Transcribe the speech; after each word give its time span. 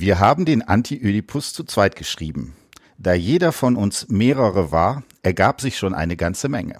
Wir 0.00 0.20
haben 0.20 0.44
den 0.44 0.62
Anti-Ödipus 0.62 1.52
zu 1.52 1.64
zweit 1.64 1.96
geschrieben. 1.96 2.54
Da 2.98 3.14
jeder 3.14 3.50
von 3.50 3.74
uns 3.74 4.06
mehrere 4.08 4.70
war, 4.70 5.02
ergab 5.24 5.60
sich 5.60 5.76
schon 5.76 5.92
eine 5.92 6.16
ganze 6.16 6.48
Menge. 6.48 6.76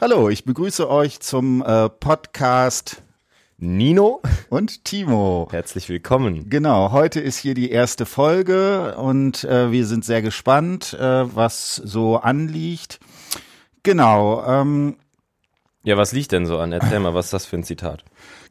Hallo, 0.00 0.28
ich 0.28 0.44
begrüße 0.44 0.90
euch 0.90 1.20
zum 1.20 1.62
äh, 1.62 1.88
Podcast 1.88 3.04
Nino 3.58 4.22
und 4.50 4.84
Timo. 4.84 5.46
Herzlich 5.52 5.88
willkommen. 5.88 6.50
Genau, 6.50 6.90
heute 6.90 7.20
ist 7.20 7.38
hier 7.38 7.54
die 7.54 7.70
erste 7.70 8.06
Folge 8.06 8.96
und 8.96 9.44
äh, 9.44 9.70
wir 9.70 9.86
sind 9.86 10.04
sehr 10.04 10.20
gespannt, 10.20 10.94
äh, 10.94 11.36
was 11.36 11.76
so 11.76 12.16
anliegt. 12.16 12.98
Genau. 13.84 14.44
Ähm, 14.44 14.96
ja, 15.84 15.96
was 15.96 16.10
liegt 16.10 16.32
denn 16.32 16.46
so 16.46 16.58
an? 16.58 16.72
Erzähl 16.72 16.98
mal, 16.98 17.14
was 17.14 17.26
ist 17.26 17.34
das 17.34 17.46
für 17.46 17.56
ein 17.56 17.64
Zitat? 17.64 18.02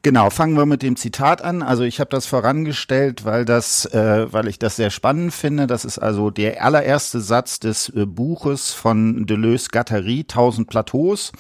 Genau, 0.04 0.32
fangen 0.32 0.58
wir 0.58 0.66
mit 0.66 0.82
dem 0.82 0.96
Zitat 0.96 1.44
an. 1.44 1.62
Also 1.62 1.84
ich 1.84 2.00
habe 2.00 2.10
das 2.10 2.26
vorangestellt, 2.26 3.24
weil 3.24 3.46
das, 3.46 3.86
äh, 3.86 4.34
weil 4.34 4.48
ich 4.48 4.58
das 4.58 4.76
sehr 4.76 4.90
spannend 4.90 5.32
finde. 5.32 5.68
Das 5.68 5.86
ist 5.86 6.00
also 6.00 6.32
der 6.32 6.66
allererste 6.66 7.20
Satz 7.22 7.60
des 7.60 7.90
äh, 7.90 8.08
Buches 8.08 8.74
von 8.74 9.28
Deleuze-Guattari, 9.28 10.24
Tausend 10.24 10.68
Plateaus. 10.70 11.32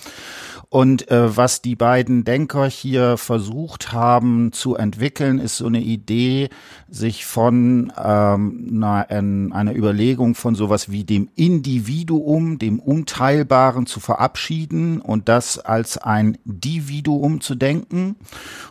Und 0.73 1.11
äh, 1.11 1.35
was 1.35 1.61
die 1.61 1.75
beiden 1.75 2.23
Denker 2.23 2.65
hier 2.65 3.17
versucht 3.17 3.91
haben 3.91 4.53
zu 4.53 4.75
entwickeln, 4.75 5.37
ist 5.37 5.57
so 5.57 5.65
eine 5.65 5.81
Idee, 5.81 6.47
sich 6.87 7.25
von 7.25 7.91
ähm, 8.01 8.81
einer, 8.81 9.07
einer 9.09 9.75
Überlegung 9.75 10.33
von 10.33 10.55
sowas 10.55 10.89
wie 10.89 11.03
dem 11.03 11.27
Individuum, 11.35 12.57
dem 12.57 12.79
Unteilbaren 12.79 13.85
zu 13.85 13.99
verabschieden 13.99 15.01
und 15.01 15.27
das 15.27 15.59
als 15.59 15.97
ein 15.97 16.37
Dividuum 16.45 17.41
zu 17.41 17.55
denken. 17.55 18.15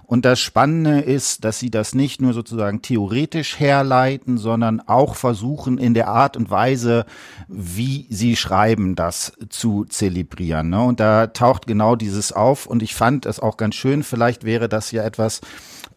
Und 0.04 0.24
das 0.24 0.40
Spannende 0.40 1.00
ist, 1.00 1.44
dass 1.44 1.58
sie 1.58 1.70
das 1.70 1.94
nicht 1.94 2.20
nur 2.20 2.32
sozusagen 2.32 2.82
theoretisch 2.82 3.58
herleiten, 3.58 4.38
sondern 4.38 4.80
auch 4.80 5.14
versuchen, 5.14 5.78
in 5.78 5.94
der 5.94 6.08
Art 6.08 6.36
und 6.36 6.50
Weise, 6.50 7.06
wie 7.48 8.06
sie 8.10 8.36
schreiben, 8.36 8.96
das 8.96 9.32
zu 9.48 9.84
zelebrieren. 9.84 10.70
Ne? 10.70 10.82
Und 10.82 11.00
da 11.00 11.28
taucht 11.28 11.66
genau 11.66 11.96
dieses 11.96 12.32
auf 12.32 12.66
und 12.66 12.82
ich 12.82 12.94
fand 12.94 13.26
es 13.26 13.40
auch 13.40 13.56
ganz 13.56 13.74
schön. 13.74 14.02
Vielleicht 14.02 14.44
wäre 14.44 14.68
das 14.68 14.90
ja 14.90 15.04
etwas, 15.04 15.40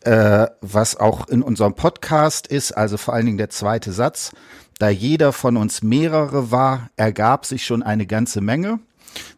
äh, 0.01 0.47
was 0.61 0.97
auch 0.97 1.27
in 1.27 1.41
unserem 1.41 1.75
Podcast 1.75 2.47
ist, 2.47 2.71
also 2.73 2.97
vor 2.97 3.13
allen 3.13 3.25
Dingen 3.25 3.37
der 3.37 3.49
zweite 3.49 3.91
Satz. 3.91 4.31
Da 4.79 4.89
jeder 4.89 5.31
von 5.31 5.55
uns 5.57 5.81
mehrere 5.81 6.51
war, 6.51 6.89
ergab 6.97 7.45
sich 7.45 7.65
schon 7.65 7.83
eine 7.83 8.05
ganze 8.05 8.41
Menge, 8.41 8.79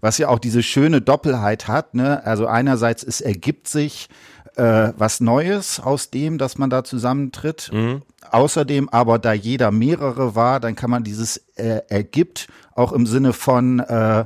was 0.02 0.18
ja 0.18 0.30
auch 0.30 0.40
diese 0.40 0.64
schöne 0.64 1.02
Doppelheit 1.02 1.68
hat. 1.68 1.94
Ne? 1.94 2.26
Also 2.26 2.48
einerseits 2.48 3.04
es 3.04 3.22
ergibt 3.22 3.68
sich 3.68 4.10
äh, 4.58 4.94
was 4.98 5.20
Neues 5.20 5.80
aus 5.80 6.10
dem, 6.10 6.38
dass 6.38 6.58
man 6.58 6.70
da 6.70 6.84
zusammentritt. 6.84 7.70
Mhm. 7.74 8.02
Außerdem 8.32 8.90
aber, 8.90 9.20
da 9.20 9.34
jeder 9.34 9.72
mehrere 9.72 10.36
war, 10.36 10.60
dann 10.60 10.76
kann 10.76 10.90
man 10.90 11.04
dieses 11.04 11.38
äh, 11.56 11.82
ergibt 11.90 12.48
auch 12.74 12.92
im 12.92 13.06
Sinne 13.06 13.34
von 13.34 13.80
äh, 13.80 14.26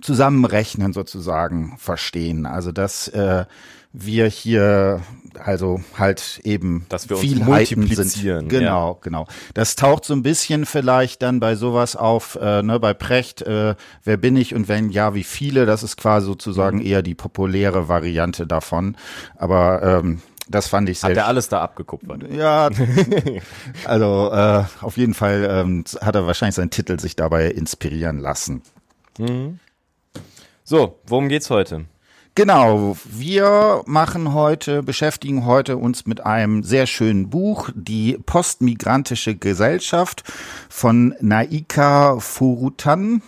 Zusammenrechnen 0.00 0.92
sozusagen 0.92 1.76
verstehen. 1.78 2.46
Also 2.46 2.72
dass 2.72 3.08
äh, 3.08 3.44
wir 3.92 4.26
hier 4.26 5.02
also 5.38 5.80
halt 5.98 6.40
eben 6.44 6.86
dass 6.88 7.08
wir 7.08 7.18
uns 7.18 7.34
multiplizieren. 7.34 8.40
Sind. 8.40 8.48
Genau, 8.48 8.92
ja. 8.92 8.98
genau. 9.00 9.26
Das 9.54 9.76
taucht 9.76 10.04
so 10.04 10.14
ein 10.14 10.22
bisschen 10.22 10.66
vielleicht 10.66 11.22
dann 11.22 11.40
bei 11.40 11.56
sowas 11.56 11.96
auf, 11.96 12.38
äh, 12.40 12.62
ne, 12.62 12.78
bei 12.78 12.94
Precht, 12.94 13.42
äh, 13.42 13.74
wer 14.04 14.16
bin 14.16 14.36
ich 14.36 14.54
und 14.54 14.68
wenn 14.68 14.90
ja, 14.90 15.14
wie 15.14 15.24
viele, 15.24 15.66
das 15.66 15.82
ist 15.82 15.96
quasi 15.96 16.26
sozusagen 16.26 16.78
mhm. 16.78 16.86
eher 16.86 17.02
die 17.02 17.14
populäre 17.14 17.88
Variante 17.88 18.46
davon. 18.46 18.96
Aber 19.36 19.82
ähm, 19.82 20.22
das 20.48 20.66
fand 20.66 20.88
ich 20.88 21.00
sehr. 21.00 21.10
Hat 21.10 21.16
er 21.16 21.26
alles 21.26 21.48
da 21.48 21.60
abgekupfert? 21.60 22.24
Ja, 22.30 22.70
also 23.84 24.30
äh, 24.32 24.64
auf 24.80 24.96
jeden 24.96 25.14
Fall 25.14 25.46
ähm, 25.48 25.84
hat 26.00 26.14
er 26.14 26.26
wahrscheinlich 26.26 26.56
seinen 26.56 26.70
Titel 26.70 26.98
sich 26.98 27.16
dabei 27.16 27.50
inspirieren 27.50 28.18
lassen. 28.18 28.62
Mhm. 29.18 29.60
So, 30.70 31.00
worum 31.04 31.28
geht's 31.28 31.50
heute? 31.50 31.86
Genau, 32.36 32.96
wir 33.04 33.82
machen 33.86 34.34
heute, 34.34 34.84
beschäftigen 34.84 35.44
heute 35.44 35.76
uns 35.78 36.06
mit 36.06 36.24
einem 36.24 36.62
sehr 36.62 36.86
schönen 36.86 37.28
Buch, 37.28 37.70
die 37.74 38.16
postmigrantische 38.24 39.34
Gesellschaft 39.34 40.22
von 40.68 41.16
Naika 41.20 42.20
Forutan, 42.20 43.20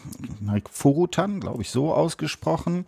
Forutan, 0.71 1.41
glaube 1.41 1.63
ich, 1.63 1.71
so 1.71 1.93
ausgesprochen. 1.93 2.87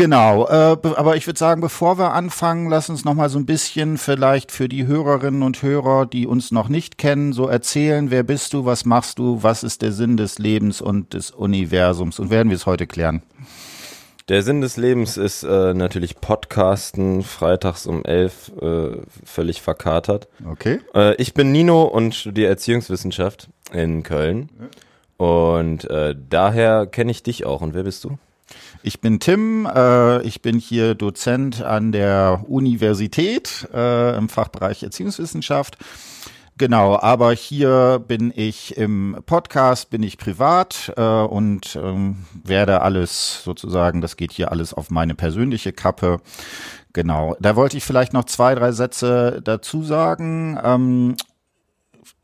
Genau, 0.00 0.48
äh, 0.48 0.78
aber 0.96 1.16
ich 1.16 1.26
würde 1.26 1.38
sagen, 1.38 1.60
bevor 1.60 1.98
wir 1.98 2.14
anfangen, 2.14 2.70
lass 2.70 2.88
uns 2.88 3.04
noch 3.04 3.12
mal 3.12 3.28
so 3.28 3.38
ein 3.38 3.44
bisschen 3.44 3.98
vielleicht 3.98 4.50
für 4.50 4.66
die 4.66 4.86
Hörerinnen 4.86 5.42
und 5.42 5.60
Hörer, 5.60 6.06
die 6.06 6.26
uns 6.26 6.52
noch 6.52 6.70
nicht 6.70 6.96
kennen, 6.96 7.34
so 7.34 7.48
erzählen, 7.48 8.10
wer 8.10 8.22
bist 8.22 8.54
du, 8.54 8.64
was 8.64 8.86
machst 8.86 9.18
du, 9.18 9.42
was 9.42 9.62
ist 9.62 9.82
der 9.82 9.92
Sinn 9.92 10.16
des 10.16 10.38
Lebens 10.38 10.80
und 10.80 11.12
des 11.12 11.32
Universums 11.32 12.18
und 12.18 12.30
werden 12.30 12.48
wir 12.48 12.56
es 12.56 12.64
heute 12.64 12.86
klären. 12.86 13.20
Der 14.30 14.42
Sinn 14.42 14.62
des 14.62 14.78
Lebens 14.78 15.18
ist 15.18 15.42
äh, 15.42 15.74
natürlich 15.74 16.18
Podcasten, 16.18 17.22
freitags 17.22 17.86
um 17.86 18.02
elf, 18.02 18.50
äh, 18.58 19.02
völlig 19.26 19.60
verkatert. 19.60 20.28
Okay. 20.50 20.80
Äh, 20.94 21.14
ich 21.16 21.34
bin 21.34 21.52
Nino 21.52 21.82
und 21.82 22.14
studiere 22.14 22.48
Erziehungswissenschaft 22.48 23.50
in 23.70 24.02
Köln. 24.02 24.48
Und 25.18 25.84
äh, 25.90 26.14
daher 26.30 26.86
kenne 26.86 27.10
ich 27.10 27.22
dich 27.22 27.44
auch. 27.44 27.60
Und 27.60 27.74
wer 27.74 27.82
bist 27.82 28.04
du? 28.04 28.16
Ich 28.82 29.00
bin 29.00 29.20
Tim, 29.20 29.66
äh, 29.66 30.22
ich 30.22 30.42
bin 30.42 30.58
hier 30.58 30.94
Dozent 30.94 31.62
an 31.62 31.92
der 31.92 32.44
Universität 32.48 33.68
äh, 33.74 34.16
im 34.16 34.28
Fachbereich 34.28 34.82
Erziehungswissenschaft 34.82 35.76
Genau, 36.60 36.98
aber 37.00 37.32
hier 37.32 38.04
bin 38.06 38.34
ich 38.36 38.76
im 38.76 39.16
Podcast, 39.24 39.88
bin 39.88 40.02
ich 40.02 40.18
privat 40.18 40.92
äh, 40.94 41.02
und 41.02 41.74
ähm, 41.82 42.26
werde 42.44 42.82
alles 42.82 43.42
sozusagen, 43.44 44.02
das 44.02 44.18
geht 44.18 44.30
hier 44.30 44.52
alles 44.52 44.74
auf 44.74 44.90
meine 44.90 45.14
persönliche 45.14 45.72
Kappe. 45.72 46.18
Genau, 46.92 47.34
da 47.40 47.56
wollte 47.56 47.78
ich 47.78 47.84
vielleicht 47.84 48.12
noch 48.12 48.26
zwei, 48.26 48.54
drei 48.54 48.72
Sätze 48.72 49.40
dazu 49.42 49.82
sagen. 49.82 50.58
Ähm, 50.62 51.16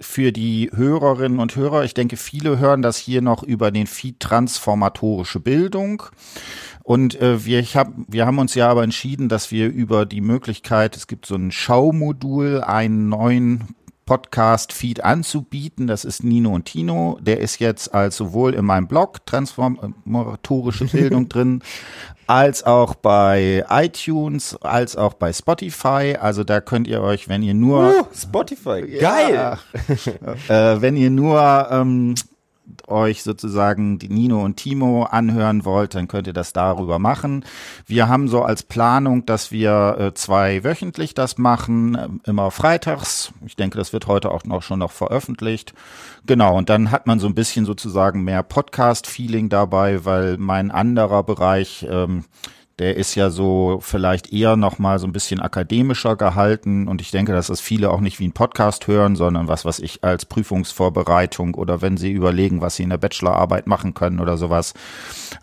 für 0.01 0.33
die 0.33 0.71
Hörerinnen 0.75 1.39
und 1.39 1.57
Hörer, 1.57 1.85
ich 1.85 1.95
denke, 1.95 2.17
viele 2.17 2.59
hören 2.59 2.83
das 2.83 2.97
hier 2.97 3.23
noch 3.23 3.43
über 3.43 3.71
den 3.71 3.87
Feed 3.87 4.21
Transformatorische 4.21 5.41
Bildung. 5.41 6.03
Und 6.83 7.21
äh, 7.21 7.45
wir, 7.45 7.59
ich 7.59 7.77
hab, 7.77 7.93
wir 8.07 8.27
haben 8.27 8.39
uns 8.39 8.55
ja 8.55 8.69
aber 8.69 8.85
entschieden, 8.85 9.29
dass 9.29 9.51
wir 9.51 9.69
über 9.69 10.07
die 10.07 10.21
Möglichkeit, 10.21 10.97
es 10.97 11.07
gibt 11.07 11.27
so 11.27 11.35
ein 11.35 11.51
Schaumodul, 11.51 12.61
einen 12.61 13.09
neuen 13.09 13.75
Podcast-Feed 14.07 15.05
anzubieten. 15.05 15.87
Das 15.89 16.05
ist 16.05 16.25
Nino 16.25 16.55
und 16.55 16.65
Tino. 16.65 17.19
Der 17.21 17.41
ist 17.41 17.59
jetzt 17.59 17.93
als 17.93 18.17
sowohl 18.17 18.55
in 18.55 18.65
meinem 18.65 18.87
Blog 18.87 19.27
Transformatorische 19.27 20.85
Bildung 20.93 21.29
drin, 21.29 21.63
als 22.27 22.65
auch 22.65 22.95
bei 22.95 23.65
iTunes, 23.69 24.57
als 24.63 24.97
auch 24.97 25.15
bei 25.15 25.33
Spotify. 25.33 26.17
Also 26.19 26.45
da 26.45 26.61
könnt 26.61 26.87
ihr 26.87 27.03
euch, 27.03 27.29
wenn 27.29 27.43
ihr 27.43 27.55
nur 27.55 27.89
uh, 27.89 28.05
Spotify, 28.15 28.83
geil, 28.99 29.35
ja, 29.35 29.59
äh, 30.49 30.81
wenn 30.81 30.97
ihr 30.97 31.11
nur 31.11 31.69
ähm, 31.71 32.15
euch 32.87 33.23
sozusagen 33.23 33.99
die 33.99 34.09
Nino 34.09 34.45
und 34.45 34.57
Timo 34.57 35.05
anhören 35.05 35.65
wollt, 35.65 35.95
dann 35.95 36.09
könnt 36.09 36.27
ihr 36.27 36.33
das 36.33 36.53
darüber 36.53 36.99
machen. 36.99 37.45
Wir 37.87 38.09
haben 38.09 38.29
so 38.29 38.43
als 38.43 38.63
Planung, 38.63 39.27
dass 39.27 39.51
wir 39.53 39.97
äh, 39.99 40.15
zwei 40.15 40.65
wöchentlich 40.65 41.15
das 41.15 41.39
machen, 41.39 41.95
äh, 41.95 42.09
immer 42.29 42.51
freitags. 42.51 43.33
Ich 43.45 43.57
denke, 43.57 43.79
das 43.79 43.93
wird 43.93 44.07
heute 44.07 44.31
auch 44.31 44.45
noch 44.45 44.63
schon 44.63 44.79
noch 44.79 44.93
veröffentlicht. 44.93 45.75
Genau, 46.27 46.57
und 46.57 46.69
dann 46.69 46.91
hat 46.91 47.07
man 47.07 47.19
so 47.21 47.27
ein 47.27 47.35
bisschen 47.35 47.65
sozusagen 47.65 48.23
mehr 48.23 48.43
Podcast-Feeling 48.43 49.49
dabei, 49.49 50.05
weil 50.05 50.39
mein 50.39 50.71
anderer 50.71 51.23
Bereich 51.23 51.87
ähm, 51.89 52.25
der 52.79 52.97
ist 52.97 53.15
ja 53.15 53.31
so 53.31 53.79
vielleicht 53.81 54.33
eher 54.33 54.57
noch 54.57 54.79
mal 54.79 54.99
so 54.99 55.07
ein 55.07 55.13
bisschen 55.13 55.41
akademischer 55.41 56.15
gehalten 56.15 56.89
und 56.89 57.01
ich 57.01 57.11
denke, 57.11 57.33
dass 57.33 57.47
das 57.47 57.61
viele 57.61 57.91
auch 57.91 58.01
nicht 58.01 58.21
wie 58.21 58.29
ein 58.29 58.33
Podcast 58.33 58.87
hören, 58.87 59.17
sondern 59.17 59.49
was, 59.49 59.65
was 59.65 59.79
ich 59.79 60.05
als 60.05 60.27
Prüfungsvorbereitung 60.27 61.55
oder 61.55 61.81
wenn 61.81 61.97
sie 61.97 62.13
überlegen, 62.13 62.61
was 62.61 62.77
sie 62.77 62.83
in 62.83 62.91
der 62.91 62.99
Bachelorarbeit 62.99 63.67
machen 63.67 63.95
können 63.95 64.21
oder 64.21 64.37
sowas. 64.37 64.75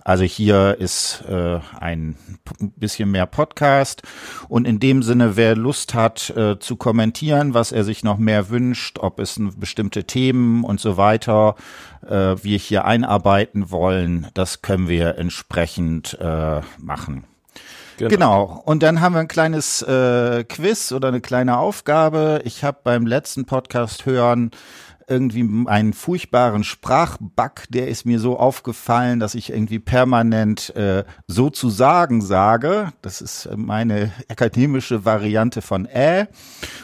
Also 0.03 0.23
hier 0.23 0.77
ist 0.79 1.23
äh, 1.27 1.59
ein 1.79 2.17
bisschen 2.75 3.09
mehr 3.09 3.25
Podcast 3.25 4.03
und 4.47 4.67
in 4.67 4.79
dem 4.79 5.01
Sinne, 5.01 5.35
wer 5.35 5.55
Lust 5.55 5.95
hat 5.95 6.29
äh, 6.31 6.59
zu 6.59 6.75
kommentieren, 6.75 7.55
was 7.55 7.71
er 7.71 7.83
sich 7.83 8.03
noch 8.03 8.19
mehr 8.19 8.49
wünscht, 8.51 8.99
ob 8.99 9.19
es 9.19 9.41
bestimmte 9.57 10.03
Themen 10.03 10.63
und 10.63 10.79
so 10.79 10.97
weiter 10.97 11.55
äh, 12.07 12.43
wir 12.43 12.57
hier 12.57 12.85
einarbeiten 12.85 13.71
wollen, 13.71 14.27
das 14.33 14.61
können 14.61 14.87
wir 14.87 15.17
entsprechend 15.17 16.17
äh, 16.19 16.61
machen. 16.77 17.25
Genau. 17.97 18.09
genau. 18.09 18.63
Und 18.65 18.83
dann 18.83 19.01
haben 19.01 19.13
wir 19.13 19.19
ein 19.19 19.27
kleines 19.27 19.81
äh, 19.83 20.43
Quiz 20.45 20.91
oder 20.91 21.09
eine 21.09 21.21
kleine 21.21 21.57
Aufgabe. 21.57 22.41
Ich 22.43 22.63
habe 22.63 22.79
beim 22.83 23.05
letzten 23.05 23.45
Podcast 23.45 24.05
hören 24.05 24.51
irgendwie 25.07 25.67
einen 25.67 25.93
furchtbaren 25.93 26.63
Sprachbug, 26.63 27.63
der 27.69 27.87
ist 27.87 28.05
mir 28.05 28.19
so 28.19 28.37
aufgefallen, 28.37 29.19
dass 29.19 29.35
ich 29.35 29.51
irgendwie 29.51 29.79
permanent 29.79 30.75
äh, 30.75 31.03
sozusagen 31.27 32.21
sage. 32.21 32.93
Das 33.01 33.21
ist 33.21 33.49
meine 33.55 34.11
akademische 34.29 35.05
Variante 35.05 35.61
von 35.61 35.85
äh. 35.85 36.27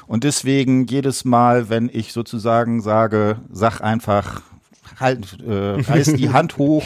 Und 0.07 0.23
deswegen 0.23 0.85
jedes 0.87 1.25
Mal, 1.25 1.69
wenn 1.69 1.89
ich 1.91 2.13
sozusagen 2.13 2.81
sage, 2.81 3.37
sag 3.49 3.81
einfach 3.81 4.41
halt, 4.99 5.37
äh, 5.41 5.81
reiß 5.81 6.13
die 6.13 6.29
Hand 6.29 6.57
hoch 6.57 6.83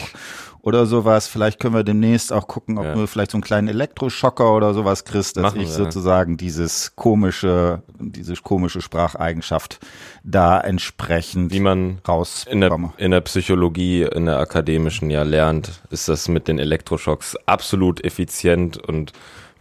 oder 0.64 0.86
sowas. 0.86 1.26
Vielleicht 1.26 1.60
können 1.60 1.74
wir 1.74 1.84
demnächst 1.84 2.32
auch 2.32 2.46
gucken, 2.46 2.78
ob 2.78 2.84
ja. 2.84 2.94
du 2.94 3.06
vielleicht 3.06 3.32
so 3.32 3.36
einen 3.36 3.42
kleinen 3.42 3.68
Elektroschocker 3.68 4.54
oder 4.54 4.72
sowas 4.72 5.04
kriegst, 5.04 5.36
dass 5.36 5.42
Machen 5.42 5.60
ich 5.60 5.68
wir, 5.68 5.74
sozusagen 5.74 6.38
dieses 6.38 6.96
komische, 6.96 7.82
diese 7.98 8.34
komische 8.36 8.80
Spracheigenschaft 8.80 9.78
da 10.22 10.58
entsprechend 10.58 11.52
wie 11.52 11.60
man 11.60 11.98
raus 12.08 12.46
in 12.48 12.62
der, 12.62 12.74
in 12.96 13.10
der 13.10 13.20
Psychologie, 13.20 14.02
in 14.04 14.24
der 14.24 14.38
akademischen 14.38 15.10
ja 15.10 15.22
lernt, 15.22 15.82
ist 15.90 16.08
das 16.08 16.28
mit 16.28 16.48
den 16.48 16.58
Elektroschocks 16.58 17.36
absolut 17.44 18.02
effizient 18.02 18.78
und 18.78 19.12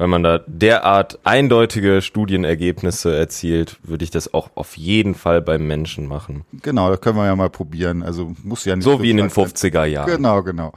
wenn 0.04 0.10
man 0.10 0.22
da 0.22 0.42
derart 0.48 1.18
eindeutige 1.24 2.02
Studienergebnisse 2.02 3.16
erzielt, 3.16 3.78
würde 3.84 4.04
ich 4.04 4.12
das 4.12 4.34
auch 4.34 4.50
auf 4.56 4.76
jeden 4.76 5.16
Fall 5.16 5.42
beim 5.42 5.66
Menschen 5.66 6.08
machen. 6.08 6.44
Genau, 6.62 6.90
das 6.90 7.00
können 7.00 7.16
wir 7.16 7.26
ja 7.26 7.38
mal 7.38 7.50
probieren. 7.50 8.04
Also 8.04 8.36
muss 8.44 8.66
ja 8.66 8.76
nicht. 8.76 8.84
So 8.84 9.02
wie 9.02 9.12
in 9.12 9.16
den 9.16 9.30
50er 9.30 9.86
Jahren. 9.86 10.12
Genau, 10.12 10.44
genau. 10.44 10.74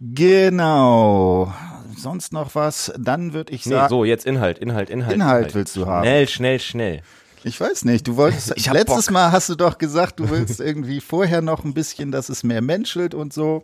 Genau. 0.00 1.50
Sonst 1.96 2.34
noch 2.34 2.54
was? 2.54 2.92
Dann 2.98 3.32
würde 3.32 3.54
ich 3.54 3.64
sagen. 3.64 3.84
Nee, 3.84 3.88
so, 3.88 4.04
jetzt 4.04 4.26
Inhalt, 4.26 4.58
Inhalt, 4.58 4.90
Inhalt. 4.90 5.14
Inhalt, 5.14 5.38
Inhalt 5.38 5.54
willst 5.54 5.74
du 5.74 5.86
haben. 5.86 6.04
Schnell, 6.04 6.28
schnell, 6.28 6.60
schnell. 6.60 7.02
Ich 7.42 7.58
weiß 7.58 7.86
nicht, 7.86 8.06
du 8.06 8.16
wolltest, 8.16 8.52
ich 8.56 8.70
letztes 8.70 9.06
Bock. 9.06 9.14
Mal 9.14 9.32
hast 9.32 9.48
du 9.48 9.54
doch 9.54 9.78
gesagt, 9.78 10.20
du 10.20 10.28
willst 10.28 10.60
irgendwie 10.60 11.00
vorher 11.00 11.40
noch 11.40 11.64
ein 11.64 11.72
bisschen, 11.72 12.12
dass 12.12 12.28
es 12.28 12.44
mehr 12.44 12.60
menschelt 12.60 13.14
und 13.14 13.32
so. 13.32 13.62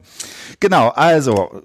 Genau, 0.61 0.89
also, 0.89 1.61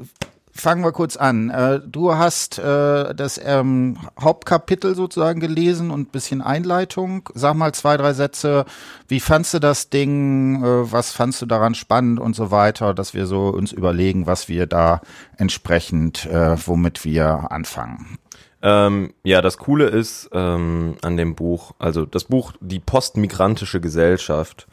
fangen 0.57 0.83
wir 0.83 0.91
kurz 0.91 1.17
an. 1.17 1.49
Äh, 1.49 1.79
du 1.79 2.15
hast 2.15 2.59
äh, 2.59 3.13
das 3.15 3.39
ähm, 3.43 3.97
Hauptkapitel 4.19 4.95
sozusagen 4.95 5.39
gelesen 5.39 5.91
und 5.91 6.11
bisschen 6.11 6.41
Einleitung. 6.41 7.29
Sag 7.33 7.55
mal 7.55 7.73
zwei, 7.73 7.97
drei 7.97 8.13
Sätze. 8.13 8.65
Wie 9.07 9.19
fandst 9.19 9.53
du 9.53 9.59
das 9.59 9.89
Ding? 9.89 10.63
Äh, 10.63 10.91
was 10.91 11.11
fandst 11.11 11.41
du 11.41 11.45
daran 11.45 11.75
spannend 11.75 12.19
und 12.19 12.35
so 12.35 12.51
weiter, 12.51 12.93
dass 12.93 13.13
wir 13.13 13.25
so 13.25 13.47
uns 13.47 13.71
überlegen, 13.71 14.27
was 14.27 14.49
wir 14.49 14.65
da 14.65 15.01
entsprechend, 15.37 16.25
äh, 16.25 16.57
womit 16.65 17.05
wir 17.05 17.51
anfangen. 17.51 18.17
Ähm, 18.61 19.13
ja, 19.23 19.41
das 19.41 19.57
Coole 19.57 19.85
ist 19.85 20.29
ähm, 20.33 20.95
an 21.03 21.15
dem 21.15 21.35
Buch, 21.35 21.73
also 21.77 22.05
das 22.05 22.23
Buch 22.23 22.53
Die 22.59 22.79
postmigrantische 22.79 23.79
Gesellschaft 23.79 24.67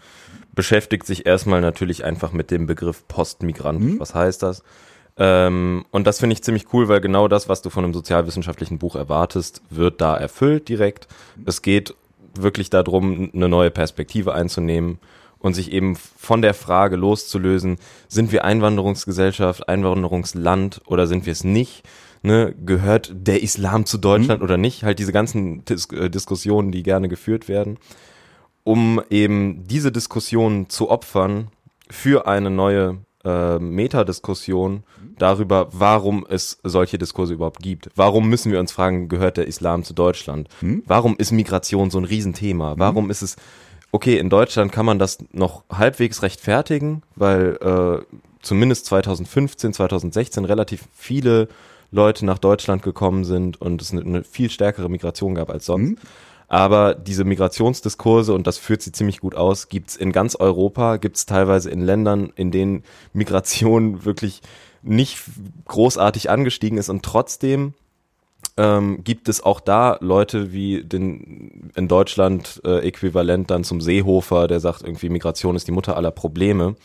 beschäftigt 0.55 1.07
sich 1.07 1.27
erstmal 1.27 1.61
natürlich 1.61 2.05
einfach 2.05 2.33
mit 2.33 2.51
dem 2.51 2.67
Begriff 2.67 3.07
Postmigrant. 3.09 3.81
Mhm. 3.81 4.01
Was 4.01 4.15
heißt 4.15 4.43
das? 4.43 4.63
Ähm, 5.17 5.85
und 5.91 6.07
das 6.07 6.19
finde 6.19 6.35
ich 6.35 6.43
ziemlich 6.43 6.73
cool, 6.73 6.89
weil 6.89 7.01
genau 7.01 7.29
das, 7.29 7.49
was 7.49 7.63
du 7.63 7.71
von 7.71 7.85
einem 7.85 7.95
sozialwissenschaftlichen 7.95 8.79
Buch 8.79 8.97
erwartest, 8.97 9.63
wird 9.71 10.01
da 10.01 10.17
erfüllt 10.17 10.69
direkt. 10.69 11.07
Es 11.45 11.63
geht 11.63 11.95
wirklich 12.35 12.71
darum, 12.71 13.31
eine 13.33 13.49
neue 13.49 13.71
Perspektive 13.71 14.35
einzunehmen 14.35 14.99
und 15.39 15.55
sich 15.55 15.73
eben 15.73 15.95
von 15.97 16.43
der 16.43 16.55
Frage 16.55 16.97
loszulösen, 16.97 17.77
sind 18.09 18.33
wir 18.33 18.45
Einwanderungsgesellschaft, 18.45 19.69
Einwanderungsland 19.69 20.81
oder 20.87 21.07
sind 21.07 21.27
wir 21.27 21.33
es 21.33 21.45
nicht? 21.45 21.85
Ne, 22.23 22.55
gehört 22.65 23.13
der 23.15 23.43
Islam 23.43 23.85
zu 23.85 23.99
Deutschland 23.99 24.41
mhm. 24.41 24.45
oder 24.45 24.57
nicht? 24.57 24.83
Halt 24.83 24.99
diese 24.99 25.13
ganzen 25.13 25.63
Dis 25.67 25.85
äh, 25.93 26.09
Diskussionen, 26.09 26.73
die 26.73 26.83
gerne 26.83 27.09
geführt 27.09 27.49
werden, 27.49 27.77
um 28.63 29.03
eben 29.11 29.69
diese 29.69 29.93
Diskussionen 29.93 30.71
zu 30.71 30.89
opfern 30.89 31.49
für 31.91 32.27
eine 32.27 32.49
neue 32.49 33.04
äh, 33.25 33.59
Metadiskussion 33.59 34.83
darüber, 35.19 35.69
warum 35.73 36.27
es 36.29 36.59
solche 36.63 36.99
Diskurse 36.99 37.35
überhaupt 37.35 37.63
gibt. 37.63 37.89
Warum 37.95 38.29
müssen 38.29 38.53
wir 38.53 38.61
uns 38.61 38.73
fragen, 38.73 39.09
gehört 39.09 39.37
der 39.37 39.47
Islam 39.47 39.85
zu 39.85 39.95
Deutschland? 39.95 40.49
Hm? 40.61 40.83
Warum 40.87 41.17
ist 41.17 41.33
Migration 41.33 41.91
so 41.91 41.99
ein 41.99 42.05
Riesenthema? 42.05 42.73
Hm? 42.73 42.79
Warum 42.79 43.11
ist 43.11 43.23
es, 43.23 43.37
okay, 43.93 44.19
in 44.19 44.31
Deutschland 44.31 44.73
kann 44.73 44.87
man 44.87 44.99
das 44.99 45.19
noch 45.33 45.65
halbwegs 45.71 46.23
rechtfertigen, 46.23 47.03
weil 47.17 47.59
äh, 47.61 48.17
zumindest 48.43 48.87
2015, 48.87 49.73
2016 49.73 50.45
relativ 50.45 50.85
viele 50.95 51.49
Leute 51.91 52.27
nach 52.27 52.39
Deutschland 52.39 52.83
gekommen 52.83 53.25
sind 53.25 53.61
und 53.61 53.81
es 53.81 53.93
eine, 53.93 54.03
eine 54.03 54.25
viel 54.25 54.51
stärkere 54.51 54.91
Migration 54.91 55.35
gab 55.35 55.49
als 55.51 55.67
sonst. 55.67 55.91
Hm? 55.91 55.99
Aber 56.49 56.95
diese 56.95 57.25
Migrationsdiskurse, 57.25 58.33
und 58.33 58.47
das 58.47 58.59
führt 58.59 58.83
sie 58.83 58.93
ziemlich 58.93 59.21
gut 59.21 59.35
aus, 59.35 59.69
gibt's 59.69 59.97
in 59.97 60.13
ganz 60.13 60.37
Europa, 60.37 60.97
gibt's 60.99 61.27
teilweise 61.27 61.71
in 61.71 61.81
Ländern, 61.81 62.33
in 62.37 62.51
denen 62.51 62.85
Migration 63.13 64.05
wirklich 64.05 64.43
nicht 64.83 65.21
großartig 65.67 66.31
angestiegen 66.31 66.79
ist 66.79 66.91
und 66.91 67.03
trotzdem 67.03 67.73
ähm, 68.57 69.03
gibt 69.03 69.29
es 69.29 69.43
auch 69.43 69.61
da 69.61 69.99
Leute 70.01 70.53
wie 70.53 70.85
den 70.85 71.73
in 71.75 71.89
Deutschland 71.89 72.61
äh, 72.65 72.87
äquivalent 72.87 73.51
dann 73.51 73.65
zum 73.65 73.81
Seehofer, 73.81 74.47
der 74.47 74.61
sagt 74.61 74.83
irgendwie 74.83 75.09
Migration 75.09 75.57
ist 75.57 75.67
die 75.67 75.73
Mutter 75.73 75.97
aller 75.97 76.11
Probleme. 76.11 76.77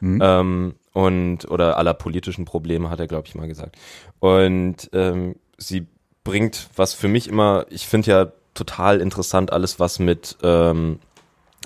Mhm. 0.00 0.20
Ähm, 0.22 0.74
und 0.92 1.50
oder 1.50 1.76
aller 1.76 1.94
politischen 1.94 2.44
Probleme, 2.44 2.88
hat 2.88 3.00
er, 3.00 3.08
glaube 3.08 3.26
ich, 3.26 3.34
mal 3.34 3.48
gesagt. 3.48 3.76
Und 4.20 4.88
ähm, 4.92 5.36
sie 5.58 5.86
bringt, 6.22 6.68
was 6.76 6.94
für 6.94 7.08
mich 7.08 7.28
immer, 7.28 7.66
ich 7.68 7.86
finde 7.86 8.10
ja 8.10 8.32
total 8.54 9.00
interessant, 9.00 9.52
alles 9.52 9.80
was 9.80 9.98
mit 9.98 10.36
ähm, 10.42 10.98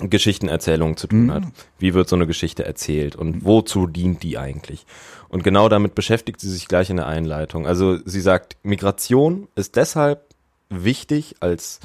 Geschichtenerzählung 0.01 0.97
zu 0.97 1.07
tun 1.07 1.25
mhm. 1.25 1.33
hat. 1.33 1.43
Wie 1.77 1.93
wird 1.93 2.09
so 2.09 2.15
eine 2.15 2.27
Geschichte 2.27 2.65
erzählt 2.65 3.15
und 3.15 3.45
wozu 3.45 3.87
dient 3.87 4.23
die 4.23 4.37
eigentlich? 4.37 4.85
Und 5.27 5.43
genau 5.43 5.69
damit 5.69 5.95
beschäftigt 5.95 6.39
sie 6.39 6.49
sich 6.49 6.67
gleich 6.67 6.89
in 6.89 6.97
der 6.97 7.07
Einleitung. 7.07 7.67
Also 7.67 7.99
sie 8.05 8.21
sagt, 8.21 8.57
Migration 8.63 9.47
ist 9.55 9.75
deshalb 9.75 10.23
wichtig 10.69 11.35
als 11.39 11.79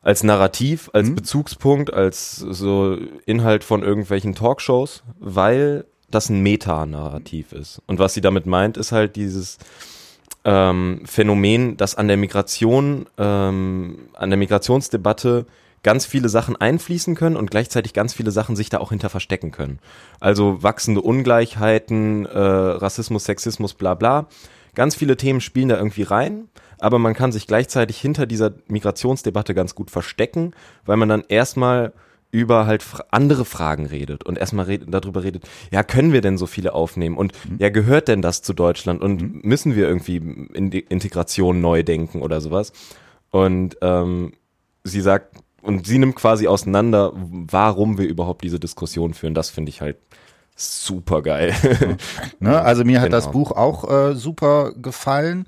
als 0.00 0.22
Narrativ, 0.22 0.90
als 0.92 1.08
mhm. 1.08 1.16
Bezugspunkt, 1.16 1.92
als 1.92 2.36
so 2.36 2.96
Inhalt 3.26 3.64
von 3.64 3.82
irgendwelchen 3.82 4.34
Talkshows, 4.34 5.02
weil 5.18 5.84
das 6.10 6.30
ein 6.30 6.40
Metanarrativ 6.40 7.52
ist. 7.52 7.82
Und 7.86 7.98
was 7.98 8.14
sie 8.14 8.20
damit 8.20 8.46
meint, 8.46 8.76
ist 8.76 8.92
halt 8.92 9.16
dieses 9.16 9.58
ähm, 10.44 11.02
Phänomen, 11.04 11.76
dass 11.76 11.94
an 11.94 12.08
der 12.08 12.16
Migration, 12.16 13.06
ähm, 13.18 14.08
an 14.14 14.30
der 14.30 14.36
Migrationsdebatte 14.36 15.46
ganz 15.82 16.06
viele 16.06 16.28
Sachen 16.28 16.56
einfließen 16.56 17.14
können 17.14 17.36
und 17.36 17.50
gleichzeitig 17.50 17.92
ganz 17.92 18.12
viele 18.14 18.30
Sachen 18.30 18.56
sich 18.56 18.68
da 18.68 18.78
auch 18.78 18.90
hinter 18.90 19.08
verstecken 19.08 19.52
können. 19.52 19.78
Also 20.20 20.62
wachsende 20.62 21.00
Ungleichheiten, 21.00 22.26
äh, 22.26 22.38
Rassismus, 22.38 23.24
Sexismus, 23.24 23.74
bla 23.74 23.94
bla. 23.94 24.26
Ganz 24.74 24.94
viele 24.94 25.16
Themen 25.16 25.40
spielen 25.40 25.68
da 25.68 25.76
irgendwie 25.76 26.02
rein, 26.02 26.48
aber 26.78 26.98
man 26.98 27.14
kann 27.14 27.32
sich 27.32 27.46
gleichzeitig 27.46 27.98
hinter 28.00 28.26
dieser 28.26 28.52
Migrationsdebatte 28.68 29.54
ganz 29.54 29.74
gut 29.74 29.90
verstecken, 29.90 30.52
weil 30.84 30.96
man 30.96 31.08
dann 31.08 31.24
erstmal 31.28 31.92
über 32.30 32.66
halt 32.66 32.84
andere 33.10 33.44
Fragen 33.44 33.86
redet 33.86 34.24
und 34.24 34.38
erstmal 34.38 34.66
redet, 34.66 34.92
darüber 34.92 35.22
redet, 35.24 35.44
ja, 35.70 35.82
können 35.82 36.12
wir 36.12 36.20
denn 36.20 36.36
so 36.36 36.46
viele 36.46 36.74
aufnehmen 36.74 37.16
und 37.16 37.32
mhm. 37.48 37.56
ja, 37.58 37.70
gehört 37.70 38.08
denn 38.08 38.22
das 38.22 38.42
zu 38.42 38.52
Deutschland 38.52 39.00
und 39.00 39.22
mhm. 39.22 39.40
müssen 39.44 39.74
wir 39.74 39.88
irgendwie 39.88 40.16
in 40.16 40.70
die 40.70 40.80
Integration 40.80 41.60
neu 41.60 41.82
denken 41.82 42.22
oder 42.22 42.40
sowas? 42.40 42.72
Und 43.30 43.76
ähm, 43.82 44.32
sie 44.84 45.00
sagt, 45.00 45.36
und 45.62 45.86
sie 45.86 45.98
nimmt 45.98 46.16
quasi 46.16 46.46
auseinander, 46.46 47.12
warum 47.14 47.98
wir 47.98 48.06
überhaupt 48.06 48.42
diese 48.42 48.60
Diskussion 48.60 49.12
führen. 49.12 49.34
Das 49.34 49.50
finde 49.50 49.70
ich 49.70 49.80
halt 49.80 49.96
super 50.56 51.22
geil. 51.22 51.54
ne, 52.40 52.60
also 52.60 52.84
mir 52.84 53.00
hat 53.00 53.06
genau. 53.08 53.16
das 53.16 53.30
Buch 53.30 53.52
auch 53.52 53.90
äh, 53.90 54.14
super 54.14 54.72
gefallen. 54.72 55.46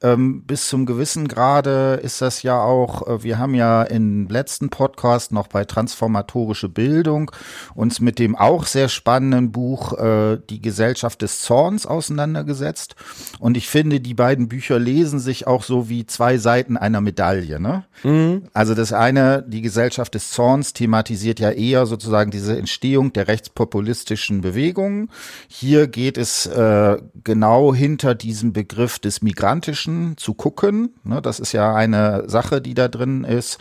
Ähm, 0.00 0.42
bis 0.44 0.68
zum 0.68 0.86
gewissen 0.86 1.26
Grade 1.26 1.98
ist 2.02 2.22
das 2.22 2.44
ja 2.44 2.62
auch, 2.62 3.08
äh, 3.08 3.24
wir 3.24 3.38
haben 3.38 3.54
ja 3.54 3.82
im 3.82 4.28
letzten 4.28 4.68
Podcast 4.68 5.32
noch 5.32 5.48
bei 5.48 5.64
Transformatorische 5.64 6.68
Bildung 6.68 7.32
uns 7.74 7.98
mit 7.98 8.20
dem 8.20 8.36
auch 8.36 8.66
sehr 8.66 8.88
spannenden 8.88 9.50
Buch 9.50 9.98
äh, 9.98 10.38
Die 10.50 10.62
Gesellschaft 10.62 11.20
des 11.22 11.40
Zorns 11.40 11.84
auseinandergesetzt. 11.84 12.94
Und 13.40 13.56
ich 13.56 13.68
finde, 13.68 13.98
die 13.98 14.14
beiden 14.14 14.46
Bücher 14.46 14.78
lesen 14.78 15.18
sich 15.18 15.48
auch 15.48 15.64
so 15.64 15.88
wie 15.88 16.06
zwei 16.06 16.38
Seiten 16.38 16.76
einer 16.76 17.00
Medaille. 17.00 17.58
Ne? 17.58 17.84
Mhm. 18.04 18.44
Also 18.52 18.76
das 18.76 18.92
eine, 18.92 19.42
die 19.42 19.62
Gesellschaft 19.62 20.14
des 20.14 20.30
Zorns 20.30 20.74
thematisiert 20.74 21.40
ja 21.40 21.50
eher 21.50 21.86
sozusagen 21.86 22.30
diese 22.30 22.56
Entstehung 22.56 23.12
der 23.12 23.26
rechtspopulistischen 23.26 24.42
Bewegungen. 24.42 25.10
Hier 25.48 25.88
geht 25.88 26.18
es 26.18 26.46
äh, 26.46 26.98
genau 27.24 27.74
hinter 27.74 28.14
diesem 28.14 28.52
Begriff 28.52 29.00
des 29.00 29.22
migrantischen 29.22 29.87
Menschen 29.88 30.16
zu 30.16 30.34
gucken. 30.34 30.94
Ne, 31.04 31.20
das 31.22 31.40
ist 31.40 31.52
ja 31.52 31.74
eine 31.74 32.28
Sache, 32.28 32.60
die 32.60 32.74
da 32.74 32.88
drin 32.88 33.24
ist. 33.24 33.58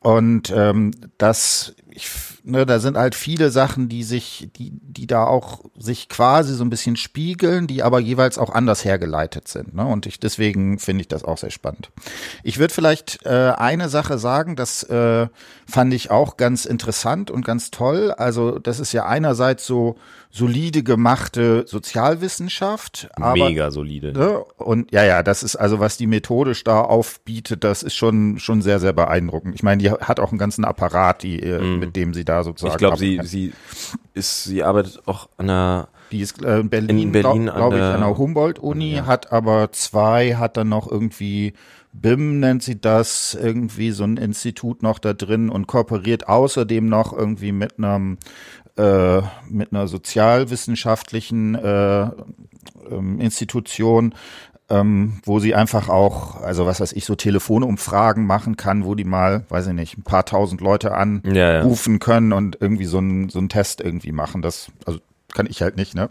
Und 0.00 0.52
ähm, 0.54 0.90
das 1.16 1.74
ich, 1.96 2.10
ne, 2.42 2.66
da 2.66 2.80
sind 2.80 2.96
halt 2.96 3.14
viele 3.14 3.50
Sachen, 3.50 3.88
die 3.88 4.02
sich, 4.02 4.48
die, 4.56 4.72
die 4.72 5.06
da 5.06 5.26
auch 5.26 5.60
sich 5.78 6.08
quasi 6.08 6.54
so 6.54 6.64
ein 6.64 6.70
bisschen 6.70 6.96
spiegeln, 6.96 7.68
die 7.68 7.84
aber 7.84 8.00
jeweils 8.00 8.36
auch 8.36 8.50
anders 8.50 8.84
hergeleitet 8.84 9.46
sind. 9.46 9.74
Ne? 9.74 9.86
Und 9.86 10.06
ich, 10.06 10.18
deswegen 10.18 10.80
finde 10.80 11.02
ich 11.02 11.08
das 11.08 11.24
auch 11.24 11.38
sehr 11.38 11.52
spannend. 11.52 11.90
Ich 12.42 12.58
würde 12.58 12.74
vielleicht 12.74 13.24
äh, 13.24 13.52
eine 13.56 13.88
Sache 13.88 14.18
sagen, 14.18 14.56
das 14.56 14.82
äh, 14.84 15.28
fand 15.66 15.94
ich 15.94 16.10
auch 16.10 16.36
ganz 16.36 16.64
interessant 16.64 17.30
und 17.30 17.44
ganz 17.44 17.70
toll. 17.70 18.10
Also 18.10 18.58
das 18.58 18.80
ist 18.80 18.92
ja 18.92 19.06
einerseits 19.06 19.64
so 19.64 19.96
solide 20.34 20.82
gemachte 20.82 21.64
Sozialwissenschaft. 21.68 23.08
Aber, 23.12 23.34
Mega 23.34 23.70
solide. 23.70 24.12
Ne? 24.12 24.38
Und 24.56 24.90
ja, 24.90 25.04
ja, 25.04 25.22
das 25.22 25.44
ist 25.44 25.54
also, 25.54 25.78
was 25.78 25.96
die 25.96 26.08
methodisch 26.08 26.64
da 26.64 26.80
aufbietet, 26.80 27.62
das 27.62 27.84
ist 27.84 27.94
schon, 27.94 28.40
schon 28.40 28.60
sehr, 28.60 28.80
sehr 28.80 28.92
beeindruckend. 28.92 29.54
Ich 29.54 29.62
meine, 29.62 29.80
die 29.80 29.92
hat 29.92 30.18
auch 30.18 30.30
einen 30.30 30.40
ganzen 30.40 30.64
Apparat, 30.64 31.22
die, 31.22 31.40
mm. 31.40 31.83
Mit 31.86 31.96
dem 31.96 32.14
sie 32.14 32.24
da 32.24 32.44
sozusagen. 32.44 32.74
Ich 32.74 32.78
glaube, 32.78 32.96
sie, 32.96 33.20
sie 33.24 33.52
ist, 34.14 34.44
sie 34.44 34.62
arbeitet 34.62 35.02
auch 35.06 35.28
an 35.36 35.50
einer 35.50 35.88
die 36.12 36.20
ist 36.20 36.42
äh, 36.44 36.60
in 36.60 36.68
Berlin, 36.68 36.98
in 36.98 37.12
Berlin 37.12 37.44
glaube 37.44 37.56
glaub 37.56 37.74
ich, 37.74 37.80
an 37.80 38.00
der 38.00 38.18
Humboldt-Uni, 38.18 38.96
ja. 38.96 39.06
hat 39.06 39.32
aber 39.32 39.72
zwei, 39.72 40.34
hat 40.36 40.56
dann 40.56 40.68
noch 40.68 40.90
irgendwie 40.90 41.54
BIM 41.92 42.40
nennt 42.40 42.62
sie 42.62 42.80
das, 42.80 43.34
irgendwie 43.34 43.92
so 43.92 44.04
ein 44.04 44.16
Institut 44.16 44.82
noch 44.82 44.98
da 44.98 45.12
drin 45.12 45.48
und 45.48 45.66
kooperiert 45.66 46.28
außerdem 46.28 46.86
noch 46.86 47.12
irgendwie 47.12 47.52
mit 47.52 47.78
einem 47.78 48.18
äh, 48.76 49.22
mit 49.48 49.72
einer 49.72 49.86
sozialwissenschaftlichen 49.86 51.54
äh, 51.54 52.10
ähm, 52.90 53.20
Institution, 53.20 54.14
ähm, 54.70 55.20
wo 55.24 55.40
sie 55.40 55.54
einfach 55.54 55.88
auch, 55.88 56.40
also 56.40 56.66
was 56.66 56.80
weiß 56.80 56.92
ich, 56.92 57.04
so 57.04 57.14
Telefonumfragen 57.14 58.24
machen 58.24 58.56
kann, 58.56 58.84
wo 58.84 58.94
die 58.94 59.04
mal, 59.04 59.44
weiß 59.48 59.68
ich 59.68 59.74
nicht, 59.74 59.98
ein 59.98 60.02
paar 60.04 60.24
tausend 60.24 60.60
Leute 60.60 60.94
anrufen 60.94 61.34
ja, 61.34 61.62
ja. 61.62 61.98
können 61.98 62.32
und 62.32 62.58
irgendwie 62.60 62.86
so 62.86 62.98
einen 62.98 63.28
so 63.28 63.38
einen 63.38 63.48
Test 63.48 63.80
irgendwie 63.80 64.12
machen. 64.12 64.40
Das, 64.40 64.68
also 64.86 65.00
kann 65.34 65.46
ich 65.50 65.60
halt 65.60 65.76
nicht, 65.76 65.94
ne? 65.94 66.08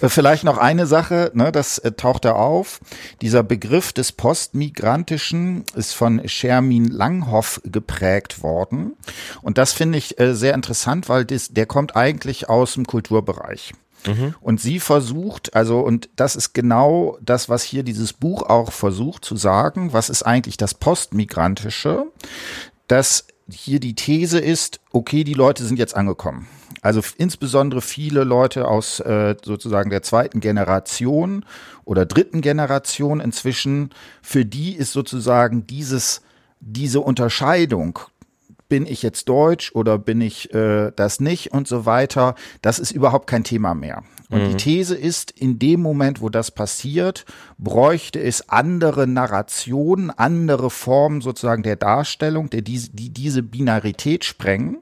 Äh, 0.00 0.08
vielleicht 0.08 0.44
noch 0.44 0.58
eine 0.58 0.86
Sache, 0.86 1.30
ne, 1.34 1.52
das 1.52 1.78
äh, 1.78 1.92
taucht 1.92 2.24
da 2.24 2.32
auf. 2.32 2.80
Dieser 3.22 3.42
Begriff 3.42 3.92
des 3.92 4.12
Postmigrantischen 4.12 5.64
ist 5.74 5.94
von 5.94 6.20
Shermin 6.28 6.88
Langhoff 6.88 7.60
geprägt 7.64 8.42
worden. 8.42 8.96
Und 9.42 9.56
das 9.58 9.72
finde 9.72 9.96
ich 9.96 10.18
äh, 10.18 10.34
sehr 10.34 10.54
interessant, 10.54 11.08
weil 11.08 11.24
das, 11.24 11.48
der 11.48 11.66
kommt 11.66 11.96
eigentlich 11.96 12.48
aus 12.48 12.74
dem 12.74 12.84
Kulturbereich. 12.84 13.72
Mhm. 14.06 14.34
Und 14.40 14.60
sie 14.60 14.80
versucht, 14.80 15.54
also, 15.54 15.80
und 15.80 16.08
das 16.16 16.36
ist 16.36 16.52
genau 16.52 17.18
das, 17.20 17.48
was 17.48 17.62
hier 17.62 17.82
dieses 17.82 18.12
Buch 18.12 18.42
auch 18.42 18.72
versucht 18.72 19.24
zu 19.24 19.36
sagen, 19.36 19.92
was 19.92 20.10
ist 20.10 20.22
eigentlich 20.22 20.56
das 20.56 20.74
Postmigrantische, 20.74 22.06
dass 22.88 23.26
hier 23.50 23.80
die 23.80 23.94
These 23.94 24.38
ist, 24.38 24.80
okay, 24.92 25.24
die 25.24 25.34
Leute 25.34 25.64
sind 25.64 25.78
jetzt 25.78 25.96
angekommen. 25.96 26.48
Also 26.82 27.00
insbesondere 27.16 27.80
viele 27.80 28.24
Leute 28.24 28.68
aus 28.68 29.00
äh, 29.00 29.36
sozusagen 29.42 29.90
der 29.90 30.02
zweiten 30.02 30.40
Generation 30.40 31.44
oder 31.84 32.04
dritten 32.04 32.40
Generation 32.42 33.20
inzwischen, 33.20 33.90
für 34.22 34.44
die 34.44 34.74
ist 34.74 34.92
sozusagen 34.92 35.66
dieses, 35.66 36.20
diese 36.60 37.00
Unterscheidung, 37.00 37.98
bin 38.74 38.86
ich 38.86 39.04
jetzt 39.04 39.28
deutsch 39.28 39.70
oder 39.76 39.98
bin 39.98 40.20
ich 40.20 40.52
äh, 40.52 40.90
das 40.96 41.20
nicht 41.20 41.52
und 41.52 41.68
so 41.68 41.86
weiter, 41.86 42.34
das 42.60 42.80
ist 42.80 42.90
überhaupt 42.90 43.28
kein 43.28 43.44
Thema 43.44 43.72
mehr. 43.72 44.02
Und 44.30 44.42
mhm. 44.42 44.48
die 44.48 44.56
These 44.56 44.96
ist, 44.96 45.30
in 45.30 45.60
dem 45.60 45.80
Moment, 45.80 46.20
wo 46.20 46.28
das 46.28 46.50
passiert, 46.50 47.24
bräuchte 47.56 48.20
es 48.20 48.48
andere 48.48 49.06
Narrationen, 49.06 50.10
andere 50.10 50.70
Formen 50.70 51.20
sozusagen 51.20 51.62
der 51.62 51.76
Darstellung, 51.76 52.50
der 52.50 52.62
die, 52.62 52.80
die 52.92 53.10
diese 53.10 53.44
Binarität 53.44 54.24
sprengen. 54.24 54.78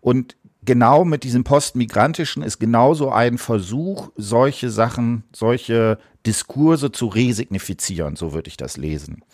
Und 0.00 0.34
genau 0.68 1.06
mit 1.06 1.24
diesem 1.24 1.44
Postmigrantischen 1.44 2.42
ist 2.42 2.58
genauso 2.58 3.10
ein 3.10 3.38
Versuch, 3.38 4.10
solche 4.16 4.68
Sachen, 4.68 5.24
solche 5.34 5.96
Diskurse 6.26 6.92
zu 6.92 7.06
resignifizieren, 7.06 8.16
so 8.16 8.34
würde 8.34 8.48
ich 8.48 8.58
das 8.58 8.76
lesen. 8.76 9.24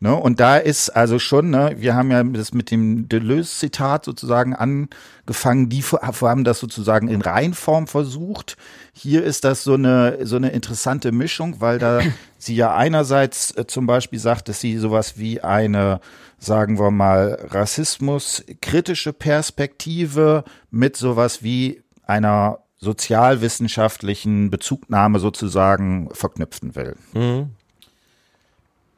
Ne? 0.00 0.16
Und 0.16 0.40
da 0.40 0.56
ist 0.56 0.88
also 0.88 1.18
schon, 1.18 1.50
ne, 1.50 1.74
wir 1.76 1.94
haben 1.94 2.10
ja 2.10 2.22
das 2.22 2.54
mit 2.54 2.70
dem 2.70 3.06
Deleuze-Zitat 3.06 4.06
sozusagen 4.06 4.54
angefangen, 4.54 5.68
die 5.68 5.82
haben 5.82 6.44
das 6.44 6.58
sozusagen 6.58 7.08
in 7.08 7.20
Reinform 7.20 7.86
versucht. 7.86 8.56
Hier 8.94 9.24
ist 9.24 9.44
das 9.44 9.64
so 9.64 9.74
eine, 9.74 10.24
so 10.24 10.36
eine 10.36 10.48
interessante 10.52 11.12
Mischung, 11.12 11.60
weil 11.60 11.78
da 11.78 12.00
sie 12.38 12.54
ja 12.56 12.74
einerseits 12.74 13.56
äh, 13.56 13.66
zum 13.66 13.86
Beispiel 13.86 14.18
sagt, 14.18 14.48
dass 14.48 14.60
sie 14.60 14.78
sowas 14.78 15.18
wie 15.18 15.40
eine 15.42 16.00
sagen 16.38 16.78
wir 16.78 16.90
mal, 16.90 17.38
Rassismus 17.50 18.44
kritische 18.60 19.12
Perspektive 19.12 20.44
mit 20.70 20.96
sowas 20.96 21.42
wie 21.42 21.82
einer 22.06 22.60
sozialwissenschaftlichen 22.78 24.50
Bezugnahme 24.50 25.18
sozusagen 25.18 26.08
verknüpfen 26.12 26.76
will. 26.76 26.96
Mhm. 27.12 27.50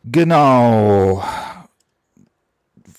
Genau. 0.04 1.24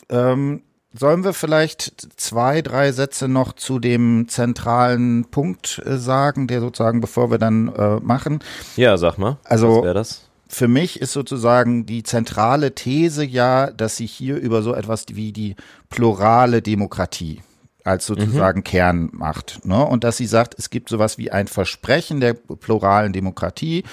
Ähm, 0.09 0.63
sollen 0.93 1.23
wir 1.23 1.33
vielleicht 1.33 2.19
zwei, 2.19 2.61
drei 2.61 2.91
Sätze 2.91 3.27
noch 3.27 3.53
zu 3.53 3.79
dem 3.79 4.27
zentralen 4.27 5.25
Punkt 5.25 5.81
äh, 5.85 5.97
sagen, 5.97 6.47
der 6.47 6.61
sozusagen, 6.61 6.99
bevor 6.99 7.31
wir 7.31 7.37
dann 7.37 7.73
äh, 7.73 7.99
machen? 8.01 8.39
Ja, 8.75 8.97
sag 8.97 9.17
mal. 9.17 9.37
Also, 9.43 9.77
was 9.77 9.83
wäre 9.83 9.93
das? 9.93 10.30
Für 10.51 10.67
mich 10.67 10.99
ist 10.99 11.13
sozusagen 11.13 11.85
die 11.85 12.03
zentrale 12.03 12.75
These 12.75 13.23
ja, 13.23 13.71
dass 13.71 13.95
sie 13.95 14.05
hier 14.05 14.35
über 14.35 14.61
so 14.61 14.73
etwas 14.73 15.05
wie 15.13 15.31
die 15.31 15.55
plurale 15.89 16.61
Demokratie 16.61 17.41
als 17.83 18.05
sozusagen 18.05 18.59
mhm. 18.59 18.63
Kern 18.63 19.09
macht. 19.11 19.65
Ne? 19.65 19.83
Und 19.83 20.03
dass 20.03 20.17
sie 20.17 20.27
sagt, 20.27 20.55
es 20.59 20.69
gibt 20.69 20.89
sowas 20.89 21.17
wie 21.17 21.31
ein 21.31 21.47
Versprechen 21.47 22.19
der 22.19 22.33
pluralen 22.33 23.13
Demokratie. 23.13 23.83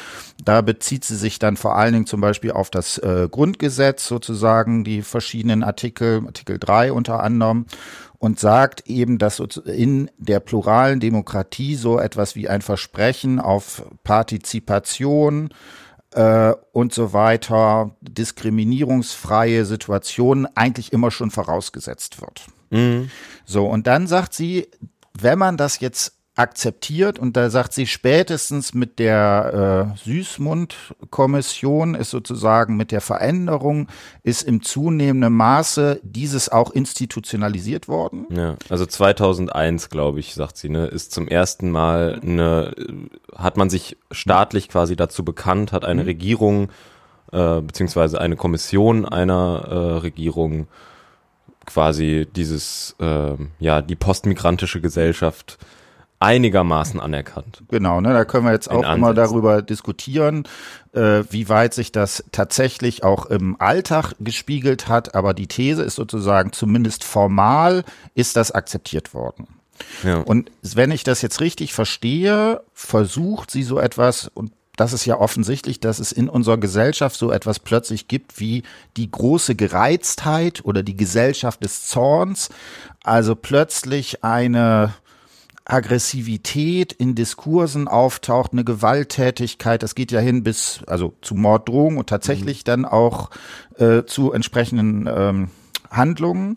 Da 0.44 0.60
bezieht 0.60 1.04
sie 1.04 1.16
sich 1.16 1.38
dann 1.38 1.56
vor 1.56 1.76
allen 1.76 1.94
Dingen 1.94 2.06
zum 2.06 2.20
Beispiel 2.20 2.50
auf 2.50 2.70
das 2.70 2.98
äh, 2.98 3.28
Grundgesetz, 3.30 4.06
sozusagen 4.06 4.84
die 4.84 5.02
verschiedenen 5.02 5.62
Artikel, 5.62 6.22
Artikel 6.26 6.58
3 6.58 6.92
unter 6.92 7.22
anderem, 7.22 7.66
und 8.18 8.40
sagt 8.40 8.88
eben, 8.88 9.18
dass 9.18 9.38
in 9.38 10.10
der 10.18 10.40
pluralen 10.40 10.98
Demokratie 10.98 11.76
so 11.76 11.98
etwas 12.00 12.34
wie 12.34 12.48
ein 12.48 12.62
Versprechen 12.62 13.38
auf 13.38 13.84
Partizipation, 14.02 15.50
äh, 16.18 16.52
und 16.72 16.92
so 16.92 17.12
weiter, 17.12 17.92
diskriminierungsfreie 18.00 19.64
Situationen 19.64 20.48
eigentlich 20.56 20.92
immer 20.92 21.12
schon 21.12 21.30
vorausgesetzt 21.30 22.20
wird. 22.20 22.46
Mhm. 22.70 23.10
So, 23.44 23.66
und 23.66 23.86
dann 23.86 24.08
sagt 24.08 24.34
sie, 24.34 24.66
wenn 25.14 25.38
man 25.38 25.56
das 25.56 25.78
jetzt 25.78 26.17
akzeptiert 26.38 27.18
und 27.18 27.36
da 27.36 27.50
sagt 27.50 27.72
sie 27.72 27.86
spätestens 27.86 28.72
mit 28.72 28.98
der 29.00 29.92
äh, 29.94 29.98
Süßmund-Kommission 30.08 31.96
ist 31.96 32.10
sozusagen 32.10 32.76
mit 32.76 32.92
der 32.92 33.00
Veränderung 33.00 33.88
ist 34.22 34.42
im 34.42 34.62
zunehmenden 34.62 35.32
Maße 35.32 36.00
dieses 36.04 36.48
auch 36.48 36.70
institutionalisiert 36.70 37.88
worden. 37.88 38.26
Ja, 38.30 38.56
also 38.68 38.86
2001 38.86 39.90
glaube 39.90 40.20
ich, 40.20 40.34
sagt 40.34 40.56
sie, 40.56 40.68
ne, 40.68 40.86
ist 40.86 41.12
zum 41.12 41.26
ersten 41.26 41.70
Mal 41.70 42.20
eine, 42.22 42.72
hat 43.34 43.56
man 43.56 43.68
sich 43.68 43.96
staatlich 44.12 44.68
quasi 44.68 44.94
dazu 44.94 45.24
bekannt, 45.24 45.72
hat 45.72 45.84
eine 45.84 46.02
mhm. 46.02 46.08
Regierung 46.08 46.68
äh, 47.32 47.60
beziehungsweise 47.60 48.20
eine 48.20 48.36
Kommission 48.36 49.04
einer 49.06 49.64
äh, 49.68 49.74
Regierung 49.98 50.68
quasi 51.66 52.26
dieses, 52.34 52.94
äh, 53.00 53.34
ja, 53.58 53.82
die 53.82 53.96
postmigrantische 53.96 54.80
Gesellschaft 54.80 55.58
einigermaßen 56.20 57.00
anerkannt. 57.00 57.62
Genau, 57.68 58.00
ne, 58.00 58.12
da 58.12 58.24
können 58.24 58.44
wir 58.44 58.52
jetzt 58.52 58.70
auch 58.70 58.94
immer 58.94 59.14
darüber 59.14 59.62
diskutieren, 59.62 60.44
äh, 60.92 61.22
wie 61.30 61.48
weit 61.48 61.74
sich 61.74 61.92
das 61.92 62.24
tatsächlich 62.32 63.04
auch 63.04 63.26
im 63.26 63.60
Alltag 63.60 64.14
gespiegelt 64.18 64.88
hat. 64.88 65.14
Aber 65.14 65.34
die 65.34 65.46
These 65.46 65.82
ist 65.82 65.94
sozusagen, 65.94 66.52
zumindest 66.52 67.04
formal 67.04 67.84
ist 68.14 68.36
das 68.36 68.50
akzeptiert 68.50 69.14
worden. 69.14 69.46
Ja. 70.02 70.18
Und 70.18 70.50
wenn 70.62 70.90
ich 70.90 71.04
das 71.04 71.22
jetzt 71.22 71.40
richtig 71.40 71.72
verstehe, 71.72 72.62
versucht 72.74 73.50
sie 73.50 73.62
so 73.62 73.78
etwas, 73.78 74.28
und 74.28 74.52
das 74.76 74.92
ist 74.92 75.04
ja 75.06 75.18
offensichtlich, 75.18 75.80
dass 75.80 75.98
es 75.98 76.12
in 76.12 76.28
unserer 76.28 76.58
Gesellschaft 76.58 77.16
so 77.16 77.32
etwas 77.32 77.58
plötzlich 77.58 78.08
gibt 78.08 78.38
wie 78.38 78.62
die 78.96 79.10
große 79.10 79.54
Gereiztheit 79.54 80.64
oder 80.64 80.82
die 80.82 80.96
Gesellschaft 80.96 81.62
des 81.64 81.86
Zorns. 81.86 82.48
Also 83.02 83.34
plötzlich 83.34 84.22
eine, 84.24 84.94
Aggressivität 85.68 86.92
in 86.94 87.14
Diskursen 87.14 87.88
auftaucht, 87.88 88.52
eine 88.52 88.64
Gewalttätigkeit, 88.64 89.82
das 89.82 89.94
geht 89.94 90.10
ja 90.10 90.18
hin 90.18 90.42
bis, 90.42 90.80
also 90.86 91.14
zu 91.20 91.34
Morddrohungen 91.34 91.98
und 91.98 92.08
tatsächlich 92.08 92.60
mhm. 92.60 92.64
dann 92.64 92.84
auch 92.86 93.30
äh, 93.76 94.04
zu 94.04 94.32
entsprechenden 94.32 95.06
ähm, 95.06 95.50
Handlungen. 95.90 96.56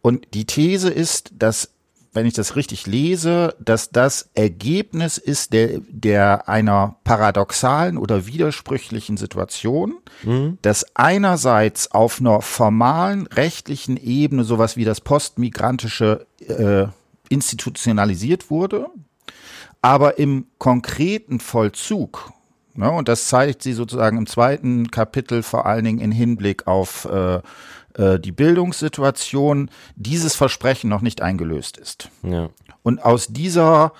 Und 0.00 0.34
die 0.34 0.46
These 0.46 0.90
ist, 0.90 1.32
dass 1.36 1.70
wenn 2.14 2.26
ich 2.26 2.34
das 2.34 2.56
richtig 2.56 2.86
lese, 2.86 3.56
dass 3.58 3.90
das 3.90 4.28
Ergebnis 4.34 5.16
ist 5.16 5.52
der, 5.52 5.80
der 5.88 6.48
einer 6.48 6.96
paradoxalen 7.04 7.96
oder 7.96 8.26
widersprüchlichen 8.26 9.16
Situation, 9.16 9.94
mhm. 10.22 10.58
dass 10.62 10.84
einerseits 10.94 11.90
auf 11.90 12.20
einer 12.20 12.42
formalen 12.42 13.26
rechtlichen 13.26 13.96
Ebene 13.96 14.44
sowas 14.44 14.76
wie 14.76 14.84
das 14.84 15.00
postmigrantische 15.00 16.26
äh, 16.46 16.86
institutionalisiert 17.32 18.50
wurde, 18.50 18.88
aber 19.80 20.18
im 20.18 20.46
konkreten 20.58 21.40
Vollzug, 21.40 22.32
ne, 22.74 22.90
und 22.90 23.08
das 23.08 23.28
zeigt 23.28 23.62
sie 23.62 23.72
sozusagen 23.72 24.18
im 24.18 24.26
zweiten 24.26 24.90
Kapitel 24.90 25.42
vor 25.42 25.66
allen 25.66 25.84
Dingen 25.84 25.98
in 25.98 26.12
Hinblick 26.12 26.66
auf 26.66 27.06
äh, 27.06 27.40
äh, 27.94 28.18
die 28.18 28.32
Bildungssituation, 28.32 29.70
dieses 29.96 30.34
Versprechen 30.34 30.88
noch 30.88 31.02
nicht 31.02 31.20
eingelöst 31.20 31.76
ist. 31.76 32.08
Ja. 32.22 32.50
Und 32.82 33.04
aus 33.04 33.28
dieser 33.28 33.92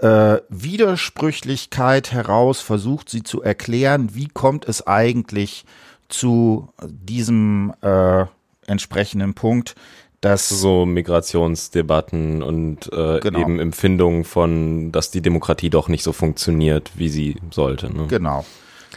äh, 0.00 0.38
Widersprüchlichkeit 0.48 2.12
heraus 2.12 2.60
versucht 2.60 3.08
sie 3.08 3.22
zu 3.22 3.42
erklären, 3.42 4.14
wie 4.14 4.28
kommt 4.28 4.68
es 4.68 4.86
eigentlich 4.86 5.64
zu 6.08 6.72
diesem 6.84 7.74
äh, 7.82 8.24
entsprechenden 8.66 9.34
Punkt, 9.34 9.74
dass 10.20 10.48
so 10.48 10.84
Migrationsdebatten 10.86 12.42
und 12.42 12.92
äh, 12.92 13.20
Genau. 13.20 13.40
eben 13.40 13.60
Empfindungen 13.60 14.24
von, 14.24 14.92
dass 14.92 15.10
die 15.10 15.22
Demokratie 15.22 15.70
doch 15.70 15.88
nicht 15.88 16.02
so 16.02 16.12
funktioniert, 16.12 16.90
wie 16.96 17.08
sie 17.08 17.36
sollte. 17.50 17.92
Ne? 17.94 18.06
Genau. 18.08 18.44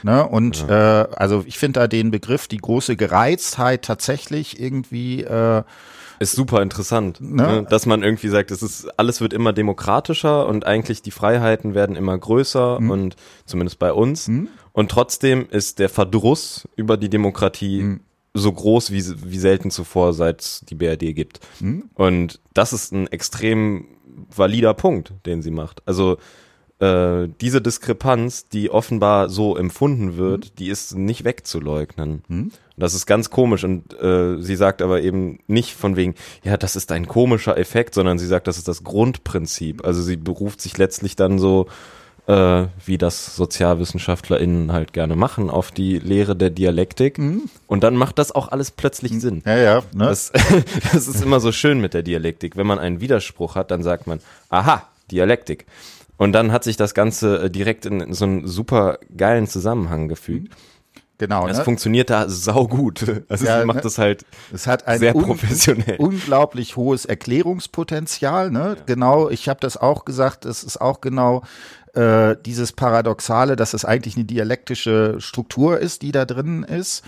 Ne, 0.04 0.28
und 0.28 0.68
äh, 0.68 0.74
also 0.74 1.44
ich 1.46 1.60
finde 1.60 1.82
da 1.82 1.88
den 1.88 2.10
Begriff 2.10 2.48
die 2.48 2.58
große 2.58 2.96
Gereiztheit 2.96 3.84
tatsächlich 3.84 4.60
irgendwie 4.60 5.22
äh, 5.22 5.62
Ist 6.20 6.32
super 6.36 6.64
interessant, 6.64 7.22
Ne? 7.22 7.44
ne? 7.62 7.68
dass 7.70 7.86
man 7.86 8.02
irgendwie 8.02 8.30
sagt, 8.30 8.50
es 8.50 8.64
ist 8.64 8.88
alles 8.98 9.22
wird 9.22 9.32
immer 9.34 9.54
demokratischer 9.54 10.48
und 10.48 10.66
eigentlich 10.66 11.04
die 11.04 11.12
Freiheiten 11.12 11.76
werden 11.76 11.96
immer 11.96 12.18
größer 12.18 12.80
Mhm. 12.80 12.90
und 12.90 13.16
zumindest 13.46 13.78
bei 13.78 13.94
uns 13.94 14.28
und 14.72 14.90
trotzdem 14.90 15.46
ist 15.52 15.78
der 15.78 15.90
Verdruss 15.90 16.68
über 16.76 16.98
die 16.98 17.10
Demokratie 17.10 17.82
Mhm. 17.84 18.00
So 18.34 18.52
groß 18.52 18.92
wie 18.92 19.04
wie 19.32 19.40
selten 19.40 19.72
zuvor, 19.72 20.14
seit 20.14 20.42
es 20.42 20.62
die 20.70 20.76
BRD 20.76 21.14
gibt. 21.16 21.40
Mhm. 21.60 21.90
Und 21.96 22.40
das 22.54 22.74
ist 22.74 22.94
ein 22.94 23.08
extrem 23.08 23.86
valider 24.36 24.74
Punkt, 24.74 25.14
den 25.26 25.42
sie 25.42 25.52
macht. 25.52 25.82
Also 25.86 26.18
äh, 26.80 27.28
diese 27.42 27.62
Diskrepanz, 27.62 28.48
die 28.48 28.70
offenbar 28.72 29.30
so 29.30 29.56
empfunden 29.56 30.18
wird, 30.18 30.46
Mhm. 30.46 30.56
die 30.60 30.70
ist 30.70 30.96
nicht 30.96 31.24
wegzuleugnen. 31.26 32.54
Das 32.78 32.94
ist 32.96 33.06
ganz 33.06 33.30
komisch 33.30 33.64
und 33.64 33.94
äh, 34.02 34.42
sie 34.42 34.56
sagt 34.56 34.82
aber 34.82 35.02
eben 35.02 35.40
nicht 35.46 35.74
von 35.76 35.96
wegen, 35.96 36.16
ja, 36.44 36.58
das 36.58 36.76
ist 36.76 36.92
ein 36.92 37.08
komischer 37.08 37.58
Effekt, 37.58 37.94
sondern 37.94 38.18
sie 38.18 38.26
sagt, 38.26 38.48
das 38.48 38.58
ist 38.58 38.68
das 38.68 38.84
Grundprinzip. 38.84 39.86
Also 39.86 40.02
sie 40.02 40.18
beruft 40.18 40.62
sich 40.62 40.78
letztlich 40.80 41.16
dann 41.16 41.38
so, 41.38 41.68
äh, 42.32 42.68
wie 42.86 42.98
das 42.98 43.36
SozialwissenschaftlerInnen 43.36 44.72
halt 44.72 44.94
gerne 44.94 45.16
machen, 45.16 45.50
auf 45.50 45.72
die 45.72 46.00
Lehre 46.00 46.36
der 46.36 46.50
Dialektik. 46.50 47.20
Und 47.68 47.84
dann 47.84 47.96
macht 47.96 48.18
das 48.20 48.32
auch 48.32 48.48
alles 48.50 48.72
plötzlich 48.72 49.12
Sinn. 49.20 49.44
ja 49.46 49.58
ja 49.58 49.76
ne? 49.94 50.06
Das, 50.06 50.32
das 50.94 51.08
ist 51.08 51.22
immer 51.22 51.40
so 51.40 51.52
schön 51.52 51.82
mit 51.82 51.94
der 51.94 52.04
Dialektik. 52.04 52.56
Wenn 52.58 52.68
man 52.68 52.80
einen 52.80 53.02
Widerspruch 53.02 53.56
hat, 53.56 53.72
dann 53.72 53.84
sagt 53.84 54.08
man, 54.08 54.20
aha, 54.50 54.88
Dialektik. 55.12 55.66
Und 56.18 56.34
dann 56.34 56.52
hat 56.52 56.64
sich 56.64 56.78
das 56.78 56.94
Ganze 56.94 57.44
äh, 57.46 57.50
direkt 57.50 57.86
in 57.86 58.14
so 58.14 58.26
einen 58.26 58.48
super 58.48 59.00
geilen 59.18 59.48
Zusammenhang 59.48 60.08
gefügt. 60.08 60.54
genau. 61.18 61.48
Das 61.48 61.58
Ne? 61.60 61.64
funktioniert 61.64 62.10
da 62.12 62.30
saugut. 62.30 63.06
Also 63.28 63.46
Ja, 63.46 63.66
macht 63.66 63.78
ne? 63.78 63.82
das 63.82 63.98
halt 63.98 64.24
Es 64.54 64.68
hat 64.68 64.88
ein 64.88 65.00
sehr 65.00 65.16
un- 65.16 65.26
professionell. 65.26 65.98
unglaublich 65.98 66.76
hohes 66.78 67.06
Erklärungspotenzial. 67.06 68.52
Ne? 68.52 68.78
Genau, 68.86 69.30
ich 69.30 69.50
habe 69.50 69.60
das 69.60 69.78
auch 69.78 70.06
gesagt, 70.06 70.46
es 70.46 70.64
ist 70.64 70.80
auch 70.80 71.02
genau 71.02 71.42
äh, 71.94 72.36
dieses 72.46 72.72
Paradoxale, 72.72 73.56
dass 73.56 73.74
es 73.74 73.86
eigentlich 73.86 74.16
eine 74.16 74.26
dialektische 74.26 75.16
Struktur 75.20 75.80
ist, 75.80 76.02
die 76.02 76.12
da 76.12 76.26
drin 76.26 76.64
ist. 76.64 77.04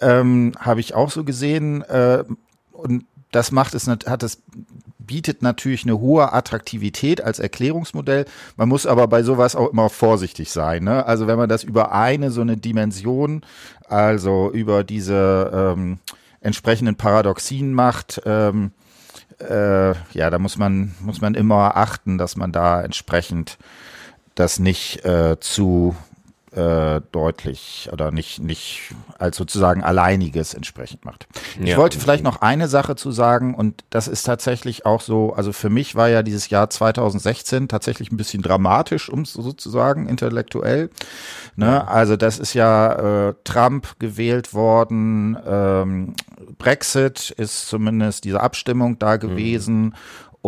Ähm, 0.00 0.52
habe 0.58 0.80
ich 0.80 0.94
auch 0.94 1.10
so 1.10 1.24
gesehen. 1.24 1.82
Äh, 1.82 2.24
und 2.72 3.04
das 3.30 3.52
macht 3.52 3.74
es, 3.74 3.86
hat 3.86 4.22
es 4.22 4.42
bietet 5.08 5.42
natürlich 5.42 5.84
eine 5.84 5.98
hohe 5.98 6.32
Attraktivität 6.32 7.20
als 7.20 7.40
Erklärungsmodell. 7.40 8.26
Man 8.56 8.68
muss 8.68 8.86
aber 8.86 9.08
bei 9.08 9.24
sowas 9.24 9.56
auch 9.56 9.70
immer 9.70 9.88
vorsichtig 9.88 10.50
sein. 10.52 10.84
Ne? 10.84 11.04
Also 11.04 11.26
wenn 11.26 11.38
man 11.38 11.48
das 11.48 11.64
über 11.64 11.92
eine 11.92 12.30
so 12.30 12.42
eine 12.42 12.56
Dimension, 12.56 13.42
also 13.88 14.50
über 14.52 14.84
diese 14.84 15.50
ähm, 15.52 15.98
entsprechenden 16.40 16.94
Paradoxien 16.94 17.72
macht, 17.72 18.20
ähm, 18.26 18.70
äh, 19.40 19.94
ja, 20.12 20.30
da 20.30 20.38
muss 20.38 20.58
man 20.58 20.94
muss 21.00 21.20
man 21.20 21.34
immer 21.34 21.76
achten, 21.76 22.18
dass 22.18 22.36
man 22.36 22.52
da 22.52 22.82
entsprechend 22.82 23.56
das 24.38 24.58
nicht 24.58 25.04
äh, 25.04 25.38
zu 25.40 25.96
äh, 26.52 27.02
deutlich 27.12 27.90
oder 27.92 28.10
nicht 28.10 28.40
nicht 28.40 28.94
als 29.18 29.36
sozusagen 29.36 29.84
alleiniges 29.84 30.54
entsprechend 30.54 31.04
macht. 31.04 31.26
Ich 31.60 31.70
Ja. 31.70 31.76
wollte 31.76 32.00
vielleicht 32.00 32.24
noch 32.24 32.40
eine 32.40 32.68
Sache 32.68 32.96
zu 32.96 33.10
sagen 33.12 33.54
und 33.54 33.84
das 33.90 34.08
ist 34.08 34.22
tatsächlich 34.22 34.86
auch 34.86 35.02
so, 35.02 35.34
also 35.34 35.52
für 35.52 35.68
mich 35.68 35.94
war 35.94 36.08
ja 36.08 36.22
dieses 36.22 36.48
Jahr 36.48 36.70
2016 36.70 37.68
tatsächlich 37.68 38.10
ein 38.10 38.16
bisschen 38.16 38.42
dramatisch, 38.42 39.10
um 39.10 39.20
es 39.22 39.34
sozusagen 39.34 40.08
intellektuell. 40.08 40.88
Ne? 41.56 41.86
Also 41.86 42.16
das 42.16 42.38
ist 42.38 42.54
ja 42.54 43.28
äh, 43.28 43.34
Trump 43.44 43.98
gewählt 43.98 44.54
worden, 44.54 45.36
ähm, 45.46 46.14
Brexit 46.56 47.30
ist 47.36 47.68
zumindest 47.68 48.24
diese 48.24 48.40
Abstimmung 48.40 48.98
da 48.98 49.16
gewesen 49.16 49.94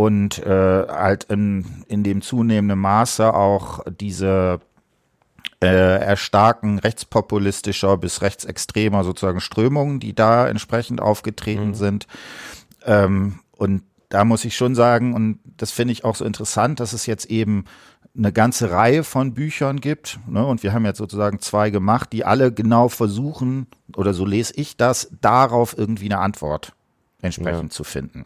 und 0.01 0.39
äh, 0.39 0.87
halt 0.89 1.25
in, 1.25 1.85
in 1.87 2.03
dem 2.03 2.23
zunehmenden 2.23 2.79
Maße 2.79 3.35
auch 3.35 3.81
diese 4.01 4.61
äh, 5.63 5.67
Erstarken 5.67 6.79
rechtspopulistischer 6.79 7.99
bis 7.99 8.23
rechtsextremer 8.23 9.05
sozusagen 9.05 9.43
Strömungen, 9.43 10.01
die 10.01 10.15
da 10.15 10.49
entsprechend 10.49 11.03
aufgetreten 11.03 11.75
sind. 11.75 12.07
Ähm, 12.87 13.41
und 13.59 13.83
da 14.09 14.25
muss 14.25 14.47
ich 14.47 14.57
schon 14.57 14.75
sagen, 14.75 15.13
und 15.13 15.39
das 15.59 15.71
finde 15.71 15.93
ich 15.93 16.03
auch 16.03 16.17
so 16.17 16.25
interessant, 16.25 16.81
dass 16.81 16.95
es 16.95 17.05
jetzt 17.05 17.27
eben 17.27 17.67
eine 18.17 18.33
ganze 18.33 18.71
Reihe 18.71 19.05
von 19.05 19.35
Büchern 19.35 19.83
gibt. 19.83 20.19
Ne? 20.27 20.47
Und 20.47 20.63
wir 20.63 20.73
haben 20.73 20.87
jetzt 20.87 20.97
sozusagen 20.97 21.41
zwei 21.41 21.69
gemacht, 21.69 22.11
die 22.15 22.25
alle 22.25 22.55
genau 22.55 22.89
versuchen, 22.89 23.67
oder 23.95 24.15
so 24.15 24.25
lese 24.25 24.55
ich 24.57 24.79
das, 24.79 25.11
darauf 25.21 25.77
irgendwie 25.77 26.07
eine 26.07 26.21
Antwort 26.21 26.73
entsprechend 27.21 27.75
zu 27.75 27.85
finden. 27.85 28.25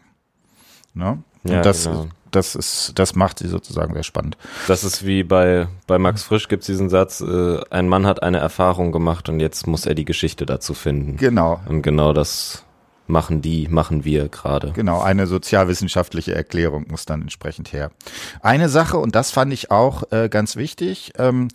Ne? 0.93 1.21
Und 1.45 1.51
Ja, 1.51 1.61
das, 1.61 1.85
genau. 1.85 2.07
das 2.31 2.55
ist, 2.55 2.93
das 2.95 3.15
macht 3.15 3.39
sie 3.39 3.47
sozusagen 3.47 3.93
sehr 3.93 4.03
spannend. 4.03 4.37
Das 4.67 4.83
ist 4.83 5.05
wie 5.05 5.23
bei, 5.23 5.67
bei 5.87 5.97
Max 5.97 6.23
Frisch 6.23 6.47
gibt's 6.47 6.65
diesen 6.65 6.89
Satz, 6.89 7.21
äh, 7.21 7.59
ein 7.69 7.87
Mann 7.87 8.05
hat 8.05 8.23
eine 8.23 8.39
Erfahrung 8.39 8.91
gemacht 8.91 9.29
und 9.29 9.39
jetzt 9.39 9.67
muss 9.67 9.85
er 9.85 9.95
die 9.95 10.05
Geschichte 10.05 10.45
dazu 10.45 10.73
finden. 10.73 11.17
Genau. 11.17 11.61
Und 11.69 11.81
genau 11.81 12.11
das 12.13 12.65
machen 13.07 13.41
die, 13.41 13.67
machen 13.67 14.03
wir 14.03 14.29
gerade. 14.29 14.71
Genau, 14.73 15.01
eine 15.01 15.27
sozialwissenschaftliche 15.27 16.33
Erklärung 16.33 16.85
muss 16.89 17.05
dann 17.05 17.21
entsprechend 17.21 17.71
her. 17.71 17.91
Eine 18.41 18.67
Sache, 18.67 18.97
und 18.97 19.15
das 19.15 19.31
fand 19.31 19.53
ich 19.53 19.71
auch 19.71 20.11
äh, 20.11 20.27
ganz 20.27 20.55
wichtig, 20.55 21.13
ähm, 21.17 21.49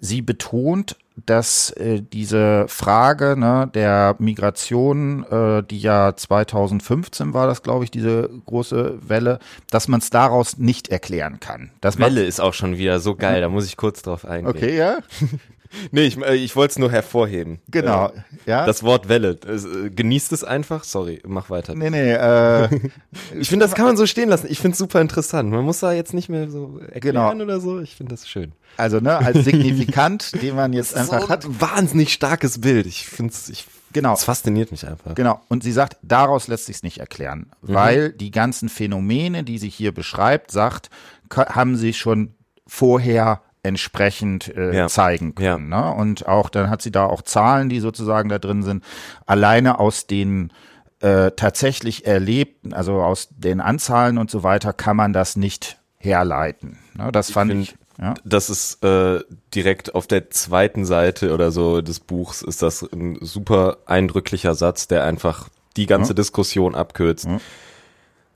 sie 0.00 0.22
betont, 0.22 0.96
dass 1.24 1.70
äh, 1.70 2.02
diese 2.02 2.66
Frage 2.68 3.36
ne, 3.38 3.70
der 3.74 4.16
Migration, 4.18 5.24
äh, 5.30 5.62
die 5.62 5.78
ja 5.78 6.14
2015 6.14 7.32
war 7.32 7.46
das, 7.46 7.62
glaube 7.62 7.84
ich, 7.84 7.90
diese 7.90 8.28
große 8.44 8.98
Welle, 9.08 9.38
dass 9.70 9.88
man 9.88 10.00
es 10.00 10.10
daraus 10.10 10.58
nicht 10.58 10.88
erklären 10.88 11.40
kann. 11.40 11.70
Das 11.80 11.96
macht- 11.98 12.10
Welle 12.10 12.24
ist 12.24 12.40
auch 12.40 12.52
schon 12.54 12.76
wieder 12.76 13.00
so 13.00 13.14
geil, 13.14 13.40
da 13.40 13.48
muss 13.48 13.66
ich 13.66 13.76
kurz 13.76 14.02
drauf 14.02 14.24
eingehen. 14.26 14.50
Okay, 14.54 14.76
ja, 14.76 14.98
Nee, 15.90 16.02
ich, 16.06 16.16
äh, 16.18 16.34
ich 16.34 16.54
wollte 16.56 16.72
es 16.72 16.78
nur 16.78 16.90
hervorheben. 16.90 17.60
genau. 17.68 18.08
Äh, 18.08 18.12
ja. 18.46 18.66
Das 18.66 18.82
Wort 18.82 19.08
Welle. 19.08 19.38
Es, 19.46 19.64
äh, 19.64 19.90
genießt 19.90 20.32
es 20.32 20.44
einfach. 20.44 20.84
Sorry, 20.84 21.20
mach 21.26 21.50
weiter. 21.50 21.74
nee, 21.74 21.90
nee, 21.90 22.12
äh, 22.12 22.68
Ich 23.38 23.48
finde, 23.48 23.64
das 23.64 23.74
kann 23.74 23.86
man 23.86 23.96
so 23.96 24.06
stehen 24.06 24.28
lassen. 24.28 24.46
Ich 24.50 24.58
finde 24.58 24.72
es 24.72 24.78
super 24.78 25.00
interessant. 25.00 25.50
Man 25.50 25.64
muss 25.64 25.80
da 25.80 25.92
jetzt 25.92 26.14
nicht 26.14 26.28
mehr 26.28 26.50
so 26.50 26.78
erklären 26.80 27.00
Genau. 27.38 27.44
oder 27.44 27.60
so. 27.60 27.80
Ich 27.80 27.96
finde 27.96 28.14
das 28.14 28.28
schön. 28.28 28.52
also 28.76 29.00
ne, 29.00 29.16
als 29.18 29.44
Signifikant, 29.44 30.40
den 30.42 30.54
man 30.56 30.72
jetzt 30.72 30.94
einfach 30.96 31.22
so 31.22 31.28
hat. 31.28 31.44
ein 31.44 31.60
wahnsinnig 31.60 32.12
starkes 32.12 32.60
Bild. 32.60 32.86
Ich 32.86 33.06
finde 33.06 33.32
es, 33.32 33.48
ich, 33.48 33.66
Genau. 33.92 34.12
es 34.14 34.24
fasziniert 34.24 34.70
mich 34.72 34.86
einfach. 34.86 35.14
Genau. 35.14 35.40
Und 35.48 35.62
sie 35.62 35.72
sagt, 35.72 35.96
daraus 36.02 36.48
lässt 36.48 36.66
sich 36.66 36.82
nicht 36.82 36.98
erklären, 36.98 37.46
weil 37.62 38.12
die 38.12 38.30
ganzen 38.30 38.68
Phänomene, 38.68 39.42
die 39.42 39.58
sie 39.58 39.70
hier 39.70 39.92
beschreibt, 39.92 40.50
sagt, 40.50 40.90
haben 41.34 41.76
sie 41.76 41.92
schon 41.94 42.34
vorher 42.66 43.40
entsprechend 43.66 44.54
äh, 44.56 44.74
Ja. 44.74 44.86
zeigen 44.88 45.34
können. 45.34 45.68
Ne? 45.68 45.92
Und 45.94 46.26
auch 46.26 46.48
dann 46.48 46.70
hat 46.70 46.82
sie 46.82 46.90
da 46.92 47.04
auch 47.06 47.22
Zahlen, 47.22 47.68
die 47.68 47.80
sozusagen 47.80 48.28
da 48.28 48.38
drin 48.38 48.62
sind. 48.62 48.82
Alleine 49.26 49.78
aus 49.80 50.06
den 50.06 50.52
äh, 51.00 51.30
tatsächlich 51.32 52.06
erlebten, 52.06 52.72
also 52.72 53.02
aus 53.02 53.28
den 53.30 53.60
Anzahlen 53.60 54.16
und 54.18 54.30
so 54.30 54.42
weiter, 54.42 54.72
kann 54.72 54.96
man 54.96 55.12
das 55.12 55.36
nicht 55.36 55.78
herleiten. 55.98 56.78
Ne? 56.94 57.12
Das 57.12 57.30
fand 57.30 57.50
find- 57.50 57.62
ich. 57.64 57.74
Ja. 57.98 58.12
Das 58.24 58.50
ist 58.50 58.84
äh, 58.84 59.20
direkt 59.54 59.94
auf 59.94 60.06
der 60.06 60.28
zweiten 60.30 60.84
Seite 60.84 61.32
oder 61.32 61.50
so 61.50 61.80
des 61.80 61.98
Buchs 62.00 62.42
ist 62.42 62.60
das 62.60 62.82
ein 62.82 63.16
super 63.22 63.78
eindrücklicher 63.86 64.54
Satz, 64.54 64.86
der 64.86 65.04
einfach 65.04 65.48
die 65.78 65.86
ganze 65.86 66.14
Diskussion 66.14 66.74
abkürzt. 66.74 67.26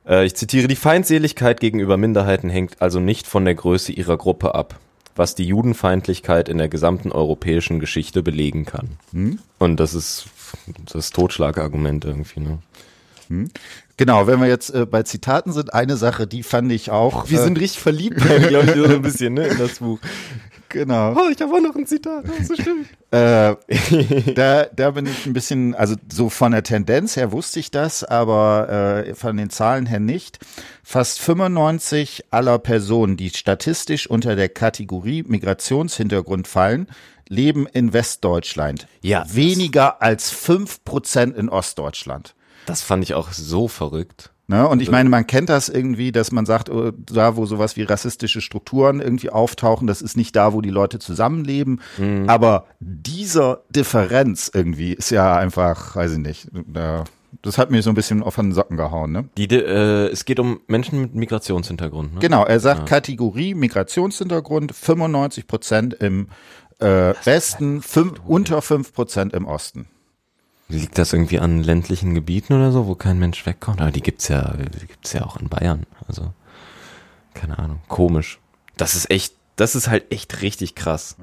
Äh, 0.08 0.24
ich 0.24 0.34
zitiere, 0.34 0.66
die 0.66 0.76
Feindseligkeit 0.76 1.60
gegenüber 1.60 1.98
Minderheiten 1.98 2.48
hängt 2.48 2.80
also 2.80 3.00
nicht 3.00 3.26
von 3.26 3.44
der 3.44 3.54
Größe 3.54 3.92
ihrer 3.92 4.16
Gruppe 4.16 4.54
ab, 4.54 4.78
was 5.20 5.34
die 5.34 5.44
Judenfeindlichkeit 5.44 6.48
in 6.48 6.56
der 6.56 6.70
gesamten 6.70 7.12
europäischen 7.12 7.78
Geschichte 7.78 8.22
belegen 8.22 8.64
kann. 8.64 8.96
Und 9.58 9.78
das 9.78 9.92
ist 9.92 10.28
das 10.90 11.10
Totschlagargument 11.10 12.06
irgendwie. 12.06 12.40
Ne? 12.40 12.58
Genau, 13.96 14.26
wenn 14.26 14.40
wir 14.40 14.48
jetzt 14.48 14.74
äh, 14.74 14.86
bei 14.86 15.02
Zitaten 15.02 15.52
sind, 15.52 15.74
eine 15.74 15.96
Sache, 15.96 16.26
die 16.26 16.42
fand 16.42 16.72
ich 16.72 16.90
auch. 16.90 17.28
Wir 17.30 17.40
äh, 17.40 17.44
sind 17.44 17.58
richtig 17.60 17.80
verliebt, 17.80 18.16
glaube 18.48 18.66
ich, 18.66 18.74
so 18.74 18.84
ein 18.84 19.02
bisschen, 19.02 19.34
ne, 19.34 19.46
in 19.46 19.58
das 19.58 19.78
Buch. 19.78 19.98
genau. 20.68 21.14
Oh, 21.14 21.28
ich 21.30 21.40
habe 21.40 21.52
auch 21.52 21.60
noch 21.60 21.76
ein 21.76 21.86
Zitat, 21.86 22.24
das 22.26 22.50
ist 22.50 22.62
stimmt. 22.62 22.88
Äh, 23.12 23.56
da, 24.34 24.64
da 24.64 24.90
bin 24.92 25.06
ich 25.06 25.26
ein 25.26 25.32
bisschen, 25.32 25.74
also 25.74 25.96
so 26.10 26.30
von 26.30 26.52
der 26.52 26.62
Tendenz 26.62 27.16
her 27.16 27.30
wusste 27.30 27.60
ich 27.60 27.70
das, 27.70 28.02
aber 28.02 29.04
äh, 29.06 29.14
von 29.14 29.36
den 29.36 29.50
Zahlen 29.50 29.86
her 29.86 30.00
nicht. 30.00 30.38
Fast 30.82 31.20
95 31.20 32.24
aller 32.30 32.58
Personen, 32.58 33.16
die 33.16 33.30
statistisch 33.30 34.08
unter 34.08 34.34
der 34.34 34.48
Kategorie 34.48 35.24
Migrationshintergrund 35.24 36.48
fallen, 36.48 36.86
leben 37.28 37.66
in 37.66 37.92
Westdeutschland. 37.92 38.86
Ja, 39.02 39.24
Weniger 39.32 40.02
als 40.02 40.30
5 40.30 40.84
Prozent 40.84 41.36
in 41.36 41.48
Ostdeutschland. 41.48 42.34
Das 42.70 42.82
fand 42.82 43.02
ich 43.02 43.14
auch 43.14 43.32
so 43.32 43.68
verrückt. 43.68 44.30
Ne? 44.50 44.66
Und 44.66 44.82
ich 44.82 44.90
meine, 44.90 45.08
man 45.08 45.28
kennt 45.28 45.48
das 45.48 45.68
irgendwie, 45.68 46.10
dass 46.10 46.32
man 46.32 46.44
sagt, 46.44 46.70
oh, 46.70 46.90
da 46.90 47.36
wo 47.36 47.46
sowas 47.46 47.76
wie 47.76 47.84
rassistische 47.84 48.40
Strukturen 48.40 49.00
irgendwie 49.00 49.30
auftauchen, 49.30 49.86
das 49.86 50.02
ist 50.02 50.16
nicht 50.16 50.34
da, 50.34 50.52
wo 50.52 50.60
die 50.60 50.70
Leute 50.70 50.98
zusammenleben. 50.98 51.80
Aber 52.26 52.66
dieser 52.80 53.62
Differenz 53.70 54.50
irgendwie 54.52 54.92
ist 54.92 55.10
ja 55.10 55.36
einfach, 55.36 55.94
weiß 55.94 56.12
ich 56.12 56.18
nicht, 56.18 56.48
da, 56.66 57.04
das 57.42 57.58
hat 57.58 57.70
mir 57.70 57.80
so 57.82 57.90
ein 57.90 57.94
bisschen 57.94 58.24
auf 58.24 58.34
den 58.34 58.50
Socken 58.52 58.76
gehauen. 58.76 59.12
Ne? 59.12 59.28
Die, 59.36 59.46
äh, 59.46 60.08
es 60.08 60.24
geht 60.24 60.40
um 60.40 60.60
Menschen 60.66 61.00
mit 61.00 61.14
Migrationshintergrund, 61.14 62.14
ne? 62.14 62.20
Genau, 62.20 62.44
er 62.44 62.58
sagt 62.58 62.86
Kategorie 62.86 63.54
Migrationshintergrund, 63.54 64.74
95 64.74 65.46
Prozent 65.46 65.94
im 65.94 66.26
äh, 66.80 67.14
Westen, 67.24 67.82
fünf, 67.82 68.14
unter 68.26 68.62
5 68.62 68.92
Prozent 68.92 69.32
im 69.32 69.46
Osten. 69.46 69.86
Liegt 70.70 70.98
das 70.98 71.12
irgendwie 71.12 71.40
an 71.40 71.62
ländlichen 71.62 72.14
Gebieten 72.14 72.52
oder 72.54 72.70
so, 72.72 72.86
wo 72.86 72.94
kein 72.94 73.18
Mensch 73.18 73.44
wegkommt? 73.44 73.80
Aber 73.80 73.90
die 73.90 74.02
gibt's 74.02 74.28
ja, 74.28 74.54
die 74.56 74.86
gibt's 74.86 75.12
ja 75.12 75.24
auch 75.24 75.36
in 75.36 75.48
Bayern. 75.48 75.84
Also, 76.06 76.32
keine 77.34 77.58
Ahnung. 77.58 77.80
Komisch. 77.88 78.38
Das 78.76 78.94
ist 78.94 79.10
echt, 79.10 79.34
das 79.56 79.74
ist 79.74 79.88
halt 79.88 80.12
echt 80.12 80.42
richtig 80.42 80.74
krass. 80.74 81.16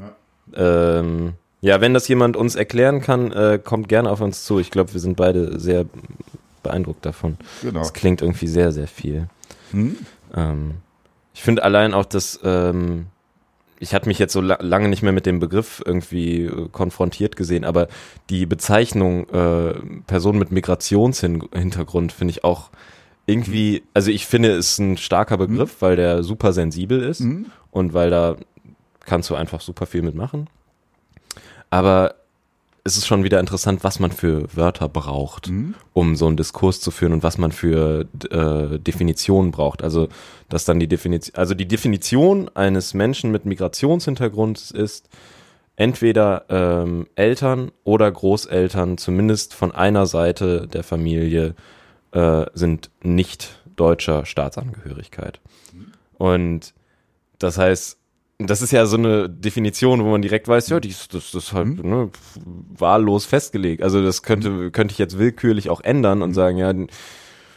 Ja, 0.56 1.00
ähm, 1.00 1.34
ja 1.62 1.82
wenn 1.82 1.94
das 1.94 2.08
jemand 2.08 2.36
uns 2.36 2.56
erklären 2.56 3.02
kann, 3.02 3.32
äh, 3.32 3.60
kommt 3.64 3.88
gerne 3.88 4.12
auf 4.12 4.22
uns 4.22 4.44
zu. 4.44 4.60
Ich 4.60 4.70
glaube, 4.70 4.94
wir 4.94 5.00
sind 5.00 5.16
beide 5.16 5.60
sehr 5.60 5.86
beeindruckt 6.62 7.06
davon. 7.06 7.38
Genau. 7.62 7.80
Das 7.80 7.94
klingt 7.94 8.22
irgendwie 8.22 8.48
sehr, 8.48 8.72
sehr 8.72 8.88
viel. 8.88 9.30
Ähm, 9.74 10.76
ich 11.34 11.42
finde 11.42 11.64
allein 11.64 11.94
auch, 11.94 12.06
dass 12.06 12.40
ähm, 12.44 13.08
ich 13.80 13.94
hatte 13.94 14.08
mich 14.08 14.20
jetzt 14.20 14.34
so 14.34 14.42
la 14.42 14.58
lange 14.62 14.90
nicht 14.90 15.04
mehr 15.04 15.12
mit 15.12 15.26
dem 15.26 15.40
Begriff 15.40 15.82
irgendwie 15.86 16.46
äh, 16.46 16.70
konfrontiert 16.72 17.36
gesehen, 17.36 17.64
aber 17.66 17.88
die 18.30 18.46
Bezeichnung 18.46 19.30
äh, 19.30 19.74
Person 20.08 20.38
mit 20.38 20.52
Migrationshintergrund 20.52 22.12
finde 22.12 22.32
ich 22.32 22.44
auch 22.44 22.70
irgendwie, 23.26 23.84
also 23.94 24.10
ich 24.10 24.26
finde, 24.26 24.54
es 24.54 24.72
ist 24.72 24.80
ein 24.80 24.98
starker 24.98 25.38
Begriff, 25.38 25.82
weil 25.82 25.98
der 25.98 26.24
super 26.24 26.54
sensibel 26.54 27.04
ist 27.04 27.22
und 27.72 27.94
weil 27.94 28.10
da 28.10 28.38
kannst 29.06 29.30
du 29.30 29.36
einfach 29.36 29.62
super 29.62 29.86
viel 29.86 30.02
mitmachen. 30.02 30.50
Aber 31.70 32.16
es 32.88 32.96
ist 32.96 33.06
schon 33.06 33.26
wieder 33.26 33.42
interessant, 33.42 33.84
was 33.84 34.00
man 34.00 34.12
für 34.14 34.48
Wörter 34.56 34.88
braucht, 34.88 35.50
um 35.92 36.16
so 36.16 36.26
einen 36.26 36.38
Diskurs 36.38 36.80
zu 36.80 36.90
führen 36.90 37.12
und 37.12 37.22
was 37.22 37.38
man 37.38 37.52
für 37.52 38.08
äh, 38.32 38.80
Definitionen 38.80 39.52
braucht. 39.52 39.84
Also, 39.84 40.08
dass 40.48 40.64
dann 40.64 40.80
die 40.80 40.88
Definition, 40.88 41.36
also 41.36 41.54
die 41.54 41.68
Definition 41.68 42.50
eines 42.56 42.94
Menschen 42.94 43.32
mit 43.32 43.46
Migrationshintergrund 43.46 44.72
ist 44.72 45.10
entweder 45.76 46.46
ähm, 46.50 47.08
Eltern 47.16 47.72
oder 47.84 48.10
Großeltern, 48.10 48.98
zumindest 48.98 49.54
von 49.54 49.74
einer 49.74 50.06
Seite 50.06 50.68
der 50.68 50.84
Familie, 50.84 51.56
äh, 52.14 52.46
sind 52.54 52.90
nicht 53.04 53.62
deutscher 53.76 54.26
Staatsangehörigkeit. 54.26 55.42
Und 56.18 56.74
das 57.38 57.58
heißt, 57.58 57.98
das 58.40 58.62
ist 58.62 58.72
ja 58.72 58.86
so 58.86 58.98
eine 58.98 59.30
Definition, 59.30 60.04
wo 60.04 60.10
man 60.12 60.22
direkt 60.22 60.48
weiß, 60.48 60.70
ja, 60.70 60.80
die 60.80 60.90
ist, 60.90 61.14
das, 61.14 61.32
das 61.32 61.46
ist 61.46 61.54
halt 61.54 61.84
ne, 61.84 62.10
wahllos 62.78 63.26
festgelegt. 63.26 63.82
Also 63.82 64.04
das 64.04 64.22
könnte, 64.22 64.70
könnte 64.72 64.92
ich 64.92 65.00
jetzt 65.00 65.18
willkürlich 65.18 65.70
auch 65.72 65.82
ändern 65.82 66.22
und 66.22 66.34
sagen, 66.36 66.58
ja, 66.58 66.72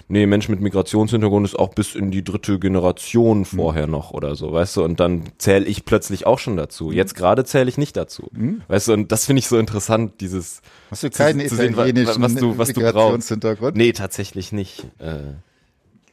nee, 0.09 0.25
Mensch 0.27 0.49
mit 0.49 0.61
Migrationshintergrund 0.63 1.47
ist 1.47 1.59
auch 1.59 1.75
bis 1.75 1.95
in 1.95 2.11
die 2.11 2.25
dritte 2.25 2.59
Generation 2.59 3.45
vorher 3.45 3.87
noch 3.87 4.13
oder 4.13 4.35
so, 4.37 4.53
weißt 4.53 4.79
du, 4.79 4.85
und 4.85 5.01
dann 5.01 5.25
zähle 5.37 5.67
ich 5.67 5.85
plötzlich 5.85 6.27
auch 6.27 6.39
schon 6.39 6.57
dazu. 6.57 6.91
Jetzt 6.93 7.15
gerade 7.15 7.45
zähle 7.45 7.69
ich 7.69 7.77
nicht 7.77 7.97
dazu. 7.97 8.31
Weißt 8.69 8.89
du, 8.89 8.95
und 8.95 9.13
das 9.13 9.27
finde 9.27 9.41
ich 9.41 9.49
so 9.49 9.59
interessant, 9.59 10.21
dieses 10.23 10.63
Hast 10.91 11.03
du 11.03 11.11
keinen 11.11 11.41
zu 11.47 11.57
sehen, 11.57 11.77
wa- 11.77 11.85
italienischen 11.85 12.23
was 12.23 12.35
du, 12.41 12.59
was 12.59 12.69
du 12.73 12.81
brauchst. 12.95 13.29
Nee, 13.77 13.93
tatsächlich 13.93 14.51
nicht. 14.53 14.85
Äh, 14.99 15.35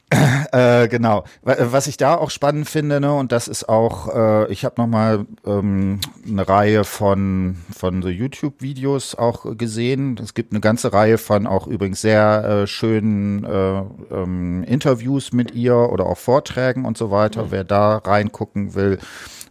Äh, 0.53 0.87
genau. 0.87 1.25
Wa- 1.43 1.55
Was 1.59 1.87
ich 1.87 1.97
da 1.97 2.15
auch 2.15 2.29
spannend 2.31 2.69
finde, 2.69 3.01
ne, 3.01 3.13
und 3.13 3.33
das 3.33 3.49
ist 3.49 3.67
auch, 3.67 4.07
äh, 4.15 4.51
ich 4.51 4.63
habe 4.63 4.81
nochmal 4.81 5.25
ähm, 5.45 5.99
eine 6.25 6.47
Reihe 6.47 6.85
von, 6.85 7.57
von 7.77 8.01
so 8.01 8.07
YouTube-Videos 8.07 9.15
auch 9.15 9.57
gesehen. 9.57 10.17
Es 10.23 10.33
gibt 10.33 10.53
eine 10.53 10.61
ganze 10.61 10.93
Reihe 10.93 11.17
von 11.17 11.45
auch 11.47 11.67
übrigens 11.67 11.99
sehr 11.99 12.45
äh, 12.63 12.67
schönen 12.67 13.43
äh, 13.43 13.81
ähm, 14.15 14.63
Interviews 14.63 15.33
mit 15.33 15.53
ihr 15.53 15.75
oder 15.75 16.05
auch 16.05 16.17
Vorträgen 16.17 16.85
und 16.85 16.97
so 16.97 17.11
weiter. 17.11 17.51
Wer 17.51 17.65
da 17.65 17.97
reingucken 17.97 18.73
will, 18.73 18.99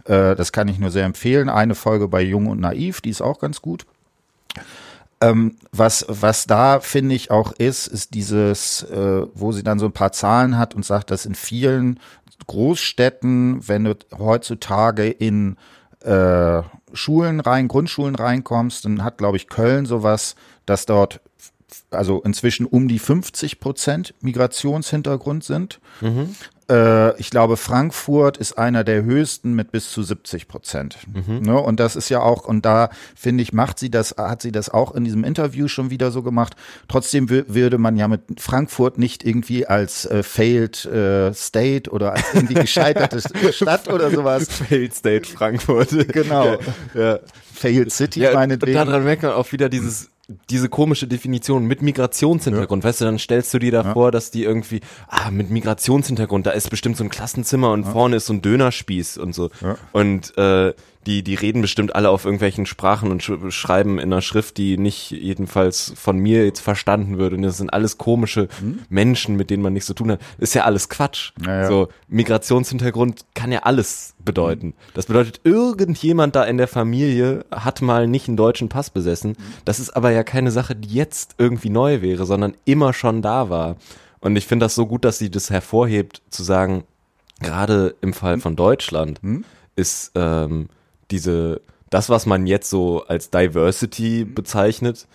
äh, 0.06 0.34
das 0.34 0.50
kann 0.52 0.66
ich 0.68 0.78
nur 0.78 0.90
sehr 0.90 1.04
empfehlen. 1.04 1.50
Eine 1.50 1.74
Folge 1.74 2.08
bei 2.08 2.22
Jung 2.22 2.46
und 2.46 2.60
Naiv, 2.60 3.02
die 3.02 3.10
ist 3.10 3.20
auch 3.20 3.38
ganz 3.38 3.60
gut. 3.60 3.84
Ähm, 5.20 5.56
was, 5.72 6.04
was 6.08 6.46
da 6.46 6.80
finde 6.80 7.14
ich 7.14 7.30
auch 7.30 7.52
ist, 7.52 7.86
ist 7.86 8.14
dieses, 8.14 8.82
äh, 8.82 9.26
wo 9.34 9.52
sie 9.52 9.62
dann 9.62 9.78
so 9.78 9.86
ein 9.86 9.92
paar 9.92 10.12
Zahlen 10.12 10.58
hat 10.58 10.74
und 10.74 10.84
sagt, 10.84 11.10
dass 11.10 11.24
in 11.24 11.34
vielen 11.34 12.00
Großstädten, 12.46 13.66
wenn 13.66 13.84
du 13.84 13.94
heutzutage 14.18 15.08
in 15.08 15.56
äh, 16.00 16.62
Schulen 16.92 17.40
rein, 17.40 17.68
Grundschulen 17.68 18.14
reinkommst, 18.14 18.84
dann 18.84 19.02
hat, 19.02 19.18
glaube 19.18 19.38
ich, 19.38 19.48
Köln 19.48 19.86
sowas, 19.86 20.36
dass 20.66 20.86
dort 20.86 21.20
also 21.90 22.20
inzwischen 22.22 22.66
um 22.66 22.88
die 22.88 22.98
50 22.98 23.60
Prozent 23.60 24.14
Migrationshintergrund 24.20 25.44
sind. 25.44 25.80
Äh, 26.02 26.26
ich 26.68 27.30
glaube, 27.30 27.56
Frankfurt 27.56 28.38
ist 28.38 28.58
einer 28.58 28.82
der 28.82 29.04
höchsten 29.04 29.54
mit 29.54 29.70
bis 29.70 29.90
zu 29.92 30.02
70 30.02 30.48
Prozent. 30.48 30.98
Ne? 31.26 31.56
Und 31.56 31.78
das 31.78 31.94
ist 31.94 32.08
ja 32.08 32.20
auch, 32.20 32.44
und 32.46 32.66
da 32.66 32.90
finde 33.14 33.42
ich, 33.44 33.52
macht 33.52 33.78
sie 33.78 33.88
das, 33.88 34.16
hat 34.18 34.42
sie 34.42 34.50
das 34.50 34.68
auch 34.68 34.92
in 34.96 35.04
diesem 35.04 35.22
Interview 35.22 35.68
schon 35.68 35.90
wieder 35.90 36.10
so 36.10 36.22
gemacht. 36.24 36.56
Trotzdem 36.88 37.28
wür- 37.28 37.44
würde 37.46 37.78
man 37.78 37.96
ja 37.96 38.08
mit 38.08 38.22
Frankfurt 38.40 38.98
nicht 38.98 39.24
irgendwie 39.24 39.64
als 39.66 40.06
äh, 40.06 40.24
failed 40.24 40.84
äh, 40.86 41.32
State 41.34 41.88
oder 41.90 42.14
als 42.14 42.24
irgendwie 42.34 42.54
gescheiterte 42.60 43.20
Stadt 43.52 43.86
oder 43.88 44.10
sowas. 44.10 44.48
Failed 44.48 44.92
State 44.92 45.28
Frankfurt. 45.28 45.90
Genau. 46.12 46.56
ja. 46.94 47.20
Failed 47.54 47.92
City, 47.92 48.20
Ja, 48.20 48.30
und 48.30 48.34
meinetwegen. 48.34 48.74
daran 48.76 49.04
merkt 49.04 49.22
man 49.22 49.32
auch 49.32 49.50
wieder 49.52 49.68
dieses, 49.68 50.10
diese 50.50 50.68
komische 50.68 51.06
Definition 51.06 51.66
mit 51.66 51.82
Migrationshintergrund. 51.82 52.82
Weißt 52.82 53.00
du, 53.00 53.04
dann 53.04 53.18
stellst 53.18 53.54
du 53.54 53.60
dir 53.60 53.70
da 53.70 53.92
vor, 53.92 54.10
dass 54.10 54.30
die 54.32 54.42
irgendwie, 54.42 54.80
ah, 55.06 55.30
mit 55.30 55.50
Migrationshintergrund, 55.50 56.46
da 56.46 56.50
ist 56.50 56.68
bestimmt 56.68 56.96
so 56.96 57.04
ein 57.04 57.10
Klassenzimmer 57.10 57.70
und 57.70 57.84
vorne 57.84 58.16
ist 58.16 58.26
so 58.26 58.32
ein 58.32 58.42
Dönerspieß 58.42 59.18
und 59.18 59.34
so. 59.34 59.50
Und 59.92 60.36
äh, 60.36 60.74
die, 61.06 61.22
die 61.22 61.34
reden 61.34 61.62
bestimmt 61.62 61.94
alle 61.94 62.10
auf 62.10 62.24
irgendwelchen 62.24 62.66
Sprachen 62.66 63.10
und 63.10 63.22
sch 63.22 63.32
schreiben 63.50 63.98
in 63.98 64.12
einer 64.12 64.22
Schrift, 64.22 64.56
die 64.56 64.76
nicht 64.76 65.12
jedenfalls 65.12 65.92
von 65.96 66.18
mir 66.18 66.44
jetzt 66.44 66.60
verstanden 66.60 67.18
wird. 67.18 67.32
Und 67.32 67.42
das 67.42 67.58
sind 67.58 67.72
alles 67.72 67.96
komische 67.96 68.48
Menschen, 68.88 69.36
mit 69.36 69.50
denen 69.50 69.62
man 69.62 69.72
nichts 69.72 69.86
zu 69.86 69.94
tun 69.94 70.10
hat. 70.10 70.20
Ist 70.38 70.54
ja 70.54 70.64
alles 70.64 70.88
Quatsch. 70.88 71.32
Ja, 71.44 71.62
ja. 71.62 71.68
So, 71.68 71.88
Migrationshintergrund 72.08 73.24
kann 73.34 73.52
ja 73.52 73.60
alles 73.60 74.14
bedeuten. 74.24 74.74
Das 74.94 75.06
bedeutet, 75.06 75.40
irgendjemand 75.44 76.34
da 76.34 76.44
in 76.44 76.58
der 76.58 76.68
Familie 76.68 77.44
hat 77.50 77.80
mal 77.82 78.08
nicht 78.08 78.26
einen 78.26 78.36
deutschen 78.36 78.68
Pass 78.68 78.90
besessen. 78.90 79.36
Das 79.64 79.78
ist 79.78 79.90
aber 79.90 80.10
ja 80.10 80.24
keine 80.24 80.50
Sache, 80.50 80.74
die 80.74 80.92
jetzt 80.92 81.36
irgendwie 81.38 81.70
neu 81.70 82.02
wäre, 82.02 82.26
sondern 82.26 82.54
immer 82.64 82.92
schon 82.92 83.22
da 83.22 83.48
war. 83.48 83.76
Und 84.20 84.34
ich 84.34 84.46
finde 84.46 84.66
das 84.66 84.74
so 84.74 84.86
gut, 84.86 85.04
dass 85.04 85.18
sie 85.18 85.30
das 85.30 85.50
hervorhebt, 85.50 86.22
zu 86.30 86.42
sagen, 86.42 86.82
gerade 87.40 87.94
im 88.00 88.12
Fall 88.12 88.40
von 88.40 88.56
Deutschland 88.56 89.20
ist 89.76 90.10
ähm, 90.14 90.68
diese, 91.10 91.60
das, 91.90 92.08
was 92.08 92.26
man 92.26 92.46
jetzt 92.46 92.70
so 92.70 93.04
als 93.06 93.30
Diversity 93.30 94.24
bezeichnet, 94.24 95.06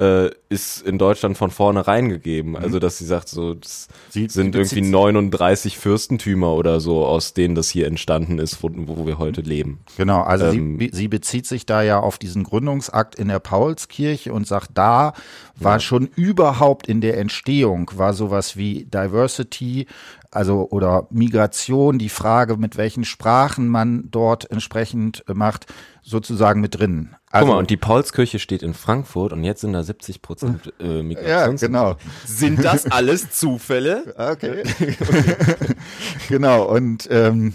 äh, 0.00 0.30
ist 0.48 0.80
in 0.80 0.96
Deutschland 0.96 1.36
von 1.36 1.50
vornherein 1.50 2.08
gegeben. 2.08 2.56
Also, 2.56 2.78
dass 2.78 2.96
sie 2.96 3.04
sagt, 3.04 3.28
so, 3.28 3.52
das 3.52 3.86
Sie- 4.08 4.28
sind 4.28 4.54
sie 4.54 4.58
irgendwie 4.60 4.82
sich- 4.82 4.90
39 4.90 5.76
Fürstentümer 5.76 6.54
oder 6.54 6.80
so, 6.80 7.04
aus 7.04 7.34
denen 7.34 7.54
das 7.54 7.68
hier 7.68 7.86
entstanden 7.86 8.38
ist, 8.38 8.62
wo, 8.62 8.70
wo 8.72 9.06
wir 9.06 9.18
heute 9.18 9.42
leben. 9.42 9.80
Genau, 9.98 10.22
also 10.22 10.46
Ähm, 10.46 10.78
sie, 10.80 10.88
sie 10.94 11.08
bezieht 11.08 11.44
sich 11.46 11.66
da 11.66 11.82
ja 11.82 12.00
auf 12.00 12.16
diesen 12.16 12.44
Gründungsakt 12.44 13.14
in 13.16 13.28
der 13.28 13.40
Paulskirche 13.40 14.32
und 14.32 14.46
sagt, 14.46 14.70
da 14.72 15.12
war 15.56 15.80
schon 15.80 16.06
überhaupt 16.16 16.88
in 16.88 17.02
der 17.02 17.18
Entstehung, 17.18 17.90
war 17.96 18.14
sowas 18.14 18.56
wie 18.56 18.84
Diversity, 18.86 19.86
also 20.30 20.68
oder 20.70 21.06
Migration, 21.10 21.98
die 21.98 22.08
Frage, 22.08 22.56
mit 22.56 22.76
welchen 22.76 23.04
Sprachen 23.04 23.68
man 23.68 24.10
dort 24.10 24.50
entsprechend 24.50 25.24
äh, 25.28 25.34
macht, 25.34 25.66
sozusagen 26.02 26.60
mit 26.60 26.78
drin. 26.78 27.10
Also, 27.30 27.46
Guck 27.46 27.54
mal, 27.54 27.58
und 27.58 27.70
die 27.70 27.76
Paulskirche 27.76 28.38
steht 28.38 28.62
in 28.62 28.74
Frankfurt 28.74 29.32
und 29.32 29.44
jetzt 29.44 29.60
sind 29.60 29.72
da 29.72 29.82
70 29.82 30.22
Prozent 30.22 30.72
äh, 30.80 31.02
Migrations. 31.02 31.60
Ja, 31.60 31.66
genau. 31.66 31.96
Sind 32.24 32.64
das 32.64 32.90
alles 32.90 33.30
Zufälle? 33.30 34.14
Okay. 34.20 34.62
okay. 34.62 34.96
genau, 36.28 36.64
und 36.64 37.08
ähm, 37.10 37.54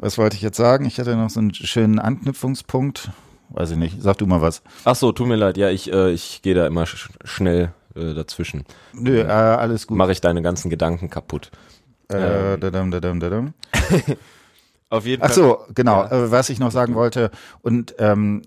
was 0.00 0.18
wollte 0.18 0.36
ich 0.36 0.42
jetzt 0.42 0.56
sagen? 0.56 0.84
Ich 0.84 0.98
hatte 0.98 1.16
noch 1.16 1.30
so 1.30 1.40
einen 1.40 1.52
schönen 1.52 1.98
Anknüpfungspunkt. 1.98 3.10
Weiß 3.50 3.70
ich 3.70 3.76
nicht. 3.76 4.02
Sag 4.02 4.18
du 4.18 4.26
mal 4.26 4.40
was. 4.40 4.62
Ach 4.84 4.96
so, 4.96 5.12
tut 5.12 5.26
mir 5.26 5.36
leid. 5.36 5.56
Ja, 5.56 5.70
ich, 5.70 5.92
äh, 5.92 6.10
ich 6.10 6.42
gehe 6.42 6.54
da 6.54 6.66
immer 6.66 6.86
sch 6.86 7.08
schnell 7.24 7.72
äh, 7.94 8.14
dazwischen. 8.14 8.64
Nö, 8.92 9.20
äh, 9.20 9.26
alles 9.26 9.86
gut. 9.86 9.96
Mache 9.96 10.12
ich 10.12 10.20
deine 10.20 10.42
ganzen 10.42 10.70
Gedanken 10.70 11.10
kaputt. 11.10 11.50
Äh, 12.10 12.54
ähm. 12.54 12.60
dadam, 12.60 12.90
dadam, 12.90 13.20
dadam. 13.20 13.54
Auf 14.90 15.04
jeden 15.04 15.20
Fall. 15.20 15.30
Ach 15.30 15.34
so, 15.34 15.58
genau. 15.74 16.04
Ja. 16.04 16.24
Äh, 16.24 16.30
was 16.30 16.48
ich 16.48 16.58
noch 16.58 16.70
sagen 16.70 16.94
wollte 16.94 17.30
und 17.62 17.94
ähm, 17.98 18.42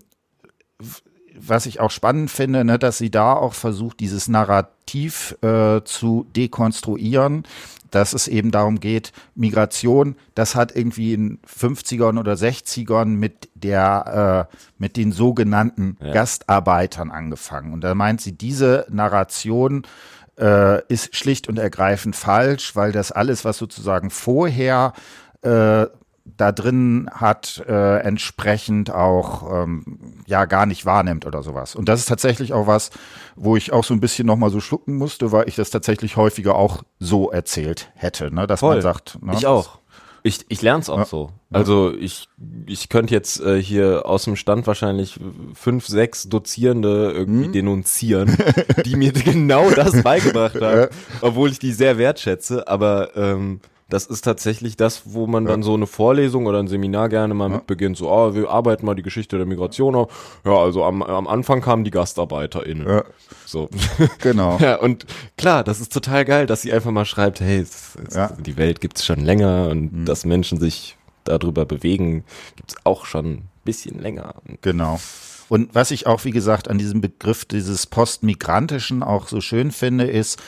was 1.42 1.66
ich 1.66 1.80
auch 1.80 1.90
spannend 1.90 2.30
finde, 2.30 2.64
ne, 2.64 2.78
dass 2.78 2.98
sie 2.98 3.10
da 3.10 3.32
auch 3.32 3.54
versucht, 3.54 4.00
dieses 4.00 4.28
Narrativ 4.28 5.36
äh, 5.42 5.80
zu 5.84 6.26
dekonstruieren, 6.36 7.44
dass 7.90 8.12
es 8.12 8.28
eben 8.28 8.50
darum 8.50 8.80
geht, 8.80 9.12
Migration, 9.34 10.16
das 10.34 10.54
hat 10.54 10.74
irgendwie 10.74 11.14
in 11.14 11.38
50ern 11.42 12.18
oder 12.18 12.34
60ern 12.34 13.06
mit 13.06 13.48
der, 13.54 14.48
äh, 14.50 14.56
mit 14.78 14.96
den 14.96 15.12
sogenannten 15.12 15.96
ja. 16.00 16.12
Gastarbeitern 16.12 17.10
angefangen. 17.10 17.72
Und 17.72 17.82
da 17.82 17.94
meint 17.94 18.20
sie, 18.20 18.32
diese 18.32 18.86
Narration 18.90 19.82
äh, 20.40 20.82
ist 20.88 21.14
schlicht 21.14 21.48
und 21.48 21.58
ergreifend 21.58 22.16
falsch, 22.16 22.74
weil 22.74 22.92
das 22.92 23.12
alles, 23.12 23.44
was 23.44 23.58
sozusagen 23.58 24.10
vorher 24.10 24.92
äh, 25.42 25.86
da 26.36 26.52
drin 26.52 27.10
hat, 27.12 27.62
äh, 27.66 27.98
entsprechend 28.00 28.90
auch 28.90 29.64
ähm, 29.64 30.22
ja 30.26 30.44
gar 30.44 30.66
nicht 30.66 30.86
wahrnimmt 30.86 31.26
oder 31.26 31.42
sowas. 31.42 31.74
Und 31.74 31.88
das 31.88 32.00
ist 32.00 32.06
tatsächlich 32.06 32.52
auch 32.52 32.66
was, 32.66 32.90
wo 33.36 33.56
ich 33.56 33.72
auch 33.72 33.84
so 33.84 33.94
ein 33.94 34.00
bisschen 34.00 34.26
nochmal 34.26 34.50
so 34.50 34.60
schlucken 34.60 34.96
musste, 34.96 35.32
weil 35.32 35.48
ich 35.48 35.56
das 35.56 35.70
tatsächlich 35.70 36.16
häufiger 36.16 36.54
auch 36.54 36.82
so 36.98 37.30
erzählt 37.30 37.90
hätte, 37.94 38.32
ne? 38.34 38.46
dass 38.46 38.60
Voll. 38.60 38.76
man 38.76 38.82
sagt. 38.82 39.18
Ne? 39.22 39.34
Ich 39.34 39.46
auch. 39.46 39.79
Ich, 40.22 40.40
ich 40.48 40.62
lerne 40.62 40.80
es 40.80 40.90
auch 40.90 40.98
ja. 40.98 41.04
so. 41.04 41.30
Also 41.50 41.92
ich, 41.98 42.28
ich 42.66 42.88
könnte 42.88 43.14
jetzt 43.14 43.40
äh, 43.40 43.60
hier 43.62 44.06
aus 44.06 44.24
dem 44.24 44.36
Stand 44.36 44.66
wahrscheinlich 44.66 45.18
fünf, 45.54 45.86
sechs 45.86 46.28
Dozierende 46.28 47.12
irgendwie 47.12 47.46
hm? 47.46 47.52
denunzieren, 47.52 48.36
die 48.84 48.96
mir 48.96 49.12
genau 49.12 49.70
das 49.70 50.02
beigebracht 50.02 50.60
haben, 50.60 50.88
obwohl 51.20 51.50
ich 51.50 51.58
die 51.58 51.72
sehr 51.72 51.98
wertschätze. 51.98 52.68
Aber 52.68 53.16
ähm, 53.16 53.60
das 53.90 54.06
ist 54.06 54.22
tatsächlich 54.22 54.76
das, 54.76 55.02
wo 55.04 55.26
man 55.26 55.44
ja. 55.44 55.50
dann 55.50 55.62
so 55.62 55.74
eine 55.74 55.86
Vorlesung 55.86 56.46
oder 56.46 56.58
ein 56.58 56.68
Seminar 56.68 57.08
gerne 57.08 57.34
mal 57.34 57.50
ja. 57.50 57.56
mit 57.56 57.66
beginnt. 57.66 57.96
So, 57.96 58.10
ah, 58.10 58.34
wir 58.34 58.48
arbeiten 58.48 58.86
mal 58.86 58.94
die 58.94 59.02
Geschichte 59.02 59.36
der 59.36 59.46
Migration 59.46 59.94
auf. 59.94 60.40
Ja, 60.44 60.56
also 60.56 60.84
am, 60.84 61.02
am 61.02 61.26
Anfang 61.26 61.60
kamen 61.60 61.84
die 61.84 61.90
GastarbeiterInnen. 61.90 62.88
Ja. 62.88 63.04
So. 63.46 63.68
Genau. 64.20 64.58
ja, 64.58 64.76
und 64.76 65.06
klar, 65.36 65.64
das 65.64 65.80
ist 65.80 65.92
total 65.92 66.24
geil, 66.24 66.46
dass 66.46 66.62
sie 66.62 66.72
einfach 66.72 66.90
mal 66.90 67.04
schreibt, 67.04 67.40
hey, 67.40 67.58
es, 67.58 67.96
es, 68.06 68.14
ja. 68.14 68.32
die 68.38 68.56
Welt 68.56 68.80
gibt's 68.80 69.04
schon 69.04 69.20
länger 69.20 69.68
und 69.70 69.92
mhm. 69.92 70.04
dass 70.04 70.24
Menschen 70.24 70.58
sich 70.58 70.96
darüber 71.24 71.64
bewegen, 71.64 72.24
gibt's 72.56 72.76
auch 72.84 73.06
schon 73.06 73.26
ein 73.26 73.48
bisschen 73.64 74.00
länger. 74.00 74.34
Genau. 74.62 75.00
Und 75.50 75.74
was 75.74 75.90
ich 75.90 76.06
auch, 76.06 76.24
wie 76.24 76.30
gesagt, 76.30 76.70
an 76.70 76.78
diesem 76.78 77.00
Begriff 77.00 77.44
dieses 77.44 77.88
Postmigrantischen 77.88 79.02
auch 79.02 79.26
so 79.26 79.40
schön 79.40 79.72
finde, 79.72 80.04
ist, 80.04 80.38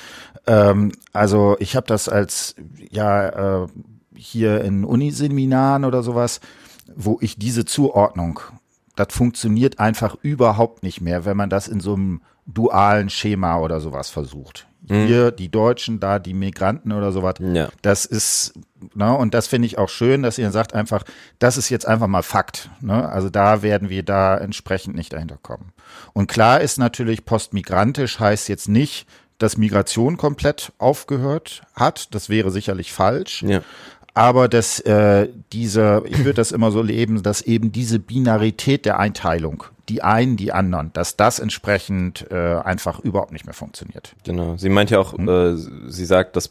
ähm, 0.46 0.92
also 1.12 1.56
ich 1.58 1.74
habe 1.74 1.88
das 1.88 2.08
als 2.08 2.54
ja 2.88 3.64
äh, 3.64 3.66
hier 4.14 4.62
in 4.62 4.84
Uniseminaren 4.84 5.84
oder 5.84 6.04
sowas, 6.04 6.40
wo 6.94 7.18
ich 7.20 7.36
diese 7.36 7.64
Zuordnung, 7.64 8.38
das 8.94 9.08
funktioniert 9.10 9.80
einfach 9.80 10.14
überhaupt 10.22 10.84
nicht 10.84 11.00
mehr, 11.00 11.24
wenn 11.24 11.36
man 11.36 11.50
das 11.50 11.66
in 11.66 11.80
so 11.80 11.94
einem 11.94 12.22
dualen 12.46 13.10
Schema 13.10 13.58
oder 13.58 13.80
sowas 13.80 14.08
versucht. 14.08 14.68
Mhm. 14.88 15.06
Hier 15.06 15.30
die 15.30 15.50
Deutschen, 15.50 16.00
da 16.00 16.18
die 16.18 16.34
Migranten 16.34 16.92
oder 16.92 17.12
sowas. 17.12 17.34
Ja. 17.40 17.68
Das 17.82 18.04
ist, 18.04 18.54
ne, 18.94 19.16
und 19.16 19.34
das 19.34 19.46
finde 19.46 19.66
ich 19.66 19.78
auch 19.78 19.88
schön, 19.88 20.22
dass 20.22 20.38
ihr 20.38 20.50
sagt 20.50 20.74
einfach, 20.74 21.04
das 21.38 21.56
ist 21.56 21.68
jetzt 21.68 21.86
einfach 21.86 22.08
mal 22.08 22.22
Fakt. 22.22 22.68
Ne? 22.80 23.08
Also 23.08 23.30
da 23.30 23.62
werden 23.62 23.88
wir 23.88 24.02
da 24.02 24.36
entsprechend 24.36 24.96
nicht 24.96 25.12
dahinter 25.12 25.38
kommen. 25.40 25.72
Und 26.12 26.26
klar 26.26 26.60
ist 26.60 26.78
natürlich, 26.78 27.24
postmigrantisch 27.24 28.18
heißt 28.18 28.48
jetzt 28.48 28.68
nicht, 28.68 29.06
dass 29.38 29.56
Migration 29.56 30.16
komplett 30.16 30.72
aufgehört 30.78 31.62
hat. 31.74 32.14
Das 32.14 32.28
wäre 32.28 32.50
sicherlich 32.50 32.92
falsch. 32.92 33.42
Ja. 33.42 33.60
Aber 34.14 34.48
dass 34.48 34.78
äh, 34.80 35.28
diese, 35.52 36.02
ich 36.06 36.18
würde 36.18 36.34
das 36.34 36.52
immer 36.52 36.70
so 36.70 36.82
leben, 36.82 37.22
dass 37.22 37.40
eben 37.40 37.72
diese 37.72 37.98
Binarität 37.98 38.84
der 38.84 38.98
Einteilung, 38.98 39.64
die 39.88 40.02
einen, 40.02 40.36
die 40.36 40.52
anderen, 40.52 40.92
dass 40.92 41.16
das 41.16 41.38
entsprechend 41.38 42.30
äh, 42.30 42.56
einfach 42.56 43.00
überhaupt 43.00 43.32
nicht 43.32 43.46
mehr 43.46 43.54
funktioniert. 43.54 44.14
Genau. 44.24 44.56
Sie 44.58 44.68
meint 44.68 44.90
ja 44.90 44.98
auch, 44.98 45.16
hm? 45.16 45.28
äh, 45.28 45.56
sie 45.90 46.04
sagt, 46.04 46.36
dass, 46.36 46.50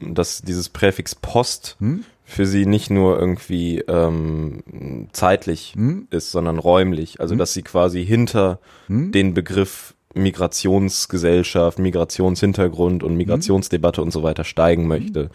dass 0.00 0.42
dieses 0.42 0.68
Präfix 0.68 1.16
Post 1.16 1.76
hm? 1.80 2.04
für 2.24 2.46
sie 2.46 2.66
nicht 2.66 2.88
nur 2.88 3.18
irgendwie 3.18 3.80
ähm, 3.80 5.08
zeitlich 5.12 5.72
hm? 5.74 6.06
ist, 6.10 6.30
sondern 6.30 6.58
räumlich. 6.58 7.20
Also 7.20 7.32
hm? 7.32 7.38
dass 7.38 7.52
sie 7.52 7.62
quasi 7.62 8.06
hinter 8.06 8.60
hm? 8.86 9.10
den 9.10 9.34
Begriff 9.34 9.94
Migrationsgesellschaft, 10.14 11.78
Migrationshintergrund 11.78 13.02
und 13.02 13.16
Migrationsdebatte 13.16 14.00
mhm. 14.02 14.06
und 14.06 14.10
so 14.12 14.22
weiter 14.22 14.44
steigen 14.44 14.86
möchte 14.86 15.30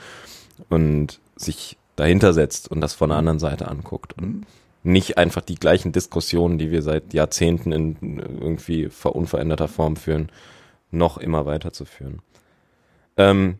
und 0.70 1.20
sich 1.38 1.78
dahinter 1.96 2.34
setzt 2.34 2.70
und 2.70 2.82
das 2.82 2.94
von 2.94 3.10
der 3.10 3.18
anderen 3.18 3.40
Seite 3.40 3.68
anguckt 3.68 4.14
und 4.18 4.28
mhm. 4.28 4.42
nicht 4.84 5.18
einfach 5.18 5.42
die 5.42 5.56
gleichen 5.56 5.92
Diskussionen, 5.92 6.58
die 6.58 6.72
wir 6.72 6.82
seit 6.82 7.14
Jahrzehnten 7.14 7.72
in 7.72 8.20
irgendwie 8.20 8.90
unveränderter 9.04 9.68
Form 9.68 9.96
führen, 9.96 10.32
noch 10.92 11.18
immer 11.18 11.46
weiterzuführen. 11.46 12.22
Ähm, 13.18 13.60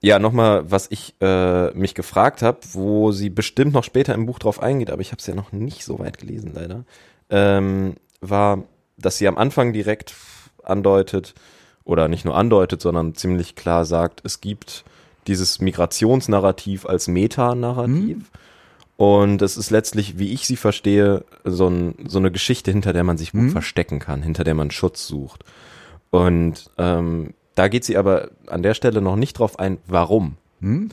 ja, 0.00 0.18
nochmal, 0.18 0.70
was 0.70 0.90
ich 0.90 1.14
äh, 1.22 1.70
mich 1.70 1.94
gefragt 1.94 2.42
habe, 2.42 2.58
wo 2.72 3.10
sie 3.10 3.30
bestimmt 3.30 3.72
noch 3.72 3.84
später 3.84 4.14
im 4.14 4.26
Buch 4.26 4.38
drauf 4.38 4.62
eingeht, 4.62 4.90
aber 4.90 5.00
ich 5.00 5.12
habe 5.12 5.20
es 5.20 5.26
ja 5.26 5.34
noch 5.34 5.52
nicht 5.52 5.84
so 5.84 5.98
weit 5.98 6.18
gelesen, 6.18 6.52
leider, 6.54 6.84
ähm, 7.30 7.94
war, 8.20 8.64
dass 8.98 9.16
sie 9.16 9.26
am 9.26 9.38
Anfang 9.38 9.72
direkt 9.72 10.14
andeutet 10.62 11.34
oder 11.84 12.08
nicht 12.08 12.26
nur 12.26 12.36
andeutet, 12.36 12.82
sondern 12.82 13.14
ziemlich 13.14 13.56
klar 13.56 13.86
sagt, 13.86 14.20
es 14.24 14.42
gibt 14.42 14.84
dieses 15.26 15.60
Migrationsnarrativ 15.60 16.86
als 16.86 17.08
Metanarrativ. 17.08 18.16
Mhm. 18.16 18.24
Und 18.96 19.42
es 19.42 19.56
ist 19.56 19.70
letztlich, 19.70 20.18
wie 20.18 20.32
ich 20.32 20.46
sie 20.46 20.56
verstehe, 20.56 21.24
so, 21.44 21.68
ein, 21.68 21.94
so 22.06 22.18
eine 22.18 22.30
Geschichte, 22.30 22.70
hinter 22.70 22.92
der 22.92 23.02
man 23.02 23.18
sich 23.18 23.32
gut 23.32 23.42
mhm. 23.42 23.50
verstecken 23.50 23.98
kann, 23.98 24.22
hinter 24.22 24.44
der 24.44 24.54
man 24.54 24.70
Schutz 24.70 25.06
sucht. 25.06 25.44
Und 26.10 26.70
ähm, 26.78 27.34
da 27.56 27.68
geht 27.68 27.84
sie 27.84 27.96
aber 27.96 28.30
an 28.46 28.62
der 28.62 28.74
Stelle 28.74 29.00
noch 29.00 29.16
nicht 29.16 29.38
drauf 29.38 29.58
ein, 29.58 29.78
warum. 29.86 30.36
Mhm. 30.60 30.90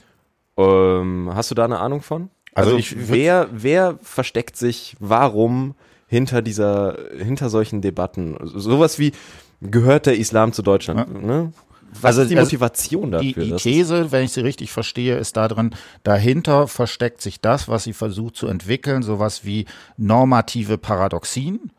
Ähm, 0.58 1.32
hast 1.34 1.52
du 1.52 1.56
da 1.56 1.65
eine 1.65 1.80
Ahnung 1.80 2.02
von? 2.02 2.30
Also, 2.54 2.72
also 2.72 2.80
ich, 2.80 3.10
wer, 3.10 3.48
wer 3.52 3.98
versteckt 4.02 4.58
sich 4.58 4.96
warum 5.00 5.76
hinter 6.08 6.41
dieser, 6.41 6.98
hinter 7.17 7.50
solchen 7.50 7.82
Debatten? 7.82 8.36
Sowas 8.44 8.98
wie, 9.00 9.13
gehört 9.62 10.08
der 10.08 10.17
Islam 10.17 10.54
zu 10.54 10.62
Deutschland? 10.62 11.08
Ja. 11.08 11.20
Ne? 11.20 11.54
Was 11.93 12.06
also, 12.17 12.21
ist 12.21 12.32
die 12.32 12.38
also 12.38 12.47
Motivation 12.47 13.13
also 13.13 13.27
dafür? 13.27 13.43
Die, 13.43 13.51
die 13.51 13.58
These, 13.58 14.12
wenn 14.12 14.23
ich 14.23 14.32
sie 14.32 14.41
richtig 14.41 14.71
verstehe, 14.71 15.17
ist 15.17 15.38
darin, 15.38 15.71
dahinter 16.04 16.67
versteckt 16.67 17.21
sich 17.21 17.41
das, 17.41 17.67
was 17.67 17.84
sie 17.84 17.93
versucht 17.93 18.36
zu 18.36 18.47
entwickeln, 18.47 19.04
sowas 19.04 19.43
wie 19.43 19.65
normative 19.97 20.77
Paradoxien. 20.77 21.71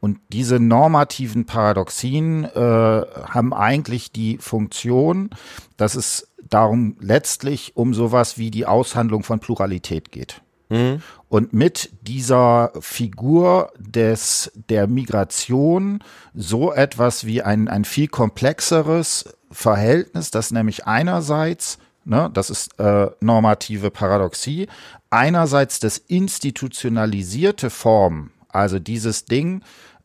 Und 0.00 0.18
diese 0.28 0.60
normativen 0.60 1.44
Paradoxien 1.44 2.44
äh, 2.44 2.58
haben 2.58 3.52
eigentlich 3.52 4.12
die 4.12 4.38
Funktion, 4.38 5.30
dass 5.76 5.96
es 5.96 6.28
darum 6.48 6.96
letztlich 7.00 7.76
um 7.76 7.94
sowas 7.94 8.38
wie 8.38 8.50
die 8.50 8.64
Aushandlung 8.64 9.24
von 9.24 9.40
Pluralität 9.40 10.12
geht. 10.12 10.40
Mhm. 10.68 11.02
Und 11.28 11.52
mit 11.52 11.90
dieser 12.02 12.72
Figur 12.80 13.72
des, 13.78 14.52
der 14.68 14.86
Migration 14.86 16.02
so 16.34 16.72
etwas 16.72 17.26
wie 17.26 17.42
ein, 17.42 17.68
ein 17.68 17.84
viel 17.84 18.08
komplexeres 18.08 19.24
Verhältnis, 19.50 20.30
das 20.30 20.50
nämlich 20.50 20.86
einerseits, 20.86 21.78
ne, 22.04 22.30
das 22.32 22.50
ist 22.50 22.78
äh, 22.78 23.08
normative 23.20 23.90
Paradoxie, 23.90 24.68
einerseits 25.10 25.80
das 25.80 25.98
institutionalisierte 25.98 27.70
Form, 27.70 28.30
also 28.48 28.78
dieses 28.78 29.24
Ding 29.24 29.62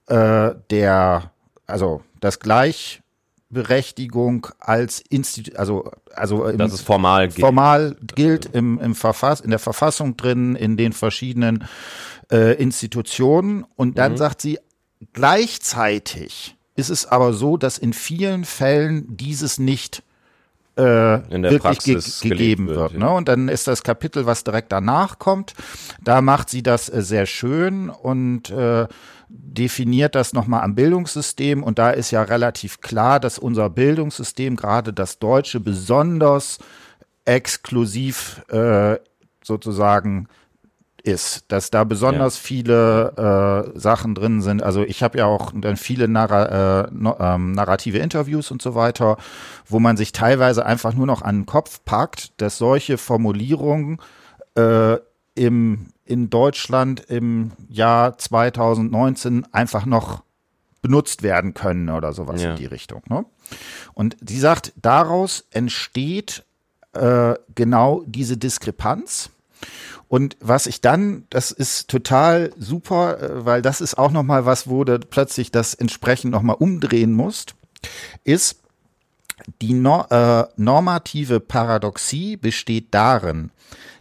äh, 0.08 0.52
der, 0.70 1.32
also 1.68 2.02
das 2.20 2.40
Gleich 2.40 3.02
Berechtigung 3.50 4.48
als 4.60 5.00
Institut, 5.00 5.56
also 5.56 5.92
also 6.14 6.46
im, 6.46 6.58
das 6.58 6.74
ist 6.74 6.82
formal 6.82 7.28
gilt. 7.28 7.40
formal 7.40 7.96
gilt 8.16 8.46
im, 8.48 8.80
im 8.80 8.96
Verfass 8.96 9.42
in 9.42 9.52
der 9.52 9.60
Verfassung 9.60 10.18
drin 10.18 10.56
in 10.56 10.76
den 10.76 10.92
verschiedenen 10.92 11.66
äh, 12.32 12.56
Institutionen 12.56 13.66
und 13.76 13.98
dann 13.98 14.14
mhm. 14.14 14.18
sagt 14.18 14.42
sie 14.42 14.60
gleichzeitig 15.14 16.56
ist 16.76 16.90
es 16.90 17.06
aber 17.06 17.34
so, 17.34 17.58
dass 17.58 17.78
in 17.78 17.94
vielen 17.94 18.46
Fällen 18.46 19.06
dieses 19.16 19.60
nicht 19.60 20.04
äh, 20.76 20.82
wirklich 20.82 21.80
ge 21.80 22.00
gegeben 22.30 22.68
wird. 22.68 22.78
wird 22.78 22.92
ja. 22.94 23.00
ne? 23.00 23.10
Und 23.12 23.28
dann 23.28 23.48
ist 23.48 23.68
das 23.68 23.84
Kapitel, 23.84 24.26
was 24.26 24.44
direkt 24.44 24.72
danach 24.72 25.20
kommt, 25.20 25.54
da 26.04 26.22
macht 26.22 26.50
sie 26.50 26.64
das 26.64 26.90
äh, 26.90 27.02
sehr 27.02 27.26
schön 27.26 27.90
und 27.90 28.50
äh, 28.50 28.88
definiert 29.30 30.16
das 30.16 30.34
nochmal 30.34 30.64
am 30.64 30.76
Bildungssystem. 30.76 31.64
Und 31.64 31.78
da 31.80 31.92
ist 31.92 32.12
ja 32.12 32.24
relativ 32.24 32.82
klar, 32.82 33.20
dass 33.20 33.38
unser 33.38 33.70
Bildungssystem, 33.70 34.56
gerade 34.56 34.94
das 34.94 35.20
deutsche, 35.20 35.60
besonders 35.60 36.60
exklusiv 37.26 38.44
äh, 38.50 38.98
sozusagen 39.44 40.28
ist, 41.04 41.52
dass 41.52 41.70
da 41.70 41.84
besonders 41.84 42.38
ja. 42.38 42.42
viele 42.44 43.74
äh, 43.76 43.80
Sachen 43.80 44.16
drin 44.16 44.42
sind. 44.42 44.63
Also 44.63 44.84
ich 44.84 45.04
habe 45.04 45.18
ja 45.18 45.26
auch 45.26 45.52
dann 45.54 45.76
viele 45.76 46.08
Narra 46.08 46.86
äh, 46.86 46.88
no, 46.92 47.18
ähm, 47.20 47.52
narrative 47.52 47.98
Interviews 47.98 48.52
und 48.52 48.62
so 48.62 48.74
weiter, 48.74 49.18
wo 49.66 49.80
man 49.80 49.98
sich 49.98 50.13
teilweise 50.13 50.66
einfach 50.66 50.94
nur 50.94 51.06
noch 51.06 51.22
an 51.22 51.42
den 51.42 51.46
Kopf 51.46 51.82
packt, 51.84 52.42
dass 52.42 52.58
solche 52.58 52.98
Formulierungen 52.98 54.00
äh, 54.56 54.98
im, 55.36 55.88
in 56.06 56.30
Deutschland 56.30 57.02
im 57.02 57.52
Jahr 57.68 58.18
2019 58.18 59.46
einfach 59.52 59.86
noch 59.86 60.24
benutzt 60.82 61.22
werden 61.22 61.54
können 61.54 61.89
oder 61.89 62.13
sowas 62.13 62.42
ja. 62.42 62.52
in 62.52 62.56
die 62.58 62.66
Richtung. 62.66 63.02
Ne? 63.10 63.26
Und 63.94 64.16
sie 64.22 64.39
sagt, 64.39 64.72
daraus 64.82 65.46
entsteht 65.52 66.46
äh, 66.94 67.34
genau 67.56 68.04
diese 68.06 68.38
Diskrepanz 68.38 69.32
und 70.13 70.38
was 70.39 70.67
ich 70.67 70.80
dann, 70.80 71.26
das 71.32 71.49
ist 71.49 71.88
total 71.88 72.54
super, 72.56 73.19
äh, 73.19 73.45
weil 73.47 73.63
das 73.63 73.82
ist 73.82 73.97
auch 73.97 74.12
noch 74.12 74.21
mal 74.21 74.45
was, 74.45 74.69
wo 74.69 74.84
du 74.84 74.99
plötzlich 74.99 75.49
das 75.49 75.73
entsprechend 75.73 76.34
noch 76.34 76.43
mal 76.43 76.54
umdrehen 76.54 77.13
musst, 77.13 77.56
ist 78.23 78.62
die 79.60 79.73
no 79.73 80.06
äh, 80.12 80.43
normative 80.56 81.39
Paradoxie 81.39 82.38
besteht 82.38 82.93
darin, 82.93 83.49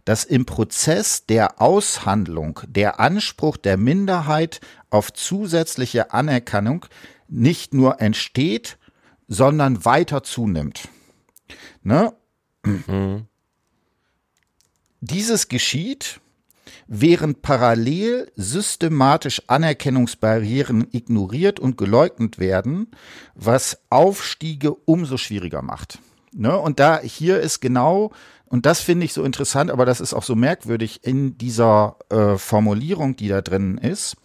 dass 0.05 0.25
im 0.25 0.45
Prozess 0.45 1.25
der 1.25 1.63
Aushandlung 1.63 2.61
der 2.67 3.01
Anspruch 3.01 3.57
der 3.57 3.79
Minderheit 3.79 4.61
auf 4.91 5.15
zusätzliche 5.15 6.13
Anerkennung 6.13 6.85
nicht 7.29 7.73
nur 7.73 8.03
entsteht, 8.03 8.77
sondern 9.29 9.87
weiter 9.87 10.23
zunimmt. 10.23 10.91
Ne? 11.83 12.13
Mhm. 12.65 13.29
Dieses 15.05 15.49
geschieht, 15.49 16.21
während 16.87 17.43
parallel 17.43 18.31
systematisch 18.37 19.43
Anerkennungsbarrieren 19.49 20.87
ignoriert 20.93 21.59
und 21.59 21.77
geleugnet 21.77 22.39
werden, 22.39 22.87
was 23.35 23.79
Aufstiege 23.91 24.73
umso 24.73 25.17
schwieriger 25.17 25.61
macht. 25.61 25.99
Ne? 26.33 26.57
Und 26.57 26.79
da 26.79 27.01
hier 27.01 27.41
ist 27.41 27.59
genau, 27.59 28.13
und 28.47 28.65
das 28.65 28.81
finde 28.81 29.05
ich 29.05 29.13
so 29.13 29.25
interessant, 29.25 29.73
aber 29.73 29.87
das 29.87 30.01
ist 30.01 30.15
auch 30.15 30.23
so 30.23 30.37
merkwürdig 30.37 31.01
in 31.03 31.37
dieser 31.37 31.97
äh, 32.09 32.39
Formulierung, 32.39 33.17
die 33.17 33.27
da 33.27 33.41
drin 33.41 33.79
ist. 33.79 34.17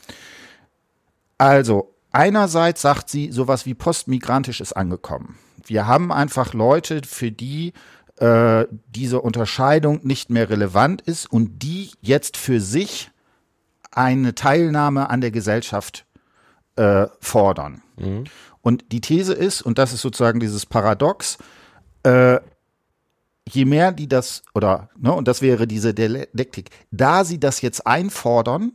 Also, 1.39 1.95
einerseits 2.11 2.83
sagt 2.83 3.09
sie, 3.09 3.31
sowas 3.31 3.65
wie 3.65 3.73
postmigrantisch 3.73 4.61
ist 4.61 4.73
angekommen. 4.73 5.39
Wir 5.65 5.87
haben 5.87 6.11
einfach 6.11 6.53
Leute, 6.53 7.01
für 7.03 7.31
die 7.31 7.73
äh, 8.17 8.65
diese 8.87 9.21
Unterscheidung 9.21 9.99
nicht 10.03 10.29
mehr 10.29 10.49
relevant 10.49 11.01
ist 11.01 11.31
und 11.31 11.63
die 11.63 11.91
jetzt 12.01 12.37
für 12.37 12.59
sich 12.59 13.11
eine 13.91 14.35
Teilnahme 14.35 15.09
an 15.09 15.21
der 15.21 15.31
Gesellschaft 15.31 16.05
äh, 16.75 17.07
fordern. 17.19 17.81
Mhm. 17.97 18.25
Und 18.61 18.91
die 18.91 19.01
These 19.01 19.33
ist, 19.33 19.61
und 19.61 19.77
das 19.77 19.93
ist 19.93 20.01
sozusagen 20.01 20.39
dieses 20.39 20.65
Paradox, 20.65 21.37
äh, 22.03 22.39
je 23.47 23.65
mehr 23.65 23.91
die 23.91 24.07
das, 24.07 24.43
oder, 24.53 24.89
ne, 24.97 25.13
und 25.13 25.27
das 25.27 25.41
wäre 25.41 25.67
diese 25.67 25.93
Dialektik, 25.93 26.69
da 26.91 27.23
sie 27.23 27.39
das 27.39 27.61
jetzt 27.61 27.87
einfordern, 27.87 28.73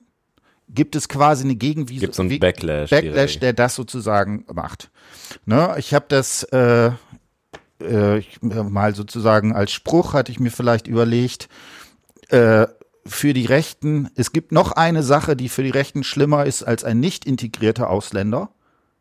gibt 0.69 0.97
es 0.97 1.09
quasi 1.09 1.45
eine 1.45 1.57
Gegenwiese. 1.57 2.01
Gibt 2.01 2.15
so 2.15 2.23
einen 2.23 2.39
Backlash. 2.39 2.91
Backlash, 2.91 3.39
der 3.39 3.53
das 3.53 3.75
sozusagen 3.75 4.45
macht. 4.53 4.91
Ne, 5.45 5.75
ich 5.79 5.95
habe 5.95 6.07
das, 6.09 6.45
äh, 6.45 6.93
äh, 7.83 8.19
ich, 8.19 8.41
mal 8.43 8.95
sozusagen 8.95 9.55
als 9.55 9.73
Spruch 9.73 10.15
hatte 10.15 10.33
ich 10.33 10.41
mir 10.41 10.51
vielleicht 10.51 10.87
überlegt, 10.87 11.49
äh, 12.29 12.67
für 13.05 13.33
die 13.35 13.47
Rechten, 13.47 14.09
es 14.15 14.33
gibt 14.33 14.53
noch 14.53 14.73
eine 14.73 15.03
Sache, 15.03 15.37
die 15.37 15.49
für 15.49 15.63
die 15.63 15.71
Rechten 15.71 16.05
schlimmer 16.05 16.47
ist 16.47 16.63
als 16.63 16.85
ein 16.85 17.01
nicht 17.01 17.25
integrierter 17.25 17.91
Ausländer, 17.91 18.51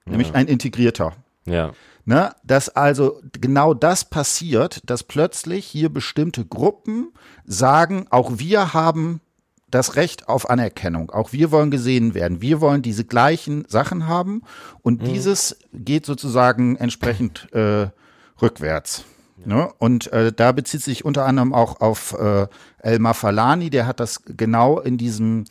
ja. 0.06 0.12
nämlich 0.12 0.34
ein 0.34 0.48
integrierter. 0.48 1.14
Ja. 1.46 1.72
Ne, 2.04 2.34
dass 2.44 2.70
also 2.70 3.22
genau 3.32 3.76
das 3.76 4.06
passiert, 4.06 4.82
dass 4.90 5.04
plötzlich 5.04 5.68
hier 5.68 5.90
bestimmte 5.90 6.46
Gruppen 6.46 7.14
sagen, 7.46 8.08
auch 8.10 8.40
wir 8.40 8.74
haben 8.74 9.22
das 9.70 9.96
Recht 9.96 10.28
auf 10.28 10.50
Anerkennung. 10.50 11.12
Auch 11.12 11.32
wir 11.32 11.52
wollen 11.52 11.72
gesehen 11.72 12.14
werden. 12.14 12.42
Wir 12.42 12.60
wollen 12.60 12.82
diese 12.82 13.06
gleichen 13.06 13.66
Sachen 13.68 14.08
haben. 14.08 14.42
Und 14.82 15.02
mhm. 15.02 15.06
dieses 15.06 15.58
geht 15.74 16.06
sozusagen 16.06 16.76
entsprechend 16.76 17.52
äh, 17.54 17.88
rückwärts. 18.42 19.06
Ne? 19.44 19.72
Und 19.80 20.12
äh, 20.14 20.32
da 20.32 20.52
bezieht 20.52 20.84
sich 20.84 21.04
unter 21.04 21.26
anderem 21.26 21.54
auch 21.54 21.82
auf 21.82 22.14
äh, 22.14 22.48
Elmar 22.80 23.14
Falani, 23.14 23.70
der 23.70 23.88
hat 23.88 24.00
das 24.00 24.22
genau 24.24 24.80
in 24.80 24.98
diesem 24.98 25.46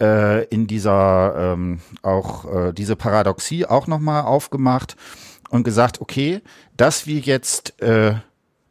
äh, 0.00 0.44
in 0.46 0.66
dieser 0.66 1.54
ähm, 1.54 1.80
auch 2.02 2.44
äh, 2.44 2.72
diese 2.72 2.96
Paradoxie 2.96 3.66
auch 3.66 3.86
nochmal 3.86 4.22
aufgemacht 4.22 4.96
und 5.50 5.64
gesagt, 5.64 6.00
okay, 6.00 6.40
dass 6.76 7.06
wir 7.06 7.20
jetzt, 7.20 7.80
äh, 7.82 8.14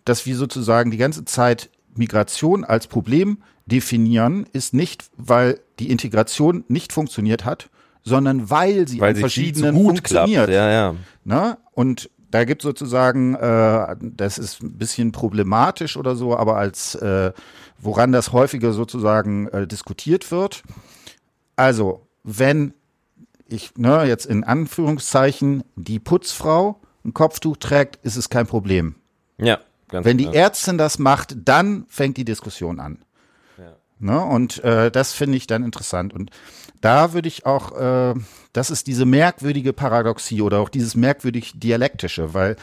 dass 0.06 0.26
wir 0.26 0.36
sozusagen 0.36 0.92
die 0.92 0.98
ganze 0.98 1.26
Zeit 1.26 1.70
Migration 1.96 2.64
als 2.64 2.88
Problem 2.88 3.40
definieren, 3.66 4.46
ist 4.54 4.74
nicht, 4.74 5.06
weil 5.18 5.60
die 5.80 5.90
Integration 5.90 6.64
nicht 6.68 6.92
funktioniert 6.92 7.46
hat, 7.46 7.70
sondern 8.04 8.50
weil 8.50 8.88
sie 8.88 9.00
weil 9.00 9.14
an 9.14 9.20
verschiedenen 9.20 9.76
funktioniert. 9.76 10.50
Ja, 10.50 10.70
ja. 10.70 10.96
Ne? 11.24 11.58
Und 11.74 12.10
da 12.32 12.46
gibt 12.46 12.62
sozusagen, 12.62 13.36
äh, 13.36 13.96
das 14.02 14.38
ist 14.38 14.64
ein 14.64 14.78
bisschen 14.78 15.12
problematisch 15.12 15.98
oder 15.98 16.16
so, 16.16 16.36
aber 16.36 16.58
als 16.58 16.96
äh, 16.96 17.34
woran 17.78 18.12
das 18.12 18.32
häufiger 18.32 18.72
sozusagen 18.72 19.48
äh, 19.50 19.68
diskutiert 19.68 20.32
wird. 20.32 20.64
Also, 21.56 22.08
wenn 22.24 22.74
ich, 23.48 23.76
ne, 23.78 24.06
jetzt 24.06 24.26
in 24.26 24.44
Anführungszeichen, 24.44 25.64
die 25.76 26.00
Putzfrau 26.00 26.80
ein 27.04 27.14
Kopftuch 27.14 27.58
trägt, 27.58 27.98
ist 28.06 28.16
es 28.16 28.30
kein 28.30 28.48
Problem. 28.48 28.96
Ja. 29.38 29.60
Ganz 29.90 30.06
wenn 30.06 30.18
die 30.18 30.24
klar. 30.24 30.36
Ärztin 30.36 30.78
das 30.78 31.00
macht, 31.00 31.36
dann 31.36 31.86
fängt 31.90 32.16
die 32.16 32.24
Diskussion 32.24 32.80
an. 32.80 33.00
Ja. 33.58 33.76
Ne, 34.00 34.24
und 34.24 34.64
äh, 34.64 34.90
das 34.90 35.14
finde 35.14 35.38
ich 35.38 35.48
dann 35.48 35.64
interessant. 35.64 36.14
Und 36.14 36.32
da 36.80 37.14
würde 37.14 37.28
ich 37.28 37.46
auch, 37.46 37.78
äh, 37.78 38.16
das 38.54 38.70
ist 38.70 38.88
diese 38.88 39.06
merkwürdige 39.06 39.74
Paradoxie 39.74 40.42
oder 40.42 40.60
auch 40.60 40.70
dieses 40.70 40.96
merkwürdig 40.96 41.54
dialektische, 41.56 42.34
weil 42.34 42.56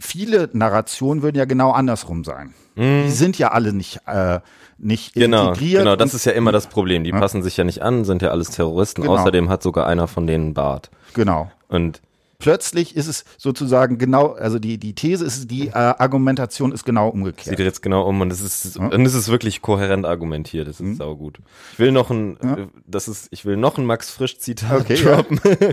viele 0.00 0.48
Narrationen 0.52 1.22
würden 1.22 1.36
ja 1.36 1.44
genau 1.44 1.72
andersrum 1.72 2.24
sein. 2.24 2.54
Mm. 2.74 3.04
Die 3.04 3.10
sind 3.10 3.38
ja 3.38 3.52
alle 3.52 3.72
nicht, 3.72 4.00
äh, 4.06 4.40
nicht 4.78 5.14
genau, 5.14 5.48
integriert. 5.48 5.82
Genau, 5.82 5.96
das 5.96 6.14
ist 6.14 6.24
ja 6.26 6.32
immer 6.32 6.52
das 6.52 6.66
Problem. 6.66 7.04
Die 7.04 7.10
ja. 7.10 7.18
passen 7.18 7.42
sich 7.42 7.56
ja 7.56 7.64
nicht 7.64 7.82
an, 7.82 8.04
sind 8.04 8.22
ja 8.22 8.30
alles 8.30 8.50
Terroristen. 8.50 9.02
Genau. 9.02 9.14
Außerdem 9.14 9.48
hat 9.48 9.62
sogar 9.62 9.86
einer 9.86 10.06
von 10.06 10.26
denen 10.26 10.54
Bart. 10.54 10.90
Genau. 11.14 11.50
Und 11.68 12.02
plötzlich 12.38 12.96
ist 12.96 13.06
es 13.06 13.24
sozusagen 13.38 13.98
genau, 13.98 14.32
also 14.32 14.58
die, 14.58 14.78
die 14.78 14.94
These 14.94 15.24
ist, 15.24 15.50
die 15.50 15.68
äh, 15.68 15.72
Argumentation 15.72 16.72
ist 16.72 16.84
genau 16.84 17.08
umgekehrt. 17.08 17.56
Sieht 17.56 17.64
jetzt 17.64 17.82
genau 17.82 18.06
um 18.06 18.20
und 18.20 18.32
es 18.32 18.40
ist, 18.40 18.76
ja. 18.76 18.88
und 18.88 19.06
es 19.06 19.14
ist 19.14 19.28
wirklich 19.28 19.62
kohärent 19.62 20.06
argumentiert, 20.06 20.68
das 20.68 20.80
ist 20.80 20.86
mhm. 20.86 20.96
saugut. 20.96 21.38
Ich 21.72 21.78
will 21.78 21.92
noch 21.92 22.10
ein, 22.10 22.38
ja. 22.42 22.56
Äh, 22.56 22.66
das 22.86 23.08
ist, 23.08 23.28
ich 23.30 23.44
will 23.44 23.56
noch 23.56 23.78
ein 23.78 23.84
Max 23.84 24.10
Frisch 24.10 24.38
Zitat 24.38 24.80
okay, 24.80 24.96
droppen. 24.96 25.40
Ja. 25.46 25.72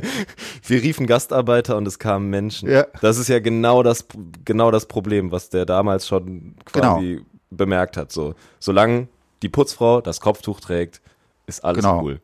Wir 0.65 0.81
riefen 0.81 1.07
Gastarbeiter 1.07 1.75
und 1.77 1.87
es 1.87 1.99
kamen 1.99 2.29
Menschen. 2.29 2.69
Ja. 2.69 2.85
Das 3.01 3.17
ist 3.17 3.27
ja 3.27 3.39
genau 3.39 3.83
das, 3.83 4.05
genau 4.45 4.71
das 4.71 4.85
Problem, 4.87 5.31
was 5.31 5.49
der 5.49 5.65
damals 5.65 6.07
schon 6.07 6.55
quasi 6.65 7.15
genau. 7.15 7.25
bemerkt 7.49 7.97
hat, 7.97 8.11
so. 8.11 8.35
Solange 8.59 9.07
die 9.41 9.49
Putzfrau 9.49 10.01
das 10.01 10.21
Kopftuch 10.21 10.59
trägt, 10.59 11.01
ist 11.45 11.63
alles 11.63 11.83
genau. 11.83 12.01
cool. 12.03 12.21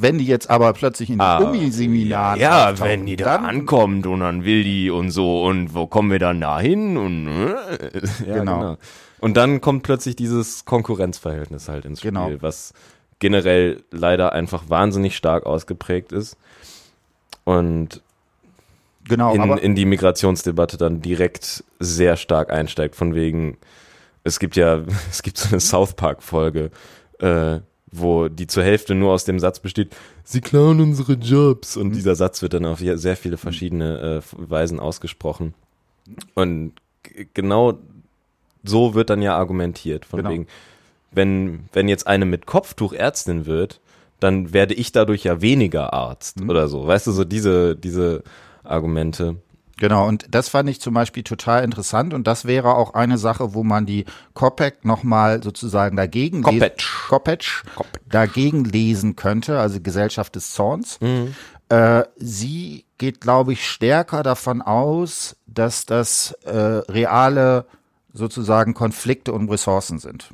Wenn 0.00 0.18
die 0.18 0.26
jetzt 0.26 0.48
aber 0.48 0.72
plötzlich 0.74 1.10
in 1.10 1.20
ah, 1.20 1.38
Uni-Seminar 1.38 2.36
Ja, 2.36 2.78
wenn 2.78 3.04
die 3.04 3.16
da 3.16 3.36
ankommt 3.36 4.06
und 4.06 4.20
dann 4.20 4.44
will 4.44 4.62
die 4.62 4.90
und 4.90 5.10
so 5.10 5.44
und 5.44 5.74
wo 5.74 5.88
kommen 5.88 6.12
wir 6.12 6.20
dann 6.20 6.40
da 6.40 6.60
hin 6.60 6.96
und 6.96 7.26
äh, 7.26 8.00
ja, 8.26 8.34
genau. 8.38 8.58
genau. 8.58 8.76
Und 9.18 9.36
dann 9.36 9.60
kommt 9.60 9.82
plötzlich 9.82 10.14
dieses 10.14 10.64
Konkurrenzverhältnis 10.64 11.68
halt 11.68 11.84
ins 11.84 11.98
Spiel, 11.98 12.12
genau. 12.12 12.30
was 12.40 12.72
generell 13.18 13.82
leider 13.90 14.32
einfach 14.32 14.70
wahnsinnig 14.70 15.16
stark 15.16 15.46
ausgeprägt 15.46 16.12
ist 16.12 16.36
und 17.42 18.02
genau, 19.08 19.34
in, 19.34 19.58
in 19.58 19.74
die 19.74 19.84
Migrationsdebatte 19.84 20.76
dann 20.76 21.00
direkt 21.00 21.64
sehr 21.80 22.16
stark 22.16 22.52
einsteigt, 22.52 22.94
von 22.94 23.14
wegen, 23.14 23.56
es 24.22 24.38
gibt 24.38 24.54
ja, 24.54 24.82
es 25.10 25.22
gibt 25.22 25.38
so 25.38 25.48
eine 25.48 25.58
South 25.58 25.94
Park 25.94 26.22
Folge, 26.22 26.70
äh, 27.18 27.58
wo 27.92 28.28
die 28.28 28.46
zur 28.46 28.62
Hälfte 28.62 28.94
nur 28.94 29.12
aus 29.12 29.24
dem 29.24 29.38
Satz 29.38 29.60
besteht, 29.60 29.94
sie 30.24 30.40
klauen 30.40 30.80
unsere 30.80 31.14
Jobs. 31.14 31.76
Und 31.76 31.88
mhm. 31.88 31.92
dieser 31.92 32.14
Satz 32.14 32.42
wird 32.42 32.54
dann 32.54 32.64
auf 32.66 32.80
sehr 32.80 33.16
viele 33.16 33.36
verschiedene 33.36 34.22
äh, 34.22 34.50
Weisen 34.50 34.80
ausgesprochen. 34.80 35.54
Und 36.34 36.72
genau 37.34 37.78
so 38.64 38.94
wird 38.94 39.10
dann 39.10 39.22
ja 39.22 39.36
argumentiert. 39.36 40.04
Von 40.04 40.18
Genau. 40.18 40.30
wegen, 40.30 40.46
wenn, 41.10 41.64
wenn 41.72 41.88
jetzt 41.88 42.06
eine 42.06 42.24
mit 42.26 42.46
Kopftuch 42.46 42.92
Ärztin 42.92 43.46
wird, 43.46 43.80
dann 44.20 44.52
werde 44.52 44.74
ich 44.74 44.92
dadurch 44.92 45.24
ja 45.24 45.40
weniger 45.40 45.92
Arzt 45.92 46.40
Mhm. 46.40 46.50
oder 46.50 46.68
so. 46.68 46.86
Weißt 46.86 47.06
du, 47.06 47.12
so 47.12 47.24
diese, 47.24 47.76
diese 47.76 48.22
Argumente. 48.64 49.36
Genau, 49.78 50.08
und 50.08 50.26
das 50.30 50.48
fand 50.48 50.68
ich 50.68 50.80
zum 50.80 50.94
Beispiel 50.94 51.22
total 51.22 51.62
interessant 51.64 52.12
und 52.12 52.26
das 52.26 52.44
wäre 52.44 52.74
auch 52.74 52.94
eine 52.94 53.16
Sache, 53.16 53.54
wo 53.54 53.62
man 53.62 53.86
die 53.86 54.04
Kopek 54.34 54.84
nochmal 54.84 55.42
sozusagen 55.42 55.96
dagegen 55.96 56.42
lesen, 56.42 56.58
Kopetsch. 57.08 57.64
Kopetsch, 57.76 58.00
dagegen 58.08 58.64
lesen 58.64 59.14
könnte, 59.16 59.60
also 59.60 59.80
Gesellschaft 59.80 60.34
des 60.34 60.52
Zorns. 60.52 60.98
Äh, 61.68 62.04
sie 62.16 62.84
geht, 62.98 63.20
glaube 63.20 63.52
ich, 63.52 63.68
stärker 63.68 64.22
davon 64.22 64.62
aus, 64.62 65.36
dass 65.46 65.86
das 65.86 66.32
äh, 66.44 66.50
reale 66.50 67.66
sozusagen 68.12 68.74
Konflikte 68.74 69.32
und 69.32 69.48
Ressourcen 69.48 69.98
sind. 69.98 70.28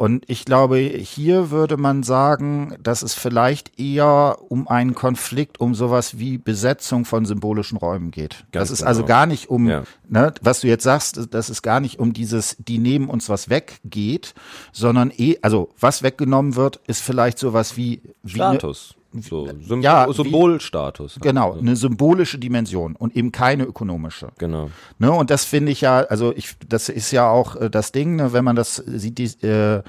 Und 0.00 0.24
ich 0.28 0.46
glaube, 0.46 0.78
hier 0.78 1.50
würde 1.50 1.76
man 1.76 2.02
sagen, 2.02 2.74
dass 2.82 3.02
es 3.02 3.12
vielleicht 3.12 3.78
eher 3.78 4.38
um 4.48 4.66
einen 4.66 4.94
Konflikt, 4.94 5.60
um 5.60 5.74
sowas 5.74 6.18
wie 6.18 6.38
Besetzung 6.38 7.04
von 7.04 7.26
symbolischen 7.26 7.76
Räumen 7.76 8.10
geht. 8.10 8.46
Ganz 8.50 8.68
das 8.68 8.70
ist 8.70 8.78
genau. 8.78 8.88
also 8.88 9.04
gar 9.04 9.26
nicht 9.26 9.50
um, 9.50 9.68
Ja. 9.68 9.82
ne, 10.08 10.32
was 10.40 10.62
du 10.62 10.68
jetzt 10.68 10.84
sagst, 10.84 11.34
dass 11.34 11.50
es 11.50 11.60
gar 11.60 11.80
nicht 11.80 11.98
um 11.98 12.14
dieses, 12.14 12.56
die 12.58 12.78
nehmen 12.78 13.10
uns 13.10 13.28
was 13.28 13.50
weg 13.50 13.78
geht, 13.84 14.32
sondern 14.72 15.12
eh, 15.18 15.36
also 15.42 15.68
was 15.78 16.02
weggenommen 16.02 16.56
wird, 16.56 16.80
ist 16.86 17.02
vielleicht 17.02 17.38
sowas 17.38 17.76
wie, 17.76 18.00
wie 18.22 18.36
Status. 18.36 18.94
So, 19.12 19.46
Symbol, 19.46 19.82
Ja, 19.82 20.08
wie- 20.08 20.12
Symbolstatus. 20.14 21.18
genau, 21.20 21.54
eine 21.58 21.74
symbolische 21.74 22.38
Dimension 22.38 22.94
und 22.94 23.16
eben 23.16 23.32
keine 23.32 23.64
ökonomische. 23.64 24.28
Genau. 24.38 24.70
Ne, 24.98 25.10
und 25.10 25.30
das 25.30 25.44
finde 25.44 25.72
ich 25.72 25.80
ja, 25.80 25.98
also 26.00 26.32
ich, 26.36 26.54
das 26.68 26.88
ist 26.88 27.10
ja 27.10 27.28
auch 27.28 27.56
äh, 27.56 27.70
das 27.70 27.90
Ding, 27.92 28.16
ne, 28.16 28.32
wenn 28.32 28.44
man 28.44 28.54
das 28.56 28.76
sieht, 28.76 29.18
die, 29.18 29.24
äh, 29.46 29.82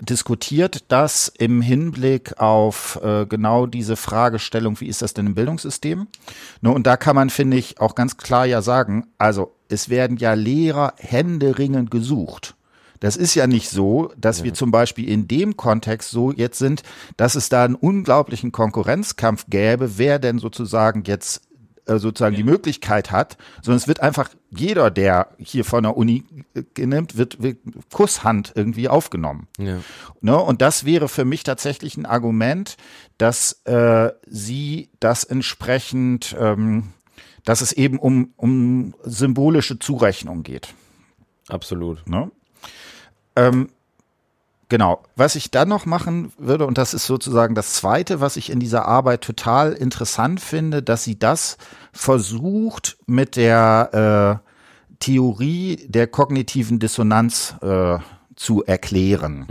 diskutiert 0.00 0.84
das 0.88 1.28
im 1.38 1.62
Hinblick 1.62 2.38
auf 2.38 3.00
äh, 3.02 3.24
genau 3.26 3.66
diese 3.66 3.96
Fragestellung, 3.96 4.78
wie 4.80 4.86
ist 4.88 5.02
das 5.02 5.14
denn 5.14 5.26
im 5.26 5.34
Bildungssystem? 5.34 6.06
Ne, 6.60 6.70
und 6.70 6.86
da 6.86 6.96
kann 6.96 7.16
man, 7.16 7.30
finde 7.30 7.56
ich, 7.56 7.80
auch 7.80 7.94
ganz 7.94 8.16
klar 8.16 8.46
ja 8.46 8.60
sagen, 8.62 9.06
also 9.18 9.52
es 9.68 9.88
werden 9.88 10.16
ja 10.18 10.34
Lehrer 10.34 10.92
händeringend 10.98 11.90
gesucht. 11.90 12.55
Das 13.00 13.16
ist 13.16 13.34
ja 13.34 13.46
nicht 13.46 13.70
so, 13.70 14.12
dass 14.16 14.44
wir 14.44 14.54
zum 14.54 14.70
Beispiel 14.70 15.08
in 15.08 15.28
dem 15.28 15.56
Kontext 15.56 16.10
so 16.10 16.32
jetzt 16.32 16.58
sind, 16.58 16.82
dass 17.16 17.34
es 17.34 17.48
da 17.48 17.64
einen 17.64 17.74
unglaublichen 17.74 18.52
Konkurrenzkampf 18.52 19.46
gäbe, 19.48 19.98
wer 19.98 20.18
denn 20.18 20.38
sozusagen 20.38 21.04
jetzt 21.04 21.46
äh, 21.86 21.98
sozusagen 21.98 22.34
die 22.34 22.42
Möglichkeit 22.42 23.12
hat, 23.12 23.36
sondern 23.62 23.76
es 23.76 23.86
wird 23.86 24.00
einfach 24.00 24.30
jeder, 24.50 24.90
der 24.90 25.28
hier 25.38 25.64
von 25.64 25.84
der 25.84 25.96
Uni 25.96 26.24
äh, 26.54 26.84
nimmt, 26.84 27.16
wird, 27.16 27.40
wird 27.40 27.58
Kusshand 27.92 28.52
irgendwie 28.56 28.88
aufgenommen. 28.88 29.46
Ja. 29.56 29.78
Ne? 30.20 30.36
Und 30.36 30.62
das 30.62 30.84
wäre 30.84 31.08
für 31.08 31.24
mich 31.24 31.44
tatsächlich 31.44 31.96
ein 31.96 32.04
Argument, 32.04 32.76
dass 33.18 33.60
äh, 33.66 34.10
sie 34.26 34.90
das 34.98 35.22
entsprechend, 35.22 36.34
ähm, 36.40 36.88
dass 37.44 37.60
es 37.60 37.72
eben 37.72 38.00
um, 38.00 38.32
um 38.36 38.94
symbolische 39.04 39.78
Zurechnung 39.78 40.42
geht. 40.42 40.74
Absolut. 41.48 42.04
Ne? 42.08 42.32
Ähm, 43.36 43.68
genau. 44.68 45.02
Was 45.14 45.36
ich 45.36 45.50
dann 45.50 45.68
noch 45.68 45.86
machen 45.86 46.32
würde, 46.38 46.66
und 46.66 46.78
das 46.78 46.94
ist 46.94 47.06
sozusagen 47.06 47.54
das 47.54 47.74
Zweite, 47.74 48.20
was 48.20 48.36
ich 48.36 48.50
in 48.50 48.58
dieser 48.60 48.86
Arbeit 48.86 49.22
total 49.22 49.72
interessant 49.72 50.40
finde, 50.40 50.82
dass 50.82 51.04
sie 51.04 51.18
das 51.18 51.58
versucht 51.92 52.98
mit 53.06 53.36
der 53.36 54.40
äh, 54.42 54.46
Theorie 54.98 55.86
der 55.88 56.06
kognitiven 56.06 56.78
Dissonanz 56.78 57.54
äh, 57.60 57.98
zu 58.36 58.62
erklären. 58.64 59.46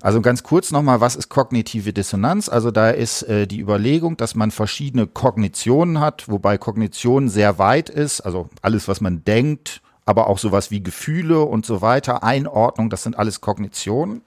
Also 0.00 0.20
ganz 0.20 0.42
kurz 0.44 0.70
nochmal, 0.70 1.00
was 1.00 1.16
ist 1.16 1.28
kognitive 1.28 1.92
Dissonanz? 1.92 2.48
Also 2.48 2.70
da 2.70 2.90
ist 2.90 3.22
äh, 3.24 3.46
die 3.46 3.60
Überlegung, 3.60 4.16
dass 4.16 4.36
man 4.36 4.52
verschiedene 4.52 5.08
Kognitionen 5.08 5.98
hat, 6.00 6.28
wobei 6.28 6.56
Kognition 6.56 7.28
sehr 7.28 7.58
weit 7.58 7.88
ist, 7.90 8.20
also 8.20 8.48
alles, 8.62 8.86
was 8.86 9.00
man 9.00 9.24
denkt, 9.24 9.82
aber 10.04 10.28
auch 10.28 10.38
sowas 10.38 10.70
wie 10.70 10.82
Gefühle 10.82 11.40
und 11.40 11.66
so 11.66 11.82
weiter, 11.82 12.22
Einordnung, 12.22 12.90
das 12.90 13.02
sind 13.02 13.18
alles 13.18 13.40
Kognitionen. 13.40 14.22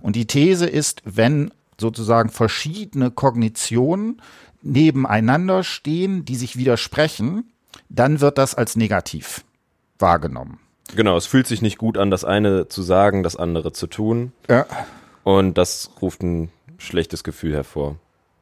Und 0.00 0.16
die 0.16 0.26
These 0.26 0.66
ist, 0.66 1.02
wenn 1.04 1.50
sozusagen 1.78 2.30
verschiedene 2.30 3.10
Kognitionen 3.10 4.20
nebeneinander 4.62 5.64
stehen, 5.64 6.24
die 6.24 6.36
sich 6.36 6.56
widersprechen, 6.56 7.50
dann 7.88 8.20
wird 8.20 8.38
das 8.38 8.54
als 8.54 8.76
negativ 8.76 9.44
wahrgenommen. 9.98 10.58
Genau, 10.94 11.16
es 11.16 11.26
fühlt 11.26 11.46
sich 11.46 11.62
nicht 11.62 11.78
gut 11.78 11.96
an, 11.96 12.10
das 12.10 12.24
eine 12.24 12.68
zu 12.68 12.82
sagen, 12.82 13.22
das 13.22 13.36
andere 13.36 13.72
zu 13.72 13.86
tun. 13.86 14.32
Ja. 14.48 14.66
Und 15.22 15.56
das 15.56 15.90
ruft 16.00 16.22
ein 16.22 16.50
schlechtes 16.78 17.24
Gefühl 17.24 17.54
hervor. 17.54 17.96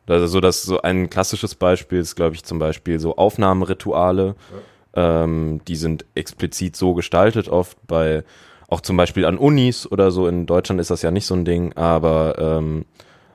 Also 0.06 0.26
so, 0.26 0.40
dass 0.40 0.62
so 0.62 0.80
ein 0.80 1.10
klassisches 1.10 1.54
Beispiel 1.54 1.98
ist, 1.98 2.16
glaube 2.16 2.34
ich, 2.34 2.44
zum 2.44 2.58
Beispiel 2.58 2.98
so 2.98 3.16
Aufnahmerituale. 3.16 4.36
Ähm, 4.94 5.60
die 5.68 5.76
sind 5.76 6.04
explizit 6.14 6.76
so 6.76 6.94
gestaltet 6.94 7.48
oft 7.48 7.78
bei, 7.86 8.24
auch 8.68 8.80
zum 8.80 8.96
Beispiel 8.96 9.24
an 9.24 9.38
Unis 9.38 9.90
oder 9.90 10.10
so. 10.10 10.26
In 10.26 10.46
Deutschland 10.46 10.80
ist 10.80 10.90
das 10.90 11.02
ja 11.02 11.10
nicht 11.10 11.26
so 11.26 11.34
ein 11.34 11.44
Ding, 11.44 11.72
aber 11.74 12.36
ähm, 12.38 12.84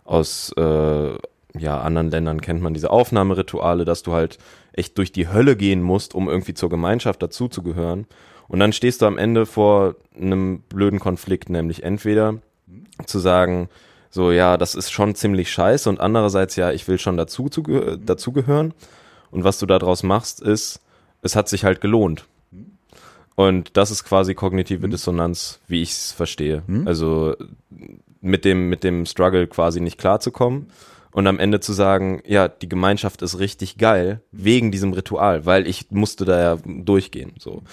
aus 0.06 0.52
äh, 0.58 1.18
ja, 1.58 1.82
anderen 1.82 2.10
Ländern 2.10 2.42
kennt 2.42 2.62
man 2.62 2.74
diese 2.74 2.90
Aufnahmerituale, 2.90 3.86
dass 3.86 4.04
du 4.04 4.14
halt 4.14 4.40
echt 4.74 4.98
durch 4.98 5.12
die 5.12 5.28
Hölle 5.28 5.56
gehen 5.56 5.82
musst, 5.82 6.16
um 6.16 6.28
irgendwie 6.28 6.56
zur 6.56 6.70
Gemeinschaft 6.70 7.22
dazuzugehören. 7.22 8.08
Und 8.48 8.60
dann 8.60 8.74
stehst 8.74 9.02
du 9.02 9.06
am 9.06 9.18
Ende 9.18 9.46
vor 9.46 9.96
einem 10.20 10.62
blöden 10.62 11.00
Konflikt, 11.00 11.50
nämlich 11.50 11.84
entweder 11.84 12.40
zu 13.06 13.20
sagen, 13.20 13.70
so 14.10 14.32
ja, 14.32 14.58
das 14.58 14.76
ist 14.76 14.92
schon 14.92 15.16
ziemlich 15.16 15.52
scheiße 15.52 15.90
und 15.90 16.00
andererseits 16.00 16.56
ja, 16.56 16.72
ich 16.72 16.88
will 16.88 17.00
schon 17.00 17.18
dazu 17.18 17.50
zuge 17.50 17.98
dazugehören. 17.98 18.74
Und 19.32 19.44
was 19.44 19.58
du 19.58 19.66
daraus 19.66 20.04
machst, 20.04 20.42
ist, 20.42 20.83
es 21.24 21.36
hat 21.36 21.50
sich 21.50 21.64
halt 21.64 21.82
gelohnt. 21.82 22.26
Und 23.36 23.76
das 23.78 23.90
ist 23.90 24.04
quasi 24.04 24.36
kognitive 24.36 24.88
Dissonanz, 24.88 25.60
wie 25.68 25.82
ich 25.82 25.92
es 25.92 26.12
verstehe. 26.12 26.62
Also 26.86 27.36
mit 28.22 28.46
dem, 28.46 28.70
mit 28.70 28.84
dem 28.84 29.06
Struggle 29.06 29.48
quasi 29.48 29.82
nicht 29.82 29.98
klarzukommen 29.98 30.68
und 31.12 31.28
am 31.28 31.40
Ende 31.40 31.60
zu 31.60 31.74
sagen, 31.74 32.22
ja, 32.26 32.48
die 32.48 32.70
Gemeinschaft 32.70 33.22
ist 33.22 33.40
richtig 33.40 33.78
geil 33.78 34.22
wegen 34.32 34.72
diesem 34.72 34.94
Ritual, 34.94 35.46
weil 35.46 35.68
ich 35.68 35.90
musste 35.92 36.26
da 36.26 36.40
ja 36.40 36.58
durchgehen. 36.66 37.34
So. 37.40 37.64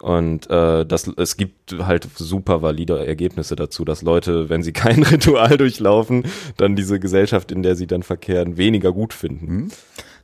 Und 0.00 0.48
äh, 0.48 0.86
das, 0.86 1.08
es 1.16 1.36
gibt 1.36 1.76
halt 1.78 2.08
super 2.16 2.62
valide 2.62 3.06
Ergebnisse 3.06 3.54
dazu, 3.54 3.84
dass 3.84 4.02
Leute, 4.02 4.48
wenn 4.48 4.62
sie 4.62 4.72
kein 4.72 5.02
Ritual 5.02 5.56
durchlaufen, 5.56 6.24
dann 6.56 6.74
diese 6.74 6.98
Gesellschaft, 6.98 7.52
in 7.52 7.62
der 7.62 7.76
sie 7.76 7.86
dann 7.86 8.02
verkehren, 8.02 8.56
weniger 8.56 8.92
gut 8.92 9.12
finden. 9.12 9.70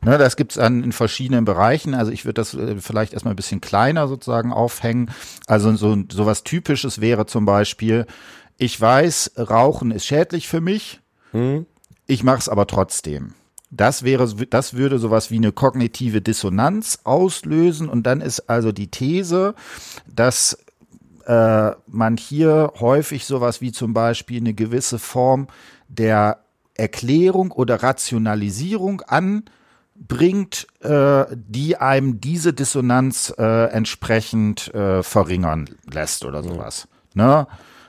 Ne, 0.05 0.19
das 0.19 0.37
gibt's 0.37 0.59
an 0.59 0.85
in 0.85 0.93
verschiedenen 0.93 1.45
Bereichen. 1.45 1.95
Also 1.95 2.13
ich 2.13 2.25
würde 2.25 2.35
das 2.35 2.55
äh, 2.55 2.77
vielleicht 2.79 3.13
erstmal 3.13 3.35
ein 3.35 3.37
bisschen 3.37 3.61
kleiner 3.61 4.09
sozusagen 4.09 4.53
aufhängen. 4.53 5.11
Also 5.47 5.75
so 5.77 5.97
so 6.11 6.27
was 6.27 6.45
Typisches 6.45 7.01
wäre 7.01 7.27
zum 7.27 7.45
Beispiel, 7.45 8.07
ich 8.59 8.81
weiß, 8.81 9.33
Rauchen 9.39 9.91
ist 9.91 10.07
schädlich 10.07 10.49
für 10.49 10.61
mich, 10.61 11.01
ich 12.07 12.23
mache 12.23 12.39
es 12.39 12.49
aber 12.49 12.67
trotzdem. 12.67 13.35
Das 13.71 14.05
wäre, 14.05 14.33
das 14.49 14.75
würde 14.75 14.99
sowas 14.99 15.31
wie 15.31 15.37
eine 15.37 15.53
kognitive 15.53 16.23
Dissonanz 16.23 17.01
auslösen 17.05 17.89
und 17.89 18.05
dann 18.05 18.21
ist 18.21 18.49
also 18.49 18.71
die 18.73 18.91
These, 18.91 19.55
dass 20.07 20.57
äh, 21.27 21.73
man 21.87 22.17
hier 22.17 22.73
häufig 22.79 23.25
sowas 23.25 23.61
wie 23.61 23.73
zum 23.73 23.93
Beispiel 23.93 24.41
eine 24.41 24.55
gewisse 24.55 24.99
Form 24.99 25.49
der 25.89 26.45
Erklärung 26.75 27.51
oder 27.51 27.83
Rationalisierung 27.83 29.03
anbringt, 30.01 30.67
äh, 30.81 31.25
die 31.35 31.77
einem 31.77 32.21
diese 32.21 32.53
Dissonanz 32.53 33.33
äh, 33.39 33.67
entsprechend 33.71 34.73
äh, 34.75 35.03
verringern 35.03 35.69
lässt 35.91 36.25
oder 36.25 36.43
sowas. 36.43 36.89
Ne? 37.15 37.47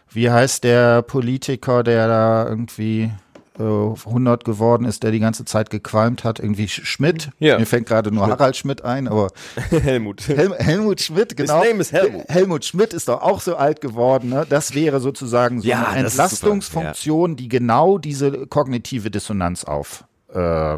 Wie 0.09 0.29
heißt 0.31 0.63
der 0.63 1.01
Politiker, 1.01 1.83
der 1.83 2.07
da 2.07 2.47
irgendwie 2.47 3.11
äh, 3.59 3.61
100 3.61 4.45
geworden 4.45 4.85
ist, 4.85 5.03
der 5.03 5.11
die 5.11 5.19
ganze 5.19 5.43
Zeit 5.45 5.69
gequalmt 5.69 6.23
hat? 6.23 6.39
Irgendwie 6.39 6.65
Sch- 6.65 6.85
Schmidt? 6.85 7.29
Ja. 7.39 7.59
Mir 7.59 7.65
fängt 7.65 7.87
gerade 7.87 8.11
nur 8.11 8.25
Harald 8.27 8.55
Schmidt 8.55 8.83
ein, 8.85 9.07
aber 9.07 9.27
Helmut. 9.69 10.27
Hel 10.27 10.55
Helmut 10.57 11.01
Schmidt, 11.01 11.35
genau. 11.35 11.63
name 11.63 11.81
is 11.81 11.91
Helmut. 11.91 12.23
Helmut 12.29 12.65
Schmidt 12.65 12.93
ist 12.93 13.09
doch 13.09 13.21
auch 13.21 13.41
so 13.41 13.57
alt 13.57 13.81
geworden. 13.81 14.29
Ne? 14.29 14.45
Das 14.49 14.73
wäre 14.73 15.01
sozusagen 15.01 15.61
so 15.61 15.67
Ja, 15.67 15.87
eine. 15.89 16.05
Entlastungsfunktion, 16.07 17.35
die 17.35 17.49
genau 17.49 17.97
diese 17.97 18.47
kognitive 18.47 19.11
Dissonanz 19.11 19.65
auf. 19.65 20.05
Äh, 20.33 20.77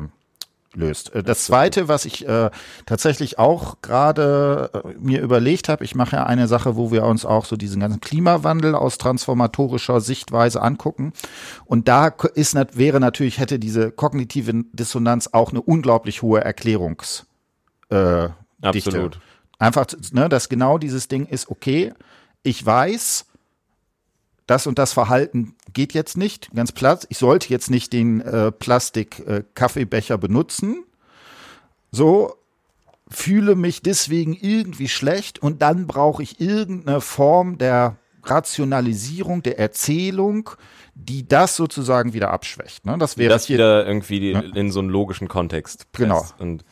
löst. 0.80 1.14
Äh, 1.14 1.24
Das 1.24 1.46
zweite, 1.46 1.88
was 1.88 2.06
ich 2.06 2.28
äh, 2.28 2.50
tatsächlich 2.86 3.38
auch 3.38 3.78
gerade 3.82 4.72
äh, 4.74 4.94
mir 5.00 5.22
überlegt 5.22 5.70
habe, 5.70 5.84
ich 5.84 5.96
mache 5.96 6.16
ja 6.16 6.26
eine 6.26 6.48
Sache, 6.48 6.76
wo 6.76 6.92
wir 6.92 7.04
uns 7.04 7.26
auch 7.26 7.46
so 7.46 7.56
diesen 7.56 7.82
ganzen 7.82 8.02
Klimawandel 8.02 8.76
aus 8.76 8.98
transformatorischer 8.98 10.02
Sichtweise 10.02 10.62
angucken. 10.62 11.14
Und 11.66 11.88
da 11.88 12.08
ist, 12.08 12.56
wäre 12.78 13.00
natürlich, 13.00 13.40
hätte 13.40 13.60
diese 13.60 13.92
kognitive 13.92 14.64
Dissonanz 14.74 15.30
auch 15.32 15.52
eine 15.52 15.62
unglaublich 15.62 16.22
hohe 16.22 16.42
Erklärungs 16.42 17.26
äh, 17.90 18.30
Dichte. 18.74 18.90
Absolut. 18.90 19.20
Einfach, 19.58 19.86
ne, 20.12 20.30
dass 20.30 20.50
genau 20.50 20.78
dieses 20.78 21.08
Ding 21.08 21.26
ist, 21.26 21.50
okay, 21.50 21.94
ich 22.44 22.66
weiß, 22.66 23.26
das 24.48 24.68
und 24.68 24.80
das 24.80 24.94
Verhalten 24.94 25.56
geht 25.80 25.94
jetzt 25.94 26.18
nicht, 26.18 26.54
ganz 26.54 26.74
platt. 26.74 27.08
Ich 27.08 27.20
sollte 27.20 27.48
jetzt 27.48 27.70
nicht 27.70 27.94
den 27.94 28.20
äh, 28.20 28.52
Plastik-Kaffeebecher 28.52 30.16
äh, 30.16 30.18
benutzen. 30.18 30.84
So, 31.90 32.36
fühle 33.08 33.56
mich 33.56 33.82
deswegen 33.82 34.34
irgendwie 34.34 34.90
schlecht 34.90 35.40
und 35.40 35.62
dann 35.62 35.88
brauche 35.88 36.22
ich 36.22 36.42
irgendeine 36.42 37.00
Form 37.00 37.58
der 37.58 37.96
Rationalisierung, 38.24 39.42
der 39.42 39.58
Erzählung, 39.58 40.50
die 40.96 41.26
das 41.26 41.56
sozusagen 41.56 42.12
wieder 42.12 42.32
abschwächt. 42.32 42.86
Ne? 42.86 42.98
Das 42.98 43.18
wäre 43.18 43.30
das 43.30 43.46
hier, 43.46 43.56
wieder 43.56 43.88
irgendwie 43.88 44.34
ja. 44.34 44.42
in 44.42 44.72
so 44.72 44.82
einen 44.82 44.90
logischen 44.90 45.30
Kontext. 45.30 45.88
Genau. 45.94 46.26
Und 46.40 46.66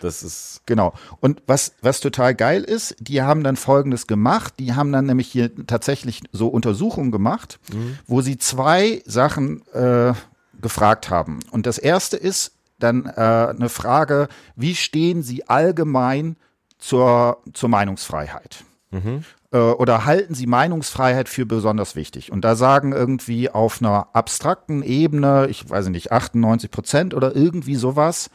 das 0.00 0.22
ist 0.22 0.62
genau. 0.66 0.92
Und 1.20 1.42
was 1.46 1.74
was 1.82 2.00
total 2.00 2.34
geil 2.34 2.64
ist, 2.64 2.96
die 2.98 3.22
haben 3.22 3.44
dann 3.44 3.56
Folgendes 3.56 4.06
gemacht. 4.06 4.54
Die 4.58 4.74
haben 4.74 4.92
dann 4.92 5.06
nämlich 5.06 5.28
hier 5.28 5.50
tatsächlich 5.66 6.22
so 6.32 6.48
Untersuchungen 6.48 7.10
gemacht, 7.10 7.60
mhm. 7.72 7.98
wo 8.06 8.20
sie 8.20 8.38
zwei 8.38 9.02
Sachen 9.06 9.66
äh, 9.72 10.12
gefragt 10.60 11.10
haben. 11.10 11.40
Und 11.50 11.66
das 11.66 11.78
erste 11.78 12.16
ist 12.16 12.52
dann 12.78 13.06
äh, 13.06 13.10
eine 13.10 13.68
Frage: 13.68 14.28
Wie 14.56 14.74
stehen 14.74 15.22
Sie 15.22 15.48
allgemein 15.48 16.36
zur 16.78 17.38
zur 17.52 17.68
Meinungsfreiheit? 17.68 18.64
Mhm. 18.90 19.24
Äh, 19.52 19.58
oder 19.58 20.04
halten 20.04 20.34
Sie 20.34 20.46
Meinungsfreiheit 20.46 21.28
für 21.28 21.46
besonders 21.46 21.96
wichtig? 21.96 22.30
Und 22.32 22.44
da 22.44 22.56
sagen 22.56 22.92
irgendwie 22.92 23.50
auf 23.50 23.80
einer 23.80 24.08
abstrakten 24.14 24.82
Ebene, 24.82 25.48
ich 25.48 25.68
weiß 25.68 25.88
nicht, 25.88 26.12
98 26.12 26.70
Prozent 26.70 27.14
oder 27.14 27.34
irgendwie 27.34 27.76
sowas, 27.76 28.30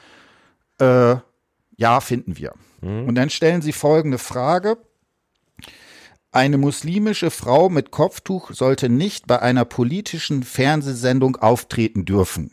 äh, 0.79 1.15
ja, 1.77 1.99
finden 1.99 2.37
wir. 2.37 2.53
Mhm. 2.81 3.07
Und 3.07 3.15
dann 3.15 3.29
stellen 3.29 3.61
sie 3.61 3.73
folgende 3.73 4.17
Frage. 4.17 4.77
Eine 6.31 6.57
muslimische 6.57 7.31
Frau 7.31 7.69
mit 7.69 7.91
Kopftuch 7.91 8.51
sollte 8.51 8.89
nicht 8.89 9.25
bei 9.25 9.41
einer 9.41 9.63
politischen 9.63 10.43
Fernsehsendung 10.43 11.37
auftreten 11.37 12.03
dürfen. 12.03 12.51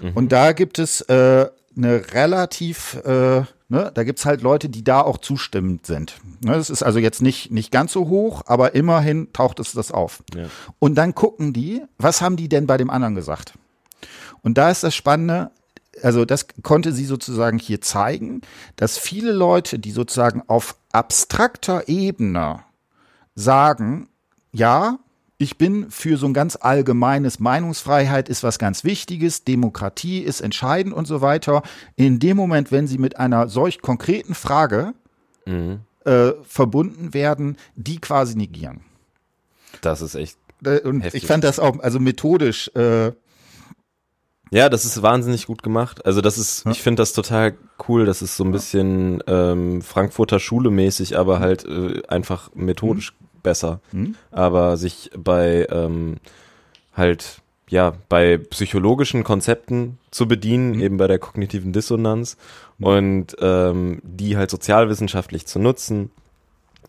Mhm. 0.00 0.12
Und 0.14 0.32
da 0.32 0.52
gibt 0.52 0.78
es 0.78 1.02
äh, 1.02 1.46
eine 1.76 2.14
relativ, 2.14 2.94
äh, 3.04 3.42
ne, 3.68 3.92
da 3.94 4.02
gibt's 4.02 4.24
halt 4.24 4.42
Leute, 4.42 4.68
die 4.68 4.82
da 4.82 5.02
auch 5.02 5.18
zustimmend 5.18 5.86
sind. 5.86 6.16
Ne, 6.42 6.52
das 6.52 6.70
ist 6.70 6.82
also 6.82 6.98
jetzt 6.98 7.20
nicht, 7.22 7.50
nicht 7.50 7.70
ganz 7.70 7.92
so 7.92 8.08
hoch, 8.08 8.42
aber 8.46 8.74
immerhin 8.74 9.32
taucht 9.32 9.60
es 9.60 9.72
das 9.72 9.92
auf. 9.92 10.22
Ja. 10.34 10.46
Und 10.78 10.94
dann 10.96 11.14
gucken 11.14 11.52
die, 11.52 11.82
was 11.98 12.22
haben 12.22 12.36
die 12.36 12.48
denn 12.48 12.66
bei 12.66 12.76
dem 12.76 12.90
anderen 12.90 13.14
gesagt? 13.14 13.54
Und 14.42 14.56
da 14.56 14.70
ist 14.70 14.82
das 14.82 14.94
Spannende, 14.94 15.50
also 16.02 16.24
das 16.24 16.46
konnte 16.62 16.92
sie 16.92 17.04
sozusagen 17.04 17.58
hier 17.58 17.80
zeigen, 17.80 18.42
dass 18.76 18.98
viele 18.98 19.32
Leute, 19.32 19.78
die 19.78 19.90
sozusagen 19.90 20.42
auf 20.46 20.76
abstrakter 20.92 21.88
Ebene 21.88 22.60
sagen, 23.34 24.08
ja, 24.52 24.98
ich 25.38 25.56
bin 25.56 25.90
für 25.90 26.18
so 26.18 26.26
ein 26.26 26.34
ganz 26.34 26.58
allgemeines 26.60 27.40
Meinungsfreiheit 27.40 28.28
ist 28.28 28.42
was 28.42 28.58
ganz 28.58 28.84
Wichtiges, 28.84 29.44
Demokratie 29.44 30.20
ist 30.20 30.42
entscheidend 30.42 30.94
und 30.94 31.06
so 31.06 31.22
weiter. 31.22 31.62
In 31.96 32.18
dem 32.18 32.36
Moment, 32.36 32.70
wenn 32.70 32.86
sie 32.86 32.98
mit 32.98 33.16
einer 33.18 33.48
solch 33.48 33.80
konkreten 33.80 34.34
Frage 34.34 34.92
mhm. 35.46 35.80
äh, 36.04 36.32
verbunden 36.42 37.14
werden, 37.14 37.56
die 37.74 38.00
quasi 38.00 38.36
negieren. 38.36 38.82
Das 39.80 40.02
ist 40.02 40.14
echt. 40.14 40.36
Äh, 40.62 40.80
und 40.80 41.00
heftig. 41.00 41.22
ich 41.22 41.26
fand 41.26 41.42
das 41.42 41.58
auch, 41.58 41.78
also 41.80 41.98
methodisch 42.00 42.68
äh, 42.74 43.12
ja, 44.50 44.68
das 44.68 44.84
ist 44.84 45.00
wahnsinnig 45.02 45.46
gut 45.46 45.62
gemacht. 45.62 46.04
Also 46.04 46.20
das 46.20 46.36
ist, 46.36 46.64
ja. 46.64 46.72
ich 46.72 46.82
finde 46.82 47.02
das 47.02 47.12
total 47.12 47.54
cool. 47.88 48.04
Das 48.04 48.20
ist 48.20 48.36
so 48.36 48.44
ein 48.44 48.52
bisschen 48.52 49.22
ähm, 49.26 49.80
Frankfurter 49.80 50.40
Schule 50.40 50.70
mäßig, 50.70 51.16
aber 51.16 51.38
halt 51.38 51.64
äh, 51.64 52.02
einfach 52.08 52.50
methodisch 52.54 53.12
mhm. 53.12 53.26
besser. 53.42 53.80
Mhm. 53.92 54.16
Aber 54.32 54.76
sich 54.76 55.10
bei 55.16 55.66
ähm, 55.70 56.16
halt 56.94 57.42
ja 57.68 57.94
bei 58.08 58.38
psychologischen 58.38 59.22
Konzepten 59.22 59.98
zu 60.10 60.26
bedienen, 60.26 60.72
mhm. 60.72 60.80
eben 60.80 60.96
bei 60.96 61.06
der 61.06 61.20
kognitiven 61.20 61.72
Dissonanz 61.72 62.36
mhm. 62.78 62.86
und 62.86 63.36
ähm, 63.40 64.00
die 64.02 64.36
halt 64.36 64.50
sozialwissenschaftlich 64.50 65.46
zu 65.46 65.60
nutzen 65.60 66.10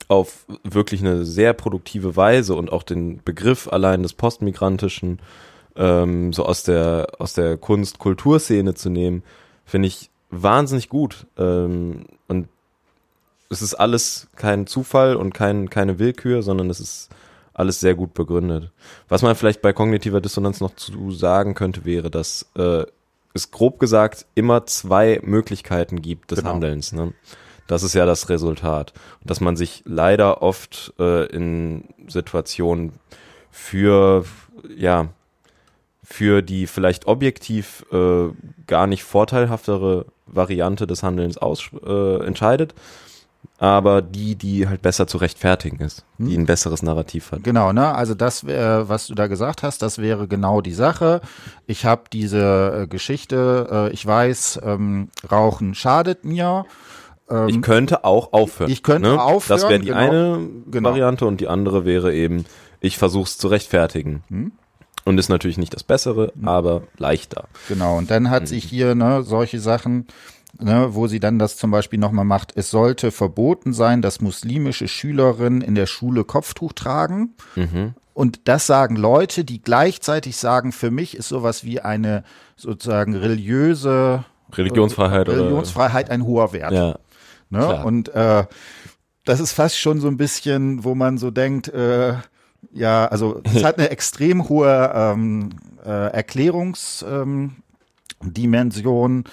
auf 0.07 0.45
wirklich 0.63 1.01
eine 1.01 1.25
sehr 1.25 1.53
produktive 1.53 2.15
Weise 2.15 2.55
und 2.55 2.71
auch 2.71 2.83
den 2.83 3.21
Begriff 3.23 3.67
allein 3.67 4.01
des 4.01 4.13
postmigrantischen 4.13 5.19
ähm, 5.75 6.33
so 6.33 6.45
aus 6.45 6.63
der, 6.63 7.07
aus 7.19 7.33
der 7.33 7.57
Kunst-Kulturszene 7.57 8.73
zu 8.73 8.89
nehmen, 8.89 9.23
finde 9.65 9.87
ich 9.87 10.09
wahnsinnig 10.29 10.89
gut. 10.89 11.25
Ähm, 11.37 12.05
und 12.27 12.47
es 13.49 13.61
ist 13.61 13.75
alles 13.75 14.27
kein 14.35 14.67
Zufall 14.67 15.15
und 15.15 15.33
kein, 15.33 15.69
keine 15.69 15.99
Willkür, 15.99 16.41
sondern 16.41 16.69
es 16.69 16.79
ist 16.79 17.09
alles 17.53 17.79
sehr 17.79 17.95
gut 17.95 18.13
begründet. 18.13 18.71
Was 19.09 19.21
man 19.21 19.35
vielleicht 19.35 19.61
bei 19.61 19.73
kognitiver 19.73 20.21
Dissonanz 20.21 20.61
noch 20.61 20.75
zu 20.75 21.11
sagen 21.11 21.53
könnte, 21.53 21.85
wäre, 21.85 22.09
dass 22.09 22.49
äh, 22.55 22.85
es 23.33 23.51
grob 23.51 23.79
gesagt 23.79 24.25
immer 24.35 24.65
zwei 24.65 25.19
Möglichkeiten 25.23 26.01
gibt 26.01 26.31
des 26.31 26.39
genau. 26.39 26.51
Handelns. 26.53 26.91
Ne? 26.93 27.13
Das 27.67 27.83
ist 27.83 27.93
ja 27.93 28.05
das 28.05 28.29
Resultat. 28.29 28.93
Und 29.21 29.29
dass 29.29 29.41
man 29.41 29.55
sich 29.55 29.83
leider 29.85 30.41
oft 30.41 30.93
äh, 30.99 31.25
in 31.27 31.85
Situationen 32.07 32.93
für 33.51 34.25
ja 34.75 35.09
für 36.11 36.41
die 36.41 36.67
vielleicht 36.67 37.07
objektiv 37.07 37.85
äh, 37.91 38.29
gar 38.67 38.87
nicht 38.87 39.03
vorteilhaftere 39.03 40.05
Variante 40.25 40.87
des 40.87 41.03
Handelns 41.03 41.37
aus, 41.37 41.69
äh, 41.85 42.25
entscheidet, 42.25 42.73
aber 43.57 44.01
die, 44.01 44.35
die 44.35 44.67
halt 44.67 44.81
besser 44.81 45.07
zu 45.07 45.17
rechtfertigen 45.17 45.79
ist, 45.79 46.03
die 46.17 46.33
hm. 46.33 46.43
ein 46.43 46.45
besseres 46.45 46.83
Narrativ 46.83 47.31
hat. 47.31 47.43
Genau, 47.43 47.73
ne? 47.73 47.93
Also 47.93 48.13
das, 48.13 48.43
äh, 48.43 48.89
was 48.89 49.07
du 49.07 49.15
da 49.15 49.27
gesagt 49.27 49.63
hast, 49.63 49.81
das 49.81 49.99
wäre 49.99 50.27
genau 50.27 50.61
die 50.61 50.73
Sache. 50.73 51.21
Ich 51.65 51.85
habe 51.85 52.03
diese 52.11 52.81
äh, 52.83 52.87
Geschichte, 52.87 53.89
äh, 53.89 53.93
ich 53.93 54.05
weiß, 54.05 54.61
ähm, 54.63 55.09
Rauchen 55.31 55.75
schadet 55.75 56.25
mir. 56.25 56.65
Ähm, 57.29 57.49
ich 57.49 57.61
könnte 57.61 58.03
auch 58.03 58.33
aufhören. 58.33 58.71
Ich 58.71 58.83
könnte 58.83 59.09
ne? 59.09 59.21
aufhören. 59.21 59.59
Das 59.59 59.69
wäre 59.69 59.79
die 59.79 59.87
genau, 59.87 59.99
eine 59.99 60.49
genau. 60.69 60.89
Variante 60.89 61.25
und 61.25 61.39
die 61.39 61.47
andere 61.47 61.85
wäre 61.85 62.13
eben, 62.13 62.45
ich 62.79 62.97
versuche 62.97 63.25
es 63.25 63.37
zu 63.37 63.47
rechtfertigen. 63.47 64.23
Hm? 64.29 64.51
Und 65.03 65.17
ist 65.17 65.29
natürlich 65.29 65.57
nicht 65.57 65.73
das 65.73 65.83
Bessere, 65.83 66.31
mhm. 66.35 66.47
aber 66.47 66.83
leichter. 66.97 67.47
Genau, 67.67 67.97
und 67.97 68.11
dann 68.11 68.29
hat 68.29 68.43
mhm. 68.43 68.47
sich 68.47 68.63
hier 68.63 68.95
ne, 68.95 69.23
solche 69.23 69.59
Sachen, 69.59 70.07
ne, 70.59 70.89
wo 70.91 71.07
sie 71.07 71.19
dann 71.19 71.39
das 71.39 71.57
zum 71.57 71.71
Beispiel 71.71 71.99
nochmal 71.99 72.25
macht, 72.25 72.53
es 72.55 72.69
sollte 72.69 73.11
verboten 73.11 73.73
sein, 73.73 74.01
dass 74.01 74.21
muslimische 74.21 74.87
Schülerinnen 74.87 75.61
in 75.61 75.75
der 75.75 75.87
Schule 75.87 76.23
Kopftuch 76.23 76.73
tragen. 76.73 77.33
Mhm. 77.55 77.95
Und 78.13 78.41
das 78.43 78.67
sagen 78.67 78.95
Leute, 78.95 79.43
die 79.43 79.61
gleichzeitig 79.61 80.37
sagen, 80.37 80.71
für 80.71 80.91
mich 80.91 81.15
ist 81.15 81.29
sowas 81.29 81.63
wie 81.63 81.79
eine 81.79 82.23
sozusagen 82.55 83.15
religiöse 83.15 84.25
Religionsfreiheit, 84.53 85.29
Religionsfreiheit 85.29 86.09
ein 86.09 86.25
hoher 86.25 86.51
Wert. 86.53 86.73
Ja, 86.73 86.99
ne? 87.49 87.83
Und 87.83 88.09
äh, 88.09 88.45
das 89.23 89.39
ist 89.39 89.53
fast 89.53 89.77
schon 89.77 89.99
so 89.99 90.07
ein 90.07 90.17
bisschen, 90.17 90.83
wo 90.83 90.93
man 90.93 91.17
so 91.17 91.31
denkt, 91.31 91.69
äh, 91.69 92.15
ja, 92.73 93.05
also 93.05 93.41
es 93.43 93.63
hat 93.63 93.77
eine 93.77 93.89
extrem 93.91 94.49
hohe 94.49 94.91
ähm, 94.93 95.51
äh, 95.85 96.11
Erklärungsdimension, 96.11 99.11
ähm, 99.11 99.23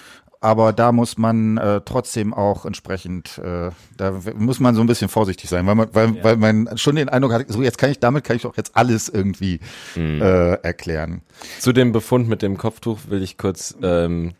aber 0.41 0.73
da 0.73 0.93
muss 0.93 1.19
man 1.19 1.59
äh, 1.59 1.81
trotzdem 1.85 2.33
auch 2.33 2.65
entsprechend, 2.65 3.39
äh, 3.39 3.71
da 3.97 4.21
muss 4.37 4.61
man 4.61 4.77
so 4.77 4.81
ein 4.81 4.87
bisschen 4.87 5.09
vorsichtig 5.09 5.51
sein, 5.51 5.67
weil 5.67 5.75
man, 5.75 5.89
weil, 5.93 6.17
ja. 6.17 6.25
weil 6.25 6.37
man 6.37 6.79
schon 6.79 6.95
den 6.95 7.09
Eindruck 7.09 7.33
hat, 7.33 7.47
so 7.49 7.63
jetzt 7.63 7.79
kann 7.79 7.91
ich, 7.91 7.99
damit 7.99 8.23
kann 8.23 8.37
ich 8.37 8.43
doch 8.43 8.57
jetzt 8.57 8.77
alles 8.77 9.09
irgendwie 9.09 9.59
mhm. 9.97 10.23
äh, 10.23 10.55
erklären. 10.55 11.23
Zu 11.59 11.73
dem 11.73 11.91
Befund 11.91 12.29
mit 12.29 12.43
dem 12.43 12.57
Kopftuch 12.57 13.01
will 13.09 13.23
ich 13.23 13.37
kurz 13.37 13.77
ähm, 13.83 14.35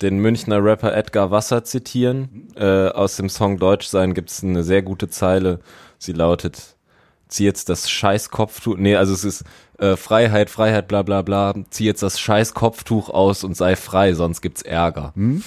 den 0.00 0.18
Münchner 0.18 0.64
Rapper 0.64 0.96
Edgar 0.96 1.30
Wasser 1.30 1.64
zitieren. 1.64 2.48
Äh, 2.56 2.88
aus 2.88 3.16
dem 3.16 3.28
Song 3.28 3.58
Deutsch 3.58 3.86
sein 3.86 4.14
gibt 4.14 4.30
es 4.30 4.42
eine 4.42 4.64
sehr 4.64 4.82
gute 4.82 5.08
Zeile. 5.08 5.60
Sie 5.98 6.12
lautet, 6.12 6.71
zieh 7.32 7.44
jetzt 7.44 7.68
das 7.68 7.90
scheiß 7.90 8.30
Kopftuch, 8.30 8.76
nee, 8.76 8.94
also 8.94 9.12
es 9.12 9.24
ist 9.24 9.44
äh, 9.78 9.96
Freiheit, 9.96 10.50
Freiheit, 10.50 10.86
bla 10.86 11.02
bla 11.02 11.22
bla, 11.22 11.54
zieh 11.70 11.86
jetzt 11.86 12.02
das 12.02 12.20
scheiß 12.20 12.54
Kopftuch 12.54 13.08
aus 13.08 13.42
und 13.42 13.56
sei 13.56 13.74
frei, 13.76 14.12
sonst 14.12 14.42
gibt's 14.42 14.62
Ärger. 14.62 15.12
Hm? 15.14 15.42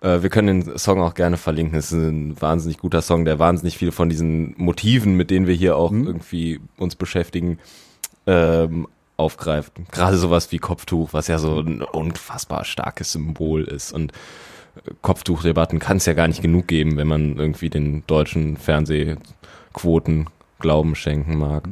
Äh, 0.00 0.22
wir 0.22 0.30
können 0.30 0.62
den 0.62 0.78
Song 0.78 1.02
auch 1.02 1.14
gerne 1.14 1.36
verlinken, 1.36 1.78
es 1.78 1.92
ist 1.92 1.98
ein 1.98 2.40
wahnsinnig 2.40 2.78
guter 2.78 3.02
Song, 3.02 3.24
der 3.24 3.38
wahnsinnig 3.38 3.76
viel 3.76 3.92
von 3.92 4.08
diesen 4.08 4.54
Motiven, 4.56 5.16
mit 5.16 5.30
denen 5.30 5.46
wir 5.46 5.54
hier 5.54 5.76
auch 5.76 5.90
hm? 5.90 6.06
irgendwie 6.06 6.60
uns 6.78 6.94
beschäftigen, 6.94 7.58
ähm, 8.26 8.86
aufgreift. 9.16 9.72
Gerade 9.92 10.16
sowas 10.16 10.50
wie 10.50 10.58
Kopftuch, 10.58 11.12
was 11.12 11.28
ja 11.28 11.38
so 11.38 11.60
ein 11.60 11.82
unfassbar 11.82 12.64
starkes 12.64 13.12
Symbol 13.12 13.64
ist 13.64 13.92
und 13.92 14.12
äh, 14.12 14.90
Kopftuchdebatten 15.02 15.80
kann 15.80 15.96
es 15.96 16.06
ja 16.06 16.12
gar 16.12 16.28
nicht 16.28 16.42
genug 16.42 16.68
geben, 16.68 16.96
wenn 16.96 17.08
man 17.08 17.36
irgendwie 17.36 17.70
den 17.70 18.04
deutschen 18.06 18.56
Fernsehquoten 18.56 20.28
Glauben 20.58 20.94
schenken 20.94 21.38
mag. 21.38 21.68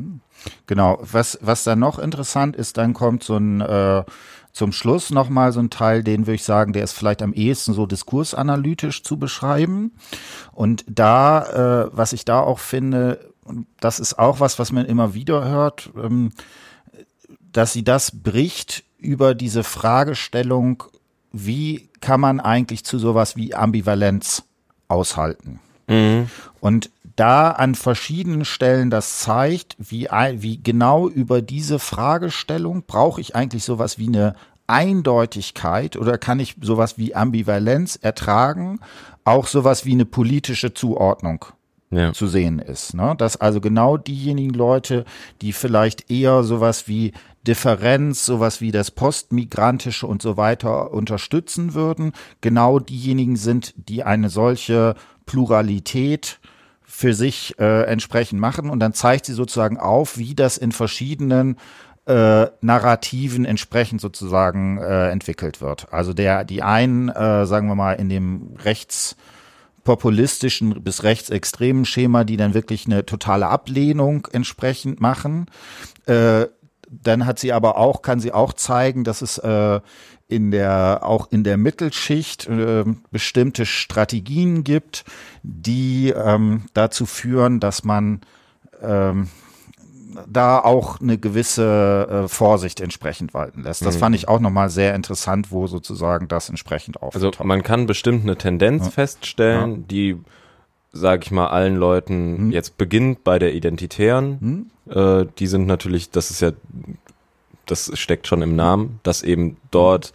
Genau, 0.66 0.99
was, 1.01 1.39
was 1.41 1.64
dann 1.64 1.78
noch 1.78 1.99
interessant 1.99 2.57
ist, 2.57 2.76
dann 2.76 2.95
kommt 2.95 3.22
so 3.22 3.37
ein 3.37 3.61
äh, 3.61 4.05
zum 4.53 4.72
Schluss 4.72 5.11
nochmal 5.11 5.53
so 5.53 5.61
ein 5.61 5.70
Teil, 5.70 6.03
den 6.03 6.26
würde 6.26 6.35
ich 6.35 6.45
sagen, 6.45 6.72
der 6.72 6.85
ist 6.85 6.93
vielleicht 6.93 7.22
am 7.22 7.33
ehesten 7.33 7.72
so 7.72 7.87
diskursanalytisch 7.87 9.03
zu 9.03 9.16
beschreiben. 9.18 9.93
Und 10.53 10.85
da, 10.89 11.87
äh, 11.87 11.91
was 11.93 12.12
ich 12.12 12.24
da 12.24 12.41
auch 12.41 12.59
finde, 12.59 13.33
das 13.80 13.99
ist 13.99 14.18
auch 14.18 14.41
was, 14.41 14.59
was 14.59 14.70
man 14.70 14.85
immer 14.85 15.14
wieder 15.14 15.45
hört, 15.45 15.91
ähm, 15.97 16.33
dass 17.41 17.72
sie 17.72 17.85
das 17.85 18.22
bricht 18.22 18.85
über 18.99 19.35
diese 19.35 19.64
Fragestellung, 19.64 20.85
wie 21.33 21.89
kann 22.01 22.20
man 22.20 22.41
eigentlich 22.41 22.85
zu 22.85 22.99
sowas 22.99 23.37
wie 23.37 23.55
Ambivalenz 23.55 24.45
aushalten? 24.89 25.61
Mhm. 25.89 26.28
Und 26.61 26.91
da 27.17 27.51
an 27.51 27.75
verschiedenen 27.75 28.45
Stellen 28.45 28.91
das 28.91 29.21
zeigt, 29.21 29.77
wie, 29.79 30.09
wie 30.35 30.63
genau 30.63 31.09
über 31.09 31.43
diese 31.43 31.79
Fragestellung 31.79 32.85
brauche 32.87 33.21
ich 33.21 33.37
eigentlich 33.37 33.65
sowas 33.65 33.99
wie 33.99 34.09
eine 34.09 34.35
Eindeutigkeit 34.67 35.97
oder 35.97 36.19
kann 36.19 36.41
ich 36.41 36.57
sowas 36.61 36.97
wie 36.97 37.15
Ambivalenz 37.15 37.99
ertragen, 38.01 38.81
auch 39.25 39.47
sowas 39.47 39.85
wie 39.85 39.93
eine 39.93 40.07
politische 40.07 40.73
Zuordnung 40.73 41.45
ja. 41.91 42.13
zu 42.13 42.27
sehen 42.27 42.59
ist. 42.59 42.95
Ne? 42.95 43.15
Dass 43.19 43.37
also 43.37 43.61
genau 43.61 43.97
diejenigen 43.97 44.55
Leute, 44.55 45.05
die 45.43 45.53
vielleicht 45.53 46.11
eher 46.11 46.43
sowas 46.43 46.89
wie 46.89 47.13
Differenz, 47.47 48.25
sowas 48.25 48.61
wie 48.61 48.71
das 48.71 48.91
Postmigrantische 48.91 50.07
und 50.07 50.23
so 50.23 50.37
weiter 50.37 50.93
unterstützen 50.93 51.75
würden, 51.75 52.13
genau 52.41 52.79
diejenigen 52.79 53.37
sind, 53.37 53.75
die 53.77 54.05
eine 54.05 54.31
solche 54.31 54.95
Pluralität 55.27 56.41
für 56.95 57.14
sich 57.14 57.59
äh, 57.59 57.84
entsprechend 57.84 58.38
machen. 58.38 58.68
Und 58.68 58.78
dann 58.78 58.93
zeigt 58.93 59.24
sie 59.24 59.32
sozusagen 59.32 59.78
auf, 59.78 60.18
wie 60.18 60.34
das 60.34 60.59
in 60.59 60.72
verschiedenen 60.72 61.57
äh, 62.07 62.49
Narrativen 62.61 63.47
entsprechend 63.47 64.03
sozusagen 64.03 64.76
äh, 64.76 65.09
entwickelt 65.09 65.62
wird. 65.62 65.90
Also 65.90 66.12
der, 66.12 66.45
die 66.45 66.62
einen, 66.62 67.09
äh, 67.09 67.47
sagen 67.47 67.68
wir 67.68 67.74
mal, 67.74 67.95
in 67.95 68.11
dem 68.11 68.57
rechtspopulistischen 68.62 70.84
bis 70.84 71.03
rechtsextremen 71.03 71.86
Schema, 71.86 72.24
die 72.24 72.36
dann 72.36 72.53
wirklich 72.53 72.84
eine 72.84 73.07
totale 73.07 73.47
Ablehnung 73.49 74.28
entsprechend 74.30 75.01
machen. 75.01 75.47
Äh, 76.05 76.45
dann 76.90 77.24
hat 77.24 77.38
sie 77.38 77.55
aber 77.55 77.78
auch, 77.78 78.03
kann 78.03 78.20
sie 78.20 78.34
auch 78.34 78.53
zeigen, 78.53 79.03
dass 79.03 79.22
es 79.22 79.38
äh, 79.38 79.80
in 80.35 80.51
der, 80.51 81.01
auch 81.03 81.28
in 81.30 81.45
der 81.45 81.57
Mittelschicht 81.57 82.47
äh, 82.49 82.85
bestimmte 83.11 83.66
Strategien 83.66 84.64
gibt, 84.64 85.05
die 85.43 86.11
ähm, 86.11 86.64
dazu 86.74 87.07
führen, 87.07 87.61
dass 87.61 87.85
man 87.85 88.20
ähm, 88.83 89.28
da 90.28 90.59
auch 90.59 91.01
eine 91.01 91.18
gewisse 91.18 92.24
äh, 92.24 92.28
Vorsicht 92.28 92.80
entsprechend 92.80 93.35
walten 93.35 93.62
lässt. 93.62 93.85
Das 93.85 93.97
mhm. 93.97 94.01
fand 94.01 94.14
ich 94.16 94.28
auch 94.28 94.41
nochmal 94.41 94.70
sehr 94.70 94.95
interessant, 94.95 95.51
wo 95.51 95.66
sozusagen 95.66 96.28
das 96.28 96.49
entsprechend 96.49 97.03
auftaucht. 97.03 97.24
Also 97.24 97.45
man 97.45 97.62
kann 97.62 97.87
bestimmt 97.87 98.22
eine 98.22 98.37
Tendenz 98.37 98.85
ja. 98.85 98.91
feststellen, 98.91 99.70
ja. 99.70 99.78
die, 99.91 100.16
sage 100.93 101.22
ich 101.24 101.30
mal, 101.30 101.49
allen 101.49 101.76
Leuten 101.76 102.47
mhm. 102.47 102.53
jetzt 102.53 102.76
beginnt 102.76 103.24
bei 103.24 103.39
der 103.39 103.55
Identitären. 103.55 104.39
Mhm. 104.87 104.93
Äh, 104.93 105.26
die 105.39 105.47
sind 105.47 105.66
natürlich, 105.66 106.11
das 106.11 106.30
ist 106.30 106.41
ja, 106.41 106.53
das 107.67 107.91
steckt 107.99 108.27
schon 108.27 108.43
im 108.43 108.57
Namen, 108.57 109.01
dass 109.03 109.23
eben 109.23 109.57
dort 109.71 110.13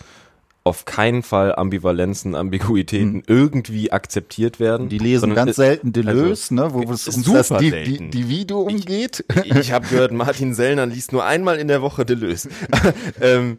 auf 0.68 0.84
keinen 0.84 1.24
Fall 1.24 1.56
Ambivalenzen, 1.56 2.36
Ambiguitäten 2.36 3.16
hm. 3.16 3.24
irgendwie 3.26 3.92
akzeptiert 3.92 4.60
werden. 4.60 4.90
Die 4.90 4.98
lesen 4.98 5.34
ganz 5.34 5.56
selten 5.56 5.94
Deleuze, 5.94 6.54
also, 6.54 6.56
ne, 6.56 6.74
wo 6.74 6.92
es 6.92 7.08
um 7.08 7.24
das 7.34 7.48
Di 7.48 7.72
Di 7.72 8.10
Dividuum 8.10 8.82
geht. 8.82 9.24
Ich, 9.46 9.56
ich 9.56 9.72
habe 9.72 9.88
gehört, 9.90 10.12
Martin 10.12 10.54
Sellner 10.54 10.86
liest 10.86 11.14
nur 11.14 11.24
einmal 11.24 11.58
in 11.58 11.70
der 11.70 11.82
Woche 11.82 12.06
Deleuze. 12.06 12.50
ähm, 13.22 13.58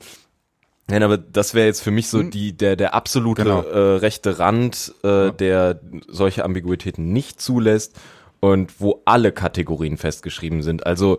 Nein, 0.90 1.02
aber 1.02 1.18
das 1.18 1.52
wäre 1.52 1.66
jetzt 1.66 1.82
für 1.82 1.90
mich 1.90 2.08
so 2.08 2.20
hm. 2.20 2.30
die 2.30 2.56
der 2.56 2.76
der 2.76 2.94
absolute 2.94 3.42
genau. 3.42 3.62
äh, 3.62 3.96
rechte 3.96 4.38
Rand, 4.38 4.94
äh, 5.02 5.08
ja. 5.08 5.30
der 5.30 5.80
solche 6.08 6.44
Ambiguitäten 6.44 7.12
nicht 7.12 7.40
zulässt 7.40 7.96
und 8.40 8.80
wo 8.80 9.02
alle 9.06 9.32
Kategorien 9.32 9.96
festgeschrieben 9.96 10.62
sind. 10.62 10.86
Also 10.86 11.18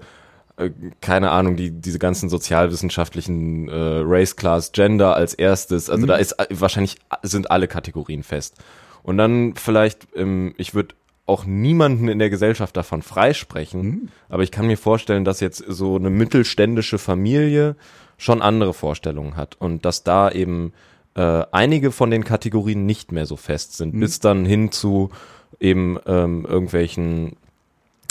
keine 1.01 1.32
Ahnung, 1.32 1.55
die, 1.55 1.72
diese 1.72 1.99
ganzen 1.99 2.30
sozialwissenschaftlichen 2.30 3.70
äh, 3.70 4.01
Race, 4.03 4.36
Class, 4.36 4.72
Gender 4.72 5.16
als 5.16 5.34
erstes. 5.34 5.89
Also 5.89 6.03
mhm. 6.03 6.07
da 6.07 6.16
ist 6.18 6.34
äh, 6.34 6.47
wahrscheinlich 6.51 6.97
sind 7.24 7.49
alle 7.51 7.68
Kategorien 7.68 8.24
fest. 8.24 8.55
Und 9.03 9.18
dann 9.18 9.55
vielleicht, 9.55 10.07
ähm, 10.16 10.53
ich 10.57 10.74
würde 10.74 10.95
auch 11.26 11.45
niemanden 11.45 12.07
in 12.07 12.20
der 12.20 12.30
Gesellschaft 12.30 12.76
davon 12.76 13.01
freisprechen, 13.01 13.82
mhm. 13.82 14.10
aber 14.28 14.43
ich 14.43 14.51
kann 14.51 14.68
mir 14.68 14.78
vorstellen, 14.78 15.24
dass 15.24 15.39
jetzt 15.39 15.64
so 15.68 15.95
eine 15.95 16.10
mittelständische 16.10 16.97
Familie 16.97 17.76
schon 18.18 18.41
andere 18.41 18.74
Vorstellungen 18.74 19.38
hat 19.38 19.55
und 19.60 19.86
dass 19.86 20.03
da 20.03 20.30
eben 20.30 20.74
äh, 21.16 21.43
einige 21.51 21.91
von 21.91 22.12
den 22.12 22.24
Kategorien 22.24 22.86
nicht 22.86 23.12
mehr 23.12 23.26
so 23.26 23.38
fest 23.38 23.78
sind, 23.78 23.93
mhm. 23.93 23.99
bis 23.99 24.20
dann 24.20 24.45
hin 24.45 24.72
zu 24.72 25.12
eben 25.60 25.97
ähm, 26.05 26.45
irgendwelchen 26.45 27.38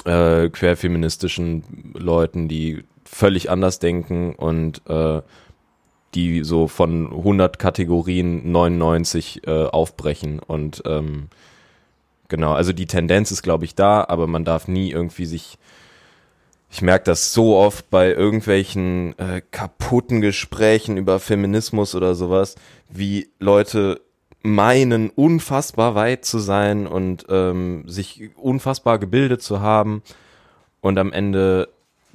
äh, 0.05 0.49
querfeministischen 0.49 1.93
Leuten, 1.95 2.49
die 2.49 2.85
völlig 3.05 3.51
anders 3.51 3.79
denken 3.79 4.35
und 4.35 4.83
äh, 4.89 5.23
die 6.15 6.43
so 6.43 6.69
von 6.69 7.07
100 7.07 7.59
Kategorien 7.59 8.51
99 8.51 9.47
äh, 9.47 9.65
aufbrechen 9.65 10.39
und 10.41 10.83
ähm, 10.87 11.29
genau, 12.29 12.53
also 12.53 12.73
die 12.73 12.87
Tendenz 12.87 13.31
ist 13.31 13.43
glaube 13.43 13.65
ich 13.65 13.75
da, 13.75 14.05
aber 14.09 14.27
man 14.27 14.45
darf 14.45 14.69
nie 14.69 14.91
irgendwie 14.91 15.27
sich 15.27 15.59
ich 16.71 16.83
merke 16.83 17.05
das 17.05 17.33
so 17.33 17.57
oft 17.57 17.89
bei 17.91 18.13
irgendwelchen 18.13 19.19
äh, 19.19 19.41
kaputten 19.51 20.21
Gesprächen 20.21 20.99
über 20.99 21.19
Feminismus 21.19 21.95
oder 21.95 22.15
sowas, 22.15 22.57
wie 22.91 23.31
Leute 23.39 24.03
meinen, 24.43 25.11
unfassbar 25.11 25.95
weit 25.95 26.24
zu 26.24 26.39
sein 26.39 26.86
und 26.86 27.26
ähm, 27.28 27.84
sich 27.89 28.30
unfassbar 28.36 28.99
gebildet 28.99 29.43
zu 29.43 29.61
haben 29.61 30.03
und 30.80 30.99
am 30.99 31.12
Ende 31.12 31.68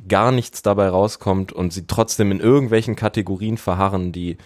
gar 0.07 0.31
nichts 0.31 0.61
dabei 0.61 0.89
rauskommt 0.89 1.51
und 1.51 1.73
sie 1.73 1.85
trotzdem 1.85 2.31
in 2.31 2.39
irgendwelchen 2.39 2.95
Kategorien 2.95 3.57
verharren, 3.57 4.11
die 4.11 4.37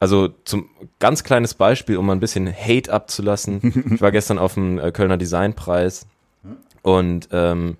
also 0.00 0.28
zum 0.44 0.70
ganz 1.00 1.24
kleines 1.24 1.54
Beispiel, 1.54 1.96
um 1.96 2.06
mal 2.06 2.12
ein 2.12 2.20
bisschen 2.20 2.52
Hate 2.52 2.92
abzulassen. 2.92 3.90
ich 3.94 4.00
war 4.00 4.12
gestern 4.12 4.38
auf 4.38 4.54
dem 4.54 4.78
äh, 4.78 4.92
Kölner 4.92 5.16
Designpreis 5.16 6.06
und 6.82 7.28
ähm, 7.32 7.76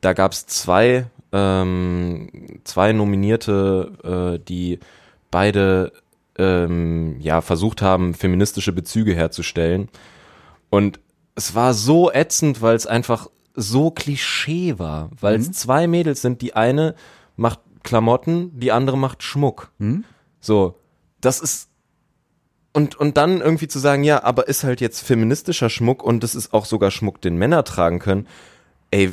da 0.00 0.12
gab's 0.12 0.46
zwei 0.46 1.06
ähm, 1.32 2.60
zwei 2.64 2.92
Nominierte, 2.92 4.36
äh, 4.38 4.44
die 4.44 4.78
beide 5.30 5.92
ähm, 6.38 7.16
ja 7.20 7.40
versucht 7.40 7.82
haben, 7.82 8.14
feministische 8.14 8.72
Bezüge 8.72 9.14
herzustellen. 9.14 9.88
Und 10.70 11.00
es 11.34 11.54
war 11.54 11.74
so 11.74 12.10
ätzend, 12.10 12.62
weil 12.62 12.76
es 12.76 12.86
einfach 12.86 13.28
so 13.54 13.90
Klischee 13.90 14.78
war, 14.78 15.10
weil 15.20 15.36
es 15.36 15.48
mhm. 15.48 15.52
zwei 15.52 15.86
Mädels 15.86 16.22
sind, 16.22 16.40
die 16.40 16.54
eine 16.54 16.94
macht 17.36 17.60
Klamotten, 17.82 18.58
die 18.58 18.72
andere 18.72 18.96
macht 18.96 19.22
Schmuck. 19.22 19.70
Mhm. 19.78 20.04
So, 20.40 20.78
das 21.20 21.40
ist 21.40 21.68
und 22.72 22.94
und 22.94 23.16
dann 23.16 23.40
irgendwie 23.40 23.68
zu 23.68 23.78
sagen, 23.78 24.02
ja, 24.02 24.24
aber 24.24 24.48
ist 24.48 24.64
halt 24.64 24.80
jetzt 24.80 25.00
feministischer 25.00 25.68
Schmuck 25.68 26.02
und 26.02 26.22
das 26.22 26.34
ist 26.34 26.54
auch 26.54 26.64
sogar 26.64 26.90
Schmuck, 26.90 27.20
den 27.20 27.36
Männer 27.36 27.64
tragen 27.64 27.98
können. 27.98 28.26
Ey, 28.90 29.12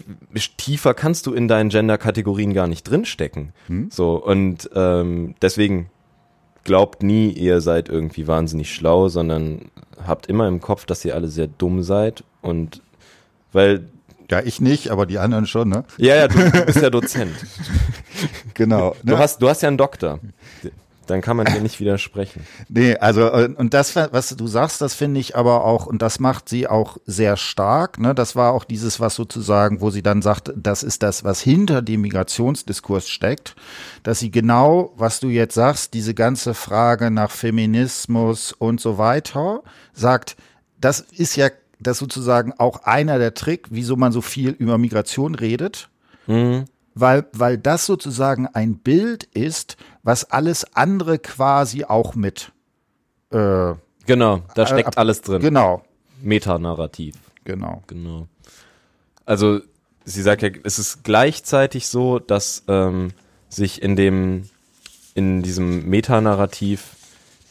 tiefer 0.58 0.94
kannst 0.94 1.26
du 1.26 1.34
in 1.34 1.48
deinen 1.48 1.70
Gender-Kategorien 1.70 2.54
gar 2.54 2.68
nicht 2.68 2.84
drinstecken. 2.84 3.54
Mhm. 3.68 3.90
So 3.92 4.24
und 4.24 4.70
ähm, 4.76 5.36
deswegen 5.42 5.90
glaubt 6.70 7.02
nie, 7.02 7.32
ihr 7.32 7.62
seid 7.62 7.90
irgendwie 7.90 8.28
wahnsinnig 8.28 8.72
schlau, 8.72 9.10
sondern 9.10 9.72
habt 10.06 10.28
immer 10.28 10.48
im 10.48 10.62
Kopf, 10.62 10.86
dass 10.86 11.04
ihr 11.04 11.16
alle 11.16 11.28
sehr 11.28 11.48
dumm 11.48 11.82
seid 11.82 12.24
und 12.44 12.84
weil 13.52 13.90
ja, 14.30 14.42
ich 14.44 14.62
nicht, 14.62 14.92
aber 14.92 15.08
die 15.08 15.18
anderen 15.18 15.48
schon, 15.48 15.70
ne? 15.70 15.84
Ja, 15.98 16.16
ja, 16.16 16.28
du, 16.28 16.38
du 16.38 16.66
bist 16.68 16.80
ja 16.80 16.92
Dozent. 16.92 17.34
genau. 18.54 18.96
Du 19.02 19.14
ne? 19.14 19.18
hast, 19.18 19.42
du 19.42 19.50
hast 19.50 19.64
ja 19.64 19.68
einen 19.68 19.80
Doktor 19.80 20.20
dann 21.10 21.22
kann 21.22 21.38
man 21.38 21.46
dir 21.46 21.62
nicht 21.62 21.80
widersprechen. 21.80 22.46
Nee, 22.70 22.96
also 22.96 23.22
äh, 23.22 23.50
und 23.56 23.74
das, 23.74 23.96
was 23.96 24.30
du 24.36 24.48
sagst, 24.48 24.82
das 24.82 24.94
finde 24.94 25.20
ich 25.20 25.36
aber 25.36 25.66
auch, 25.66 25.88
und 25.88 26.02
das 26.02 26.20
macht 26.20 26.50
sie 26.50 26.68
auch 26.68 26.98
sehr 27.06 27.36
stark. 27.36 28.00
Ne? 28.00 28.14
Das 28.14 28.36
war 28.36 28.54
auch 28.54 28.64
dieses, 28.64 29.00
was 29.00 29.16
sozusagen, 29.16 29.82
wo 29.82 29.90
sie 29.90 30.04
dann 30.04 30.22
sagt, 30.22 30.52
das 30.56 30.84
ist 30.84 31.02
das, 31.04 31.24
was 31.24 31.42
hinter 31.42 31.82
dem 31.82 32.02
Migrationsdiskurs 32.02 33.10
steckt, 33.10 33.56
dass 34.04 34.20
sie 34.20 34.30
genau, 34.30 34.94
was 34.98 35.20
du 35.20 35.30
jetzt 35.30 35.56
sagst, 35.56 35.94
diese 35.94 36.14
ganze 36.14 36.54
Frage 36.54 37.12
nach 37.12 37.32
Feminismus 37.32 38.52
und 38.52 38.80
so 38.80 38.98
weiter, 38.98 39.64
sagt, 39.94 40.36
das 40.80 41.00
ist 41.00 41.36
ja 41.36 41.50
das 41.80 41.98
sozusagen 41.98 42.54
auch 42.58 42.84
einer 42.84 43.20
der 43.20 43.34
Trick, 43.34 43.68
wieso 43.72 43.96
man 43.96 44.12
so 44.12 44.22
viel 44.22 44.52
über 44.52 44.78
Migration 44.78 45.36
redet. 45.36 45.90
Mhm 46.28 46.66
weil, 46.96 47.26
weil 47.34 47.58
das 47.58 47.86
sozusagen 47.86 48.48
ein 48.48 48.78
Bild 48.78 49.24
ist, 49.24 49.78
was 50.04 50.32
alles 50.32 50.76
andere 50.76 51.20
quasi 51.20 51.86
auch 51.86 52.16
mit. 52.16 52.52
Äh, 53.32 53.74
genau, 54.06 54.42
da 54.56 54.66
steckt 54.66 54.96
äh, 54.96 55.00
alles 55.00 55.22
drin. 55.22 55.42
Genau. 55.42 55.84
Metanarrativ. 56.22 57.16
Genau. 57.44 57.84
Genau. 57.88 58.28
Also, 59.26 59.62
sie 60.06 60.22
sagt 60.22 60.42
ja, 60.42 60.50
es 60.64 60.80
ist 60.80 61.04
gleichzeitig 61.04 61.88
so, 61.88 62.20
dass 62.20 62.64
ähm, 62.68 63.12
sich 63.48 63.82
in 63.82 63.96
dem, 63.96 64.50
in 65.14 65.42
diesem 65.44 65.88
Metanarrativ 65.90 66.96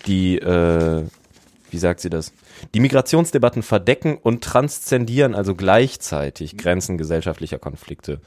die, 0.07 0.39
äh, 0.39 1.05
wie 1.71 1.79
sagt 1.79 2.01
sie 2.01 2.11
das? 2.11 2.33
Die 2.75 2.81
Migrationsdebatten 2.81 3.63
verdecken 3.63 4.17
und 4.17 4.43
transzendieren 4.43 5.35
also 5.35 5.55
gleichzeitig 5.55 6.57
Grenzen 6.57 6.99
gesellschaftlicher 6.99 7.59
Konflikte. 7.59 8.21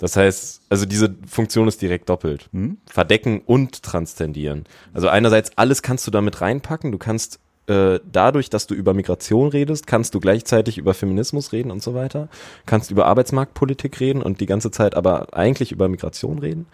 Das 0.00 0.16
heißt, 0.16 0.62
also 0.70 0.86
diese 0.86 1.14
Funktion 1.28 1.68
ist 1.68 1.82
direkt 1.82 2.08
doppelt. 2.08 2.48
Hm? 2.52 2.78
Verdecken 2.86 3.42
und 3.44 3.82
transzendieren. 3.82 4.64
Also 4.94 5.08
einerseits 5.08 5.52
alles 5.56 5.82
kannst 5.82 6.06
du 6.06 6.10
damit 6.10 6.40
reinpacken. 6.40 6.90
Du 6.90 6.96
kannst 6.96 7.38
äh, 7.66 8.00
dadurch, 8.10 8.48
dass 8.48 8.66
du 8.66 8.74
über 8.74 8.94
Migration 8.94 9.48
redest, 9.48 9.86
kannst 9.86 10.14
du 10.14 10.20
gleichzeitig 10.20 10.78
über 10.78 10.94
Feminismus 10.94 11.52
reden 11.52 11.70
und 11.70 11.82
so 11.82 11.94
weiter. 11.94 12.28
Kannst 12.64 12.90
über 12.90 13.06
Arbeitsmarktpolitik 13.06 14.00
reden 14.00 14.22
und 14.22 14.40
die 14.40 14.46
ganze 14.46 14.70
Zeit 14.70 14.94
aber 14.94 15.34
eigentlich 15.34 15.70
über 15.70 15.86
Migration 15.90 16.38
reden. 16.38 16.66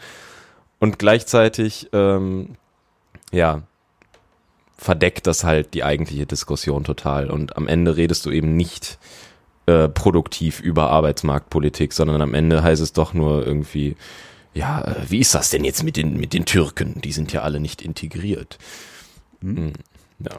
Und 0.78 1.00
gleichzeitig, 1.00 1.88
ähm, 1.92 2.50
ja, 3.32 3.62
verdeckt 4.78 5.26
das 5.26 5.42
halt 5.42 5.74
die 5.74 5.82
eigentliche 5.82 6.26
Diskussion 6.26 6.84
total. 6.84 7.28
Und 7.28 7.56
am 7.56 7.66
Ende 7.66 7.96
redest 7.96 8.24
du 8.24 8.30
eben 8.30 8.54
nicht 8.54 8.98
äh, 9.66 9.88
produktiv 9.88 10.60
über 10.60 10.90
Arbeitsmarktpolitik, 10.90 11.92
sondern 11.92 12.22
am 12.22 12.34
Ende 12.34 12.62
heißt 12.62 12.82
es 12.82 12.92
doch 12.92 13.14
nur 13.14 13.46
irgendwie, 13.46 13.96
ja, 14.54 14.82
äh, 14.82 14.94
wie 15.08 15.20
ist 15.20 15.34
das 15.34 15.50
denn 15.50 15.64
jetzt 15.64 15.82
mit 15.82 15.96
den, 15.96 16.16
mit 16.16 16.32
den 16.32 16.44
Türken? 16.44 17.00
Die 17.02 17.12
sind 17.12 17.32
ja 17.32 17.42
alle 17.42 17.60
nicht 17.60 17.82
integriert. 17.82 18.58
Hm. 19.42 19.72
Ja. 20.18 20.38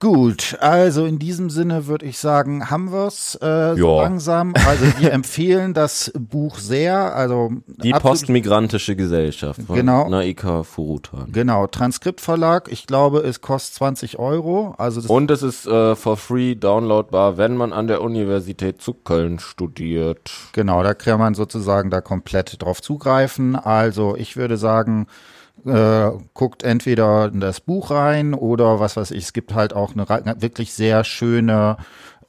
Gut, 0.00 0.56
also 0.60 1.04
in 1.04 1.18
diesem 1.18 1.50
Sinne 1.50 1.86
würde 1.86 2.06
ich 2.06 2.18
sagen, 2.18 2.70
haben 2.70 2.90
wir's 2.90 3.34
äh, 3.42 3.76
so 3.76 4.00
langsam. 4.00 4.54
Also 4.66 4.86
wir 4.98 5.12
empfehlen 5.12 5.74
das 5.74 6.10
Buch 6.18 6.58
sehr. 6.58 7.14
Also 7.14 7.50
die 7.66 7.92
postmigrantische 7.92 8.96
Gesellschaft 8.96 9.60
von 9.60 9.76
genau, 9.76 10.08
Naika 10.08 10.62
Furutan. 10.62 11.30
Genau, 11.30 11.66
Transkriptverlag. 11.66 12.72
Ich 12.72 12.86
glaube, 12.86 13.18
es 13.18 13.42
kostet 13.42 13.74
20 13.74 14.18
Euro. 14.18 14.74
Also 14.78 15.12
und 15.12 15.30
es 15.30 15.42
ist 15.42 15.66
äh, 15.66 15.94
for 15.94 16.16
free 16.16 16.54
downloadbar, 16.54 17.36
wenn 17.36 17.58
man 17.58 17.74
an 17.74 17.86
der 17.86 18.00
Universität 18.00 18.80
zu 18.80 18.94
Köln 18.94 19.38
studiert. 19.38 20.30
Genau, 20.52 20.82
da 20.82 20.94
kann 20.94 21.20
man 21.20 21.34
sozusagen 21.34 21.90
da 21.90 22.00
komplett 22.00 22.62
drauf 22.62 22.80
zugreifen. 22.80 23.54
Also 23.54 24.16
ich 24.16 24.38
würde 24.38 24.56
sagen 24.56 25.08
äh, 25.64 26.10
guckt 26.34 26.62
entweder 26.62 27.30
in 27.32 27.40
das 27.40 27.60
Buch 27.60 27.90
rein 27.90 28.34
oder 28.34 28.80
was 28.80 28.96
weiß 28.96 29.10
ich, 29.12 29.24
es 29.24 29.32
gibt 29.32 29.54
halt 29.54 29.74
auch 29.74 29.92
eine 29.94 30.06
wirklich 30.40 30.72
sehr 30.72 31.04
schöne 31.04 31.76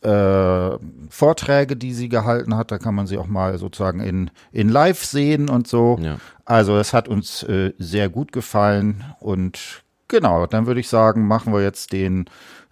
äh, 0.01 0.77
Vorträge, 1.09 1.75
die 1.75 1.93
sie 1.93 2.09
gehalten 2.09 2.55
hat. 2.55 2.71
Da 2.71 2.77
kann 2.77 2.95
man 2.95 3.07
sie 3.07 3.17
auch 3.17 3.27
mal 3.27 3.57
sozusagen 3.57 3.99
in, 3.99 4.31
in 4.51 4.69
live 4.69 5.03
sehen 5.03 5.49
und 5.49 5.67
so. 5.67 5.97
Ja. 6.01 6.17
Also 6.45 6.77
es 6.77 6.93
hat 6.93 7.07
uns 7.07 7.43
äh, 7.43 7.73
sehr 7.77 8.09
gut 8.09 8.31
gefallen 8.31 9.03
und 9.19 9.83
genau, 10.07 10.45
dann 10.47 10.65
würde 10.65 10.79
ich 10.79 10.89
sagen, 10.89 11.27
machen 11.27 11.53
wir 11.53 11.61
jetzt 11.61 11.93
den 11.93 12.25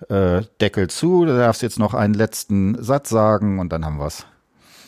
äh, 0.09 0.41
Deckel 0.59 0.89
zu. 0.89 1.25
Du 1.25 1.37
darfst 1.37 1.61
jetzt 1.61 1.79
noch 1.79 1.93
einen 1.93 2.13
letzten 2.13 2.81
Satz 2.83 3.09
sagen 3.09 3.59
und 3.59 3.71
dann 3.71 3.85
haben 3.85 3.99
wir's. 3.99 4.25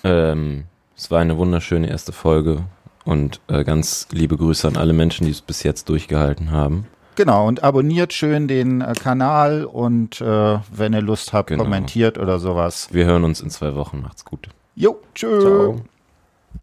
Ähm, 0.03 0.65
es 0.95 1.11
war 1.11 1.19
eine 1.19 1.37
wunderschöne 1.37 1.89
erste 1.89 2.11
Folge. 2.11 2.63
Und 3.03 3.39
äh, 3.47 3.63
ganz 3.63 4.07
liebe 4.11 4.37
Grüße 4.37 4.67
an 4.67 4.77
alle 4.77 4.93
Menschen, 4.93 5.25
die 5.25 5.31
es 5.31 5.41
bis 5.41 5.63
jetzt 5.63 5.89
durchgehalten 5.89 6.51
haben. 6.51 6.87
Genau, 7.15 7.47
und 7.47 7.63
abonniert 7.63 8.13
schön 8.13 8.47
den 8.47 8.81
äh, 8.81 8.93
Kanal 8.93 9.65
und 9.65 10.21
äh, 10.21 10.59
wenn 10.71 10.93
ihr 10.93 11.01
Lust 11.01 11.33
habt, 11.33 11.49
genau. 11.49 11.63
kommentiert 11.63 12.17
oder 12.17 12.39
sowas. 12.39 12.87
Wir 12.91 13.05
hören 13.05 13.23
uns 13.23 13.41
in 13.41 13.49
zwei 13.49 13.75
Wochen. 13.75 14.01
Macht's 14.01 14.23
gut. 14.23 14.47
Jo, 14.75 14.99
tschö. 15.13 15.41
Ciao. 15.41 15.81